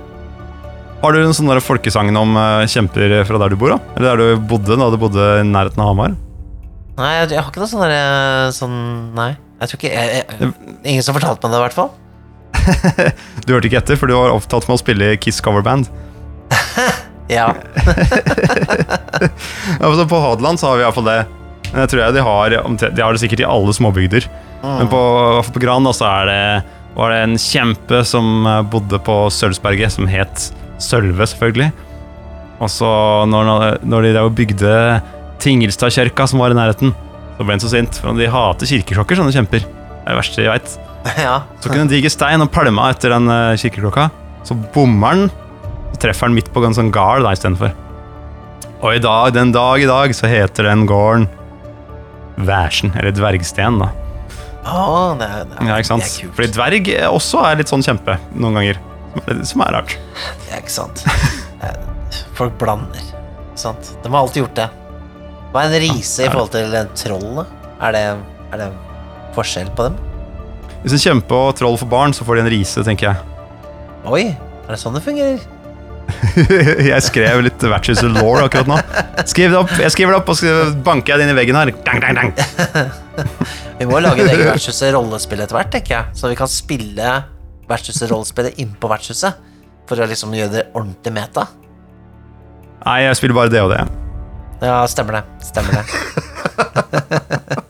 Har 0.98 1.14
du 1.14 1.20
en 1.22 1.34
sånn 1.34 1.50
folkesangen 1.62 2.16
om 2.18 2.34
eh, 2.36 2.66
kjemper 2.70 3.20
fra 3.26 3.40
der 3.40 3.54
du 3.54 3.58
bor, 3.60 3.76
da? 3.76 3.78
Eller 3.96 4.10
der 4.10 4.18
du 4.36 4.48
bodde 4.50 4.76
da 4.80 4.88
du 4.90 4.98
bodde 5.00 5.28
i 5.38 5.46
nærheten 5.46 5.82
av 5.84 5.92
Hamar? 5.92 6.16
Nei, 6.98 7.12
jeg, 7.20 7.30
jeg 7.36 7.40
har 7.40 7.52
ikke 7.52 7.62
noe 7.62 7.70
sånn 7.70 7.84
derre 7.84 8.50
sånn 8.56 8.78
Nei. 9.14 9.30
Jeg 9.60 9.70
tror 9.70 9.78
ikke 9.78 9.90
jeg, 9.92 10.22
jeg, 10.26 10.52
Ingen 10.82 11.04
som 11.06 11.14
fortalte 11.14 11.46
meg 11.46 11.54
det, 11.54 11.60
i 11.60 11.64
hvert 11.68 11.78
fall. 11.78 11.90
Du 13.46 13.54
hørte 13.54 13.70
ikke 13.70 13.80
etter, 13.80 13.98
for 14.00 14.10
du 14.10 14.16
var 14.18 14.34
opptatt 14.34 14.66
med 14.68 14.76
å 14.76 14.82
spille 14.82 15.14
Kiss 15.22 15.40
coverband. 15.44 15.88
Ja. 17.28 17.50
Ja, 19.76 19.90
på 20.08 20.20
Hadeland 20.22 20.56
så 20.56 20.70
har 20.70 20.78
vi 20.78 20.84
iallfall 20.86 21.04
det. 21.10 21.18
Men 21.72 21.84
Jeg 21.84 21.92
tror 21.92 22.02
jeg 22.02 22.16
de 22.16 22.24
har, 22.24 22.56
de 22.80 23.02
har 23.02 23.12
det 23.12 23.22
sikkert 23.22 23.42
i 23.44 23.48
alle 23.48 23.74
småbygder. 23.76 24.28
Men 24.62 24.88
på, 24.90 25.00
på 25.54 25.62
Gran 25.62 25.86
da, 25.86 25.92
så 25.94 26.08
det, 26.26 26.38
var 26.98 27.12
det 27.14 27.18
en 27.22 27.36
kjempe 27.38 28.00
som 28.08 28.46
eh, 28.48 28.62
bodde 28.72 28.98
på 29.06 29.18
Sølvsberget, 29.30 29.94
som 29.94 30.08
het 30.10 30.48
Sølve, 30.82 31.26
selvfølgelig. 31.26 31.70
Og 32.58 32.70
så 32.72 32.90
når, 33.30 33.78
når 33.86 34.06
de 34.06 34.12
der 34.16 34.30
bygde 34.34 34.74
Tingelstadkirka, 35.42 36.26
som 36.26 36.42
var 36.42 36.54
i 36.54 36.58
nærheten, 36.58 36.94
så 37.36 37.44
ble 37.44 37.54
han 37.54 37.62
så 37.62 37.70
sint. 37.70 38.00
For 38.02 38.18
de 38.18 38.30
hater 38.30 38.70
kirkeklokker, 38.72 39.20
sånne 39.20 39.34
kjemper. 39.34 39.62
Det 39.62 40.00
er 40.02 40.10
det 40.10 40.18
verste 40.18 40.42
de 40.42 40.50
veit. 40.50 40.76
Ja. 41.14 41.36
tok 41.62 41.72
han 41.76 41.84
en 41.86 41.90
diger 41.92 42.10
stein 42.12 42.42
og 42.42 42.50
pælma 42.52 42.90
etter 42.92 43.14
den 43.14 43.30
eh, 43.30 43.54
kirkeklokka. 43.62 44.08
Så 44.48 44.56
bommer 44.74 45.14
han, 45.14 45.28
så 45.92 46.02
treffer 46.02 46.26
han 46.26 46.34
midt 46.34 46.50
på 46.54 46.64
en 46.66 46.74
sånn 46.74 46.90
gard 46.94 47.26
istedenfor. 47.30 47.74
Og 48.78 48.94
i 48.94 49.02
dag, 49.02 49.32
den 49.34 49.54
dag 49.54 49.82
i 49.82 49.88
dag 49.90 50.14
så 50.14 50.30
heter 50.30 50.66
den 50.70 50.86
gården 50.86 51.26
Værsen, 52.46 52.92
eller 52.98 53.14
Dvergsten, 53.14 53.80
da. 53.82 53.88
Oh, 54.68 55.14
det, 55.18 55.24
er, 55.26 55.44
det, 55.48 55.56
er, 55.56 55.68
Ja, 55.70 55.76
ikke 55.80 55.88
sant? 55.88 56.04
det 56.04 56.10
er 56.10 56.26
kult. 56.26 56.34
Fordi 56.36 56.48
dverg 56.54 56.88
eh, 56.92 57.06
også 57.08 57.40
er 57.48 57.60
litt 57.60 57.70
sånn 57.72 57.84
kjempe 57.84 58.18
noen 58.36 58.58
ganger. 58.58 58.80
Som 59.48 59.62
er 59.64 59.72
rart. 59.78 59.94
Det 60.44 60.52
er 60.52 60.60
ikke 60.60 60.74
sant. 60.74 61.04
Folk 62.38 62.58
blander. 62.60 63.06
Sant? 63.58 63.94
De 64.04 64.10
har 64.12 64.20
alltid 64.20 64.44
gjort 64.44 64.58
det. 64.58 64.68
Hva 65.54 65.64
er 65.64 65.72
en 65.72 65.82
rise 65.88 66.26
i 66.26 66.28
forhold 66.28 66.52
til 66.52 66.76
en 66.76 66.92
troll? 66.98 67.40
Er 67.80 67.96
det, 67.96 68.02
er 68.52 68.60
det 68.60 68.68
forskjell 69.34 69.70
på 69.78 69.88
dem? 69.88 69.96
Hvis 70.84 70.94
en 70.98 71.02
kjempe 71.02 71.34
og 71.34 71.56
troll 71.58 71.78
får 71.80 71.90
barn, 71.90 72.14
så 72.14 72.26
får 72.28 72.38
de 72.38 72.44
en 72.44 72.52
rise, 72.52 72.84
tenker 72.86 73.08
jeg. 73.08 73.16
Oi, 74.06 74.24
er 74.30 74.70
det 74.70 74.78
sånn 74.78 74.94
det 74.94 75.02
fungerer? 75.06 75.40
jeg 76.90 77.00
skrev 77.04 77.42
litt 77.44 77.64
vertshuset 77.70 78.10
law 78.14 78.40
akkurat 78.44 78.68
nå. 78.70 78.78
Skriv 79.28 79.52
det 79.52 79.58
opp, 79.60 79.74
jeg 79.80 79.92
skriver 79.94 80.14
det 80.14 80.20
opp, 80.22 80.32
og 80.32 80.38
så 80.40 80.54
banker 80.84 81.14
jeg 81.14 81.20
det 81.20 81.26
inn 81.28 81.34
i 81.34 81.38
veggen 81.38 81.58
her. 81.58 81.72
Dang, 81.86 82.00
dang, 82.04 82.14
dang. 82.18 82.30
Vi 83.80 83.86
må 83.88 84.00
lage 84.02 84.24
et 84.24 84.32
eget 84.32 84.48
vertshuset 84.48 84.94
rollespill 84.94 85.42
etter 85.44 85.58
hvert, 85.58 85.70
tenker 85.74 85.94
jeg. 85.94 86.18
Så 86.18 86.30
vi 86.30 86.38
kan 86.38 86.50
spille 86.50 87.12
vertshuset 87.68 88.10
rollespillet 88.10 88.58
innpå 88.62 88.90
vertshuset. 88.90 89.38
For 89.88 90.02
å 90.02 90.08
liksom 90.08 90.34
gjøre 90.36 90.54
det 90.56 90.64
ordentlig 90.72 91.14
meta. 91.14 91.46
Nei, 92.82 92.98
jeg 93.06 93.20
spiller 93.20 93.38
bare 93.38 93.52
det 93.54 93.62
og 93.64 93.72
det. 93.74 93.80
Ja, 94.64 94.82
stemmer 94.90 95.20
det. 95.20 95.24
Stemmer 95.46 95.78
det. 95.78 97.64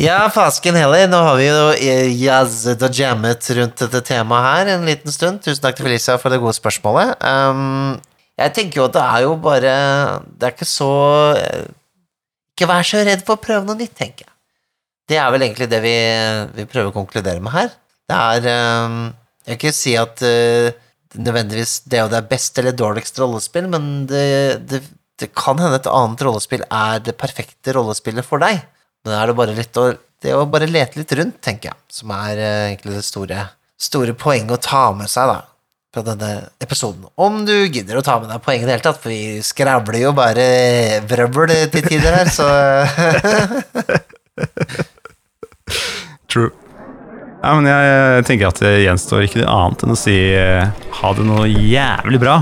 ja, 0.00 0.30
fasken 0.32 0.76
heller. 0.78 1.04
Nå 1.10 1.18
har 1.26 1.36
vi 1.36 1.48
jo 1.48 1.66
eh, 1.74 2.08
jazzet 2.16 2.82
og 2.86 2.96
jammet 2.96 3.48
rundt 3.58 3.82
dette 3.84 4.00
temaet 4.08 4.46
her 4.46 4.72
en 4.76 4.88
liten 4.88 5.12
stund. 5.12 5.42
Tusen 5.44 5.62
takk 5.64 5.76
til 5.76 5.88
Felicia 5.88 6.16
for 6.20 6.32
det 6.32 6.40
gode 6.42 6.56
spørsmålet. 6.56 7.16
Um, 7.20 7.98
jeg 8.40 8.54
tenker 8.56 8.80
jo 8.80 8.88
at 8.88 8.96
det 8.96 9.02
er 9.04 9.24
jo 9.26 9.32
bare 9.36 9.72
Det 10.24 10.46
er 10.46 10.54
ikke 10.54 10.66
så 10.66 10.92
eh, 11.36 11.66
Ikke 12.54 12.68
vær 12.70 12.86
så 12.88 13.02
redd 13.04 13.20
for 13.26 13.36
å 13.36 13.42
prøve 13.42 13.66
noe 13.68 13.76
nytt, 13.76 13.92
tenker 13.98 14.24
jeg. 14.24 14.32
Det 15.12 15.18
er 15.20 15.28
vel 15.34 15.44
egentlig 15.44 15.68
det 15.68 15.82
vi, 15.84 15.96
vi 16.56 16.64
prøver 16.70 16.88
å 16.88 16.96
konkludere 16.96 17.42
med 17.42 17.52
her. 17.52 17.68
Det 18.08 18.16
er 18.16 18.48
um, 18.86 18.98
Jeg 19.44 19.52
vil 19.52 19.60
ikke 19.60 19.76
si 19.76 19.94
at 20.00 20.24
uh, 20.24 20.72
nødvendigvis 21.18 21.82
det 21.92 22.00
og 22.04 22.12
det 22.12 22.22
er 22.22 22.28
best 22.30 22.58
eller 22.60 22.76
dårligst 22.76 23.18
rollespill, 23.20 23.68
men 23.68 24.06
det, 24.08 24.26
det, 24.70 24.80
det 25.20 25.34
kan 25.36 25.60
hende 25.60 25.80
et 25.82 25.90
annet 25.90 26.24
rollespill 26.24 26.64
er 26.64 27.02
det 27.04 27.18
perfekte 27.20 27.74
rollespillet 27.76 28.24
for 28.24 28.40
deg. 28.40 28.62
Men 29.02 29.16
er 29.18 29.30
det 29.30 29.38
bare 29.38 29.54
litt 29.56 29.78
å, 29.80 29.88
det 30.22 30.34
å 30.36 30.44
bare 30.50 30.68
lete 30.70 31.00
litt 31.00 31.14
rundt, 31.18 31.40
tenker 31.42 31.72
jeg, 31.72 31.78
som 31.90 32.12
er 32.14 32.38
eh, 32.38 32.66
egentlig 32.70 32.98
det 32.98 33.06
store, 33.06 33.46
store 33.80 34.14
poenget 34.18 34.54
å 34.54 34.62
ta 34.62 34.84
med 34.94 35.10
seg 35.10 35.30
da, 35.30 35.40
fra 35.92 36.04
denne 36.06 36.30
episoden. 36.62 37.08
Om 37.18 37.42
du 37.48 37.54
gidder 37.66 37.98
å 37.98 38.04
ta 38.06 38.18
med 38.22 38.30
deg 38.30 38.44
poenget 38.44 38.64
i 38.64 38.70
det 38.70 38.76
hele 38.76 38.86
tatt, 38.86 39.02
for 39.02 39.10
vi 39.12 39.42
skravler 39.44 40.04
jo 40.04 40.14
bare 40.16 40.46
vrøvl 41.10 41.50
til 41.74 41.88
tider 41.90 42.20
her, 42.20 42.30
så 42.32 42.48
True. 46.32 46.52
Ja, 47.42 47.56
men 47.58 47.66
jeg 47.66 48.22
tenker 48.28 48.52
at 48.52 48.60
det 48.62 48.84
gjenstår 48.84 49.26
ikke 49.26 49.42
annet 49.50 49.82
enn 49.82 49.96
å 49.96 49.98
si 49.98 50.14
eh, 50.38 50.70
ha 51.02 51.10
det 51.18 51.26
noe 51.26 51.50
jævlig 51.50 52.22
bra. 52.22 52.38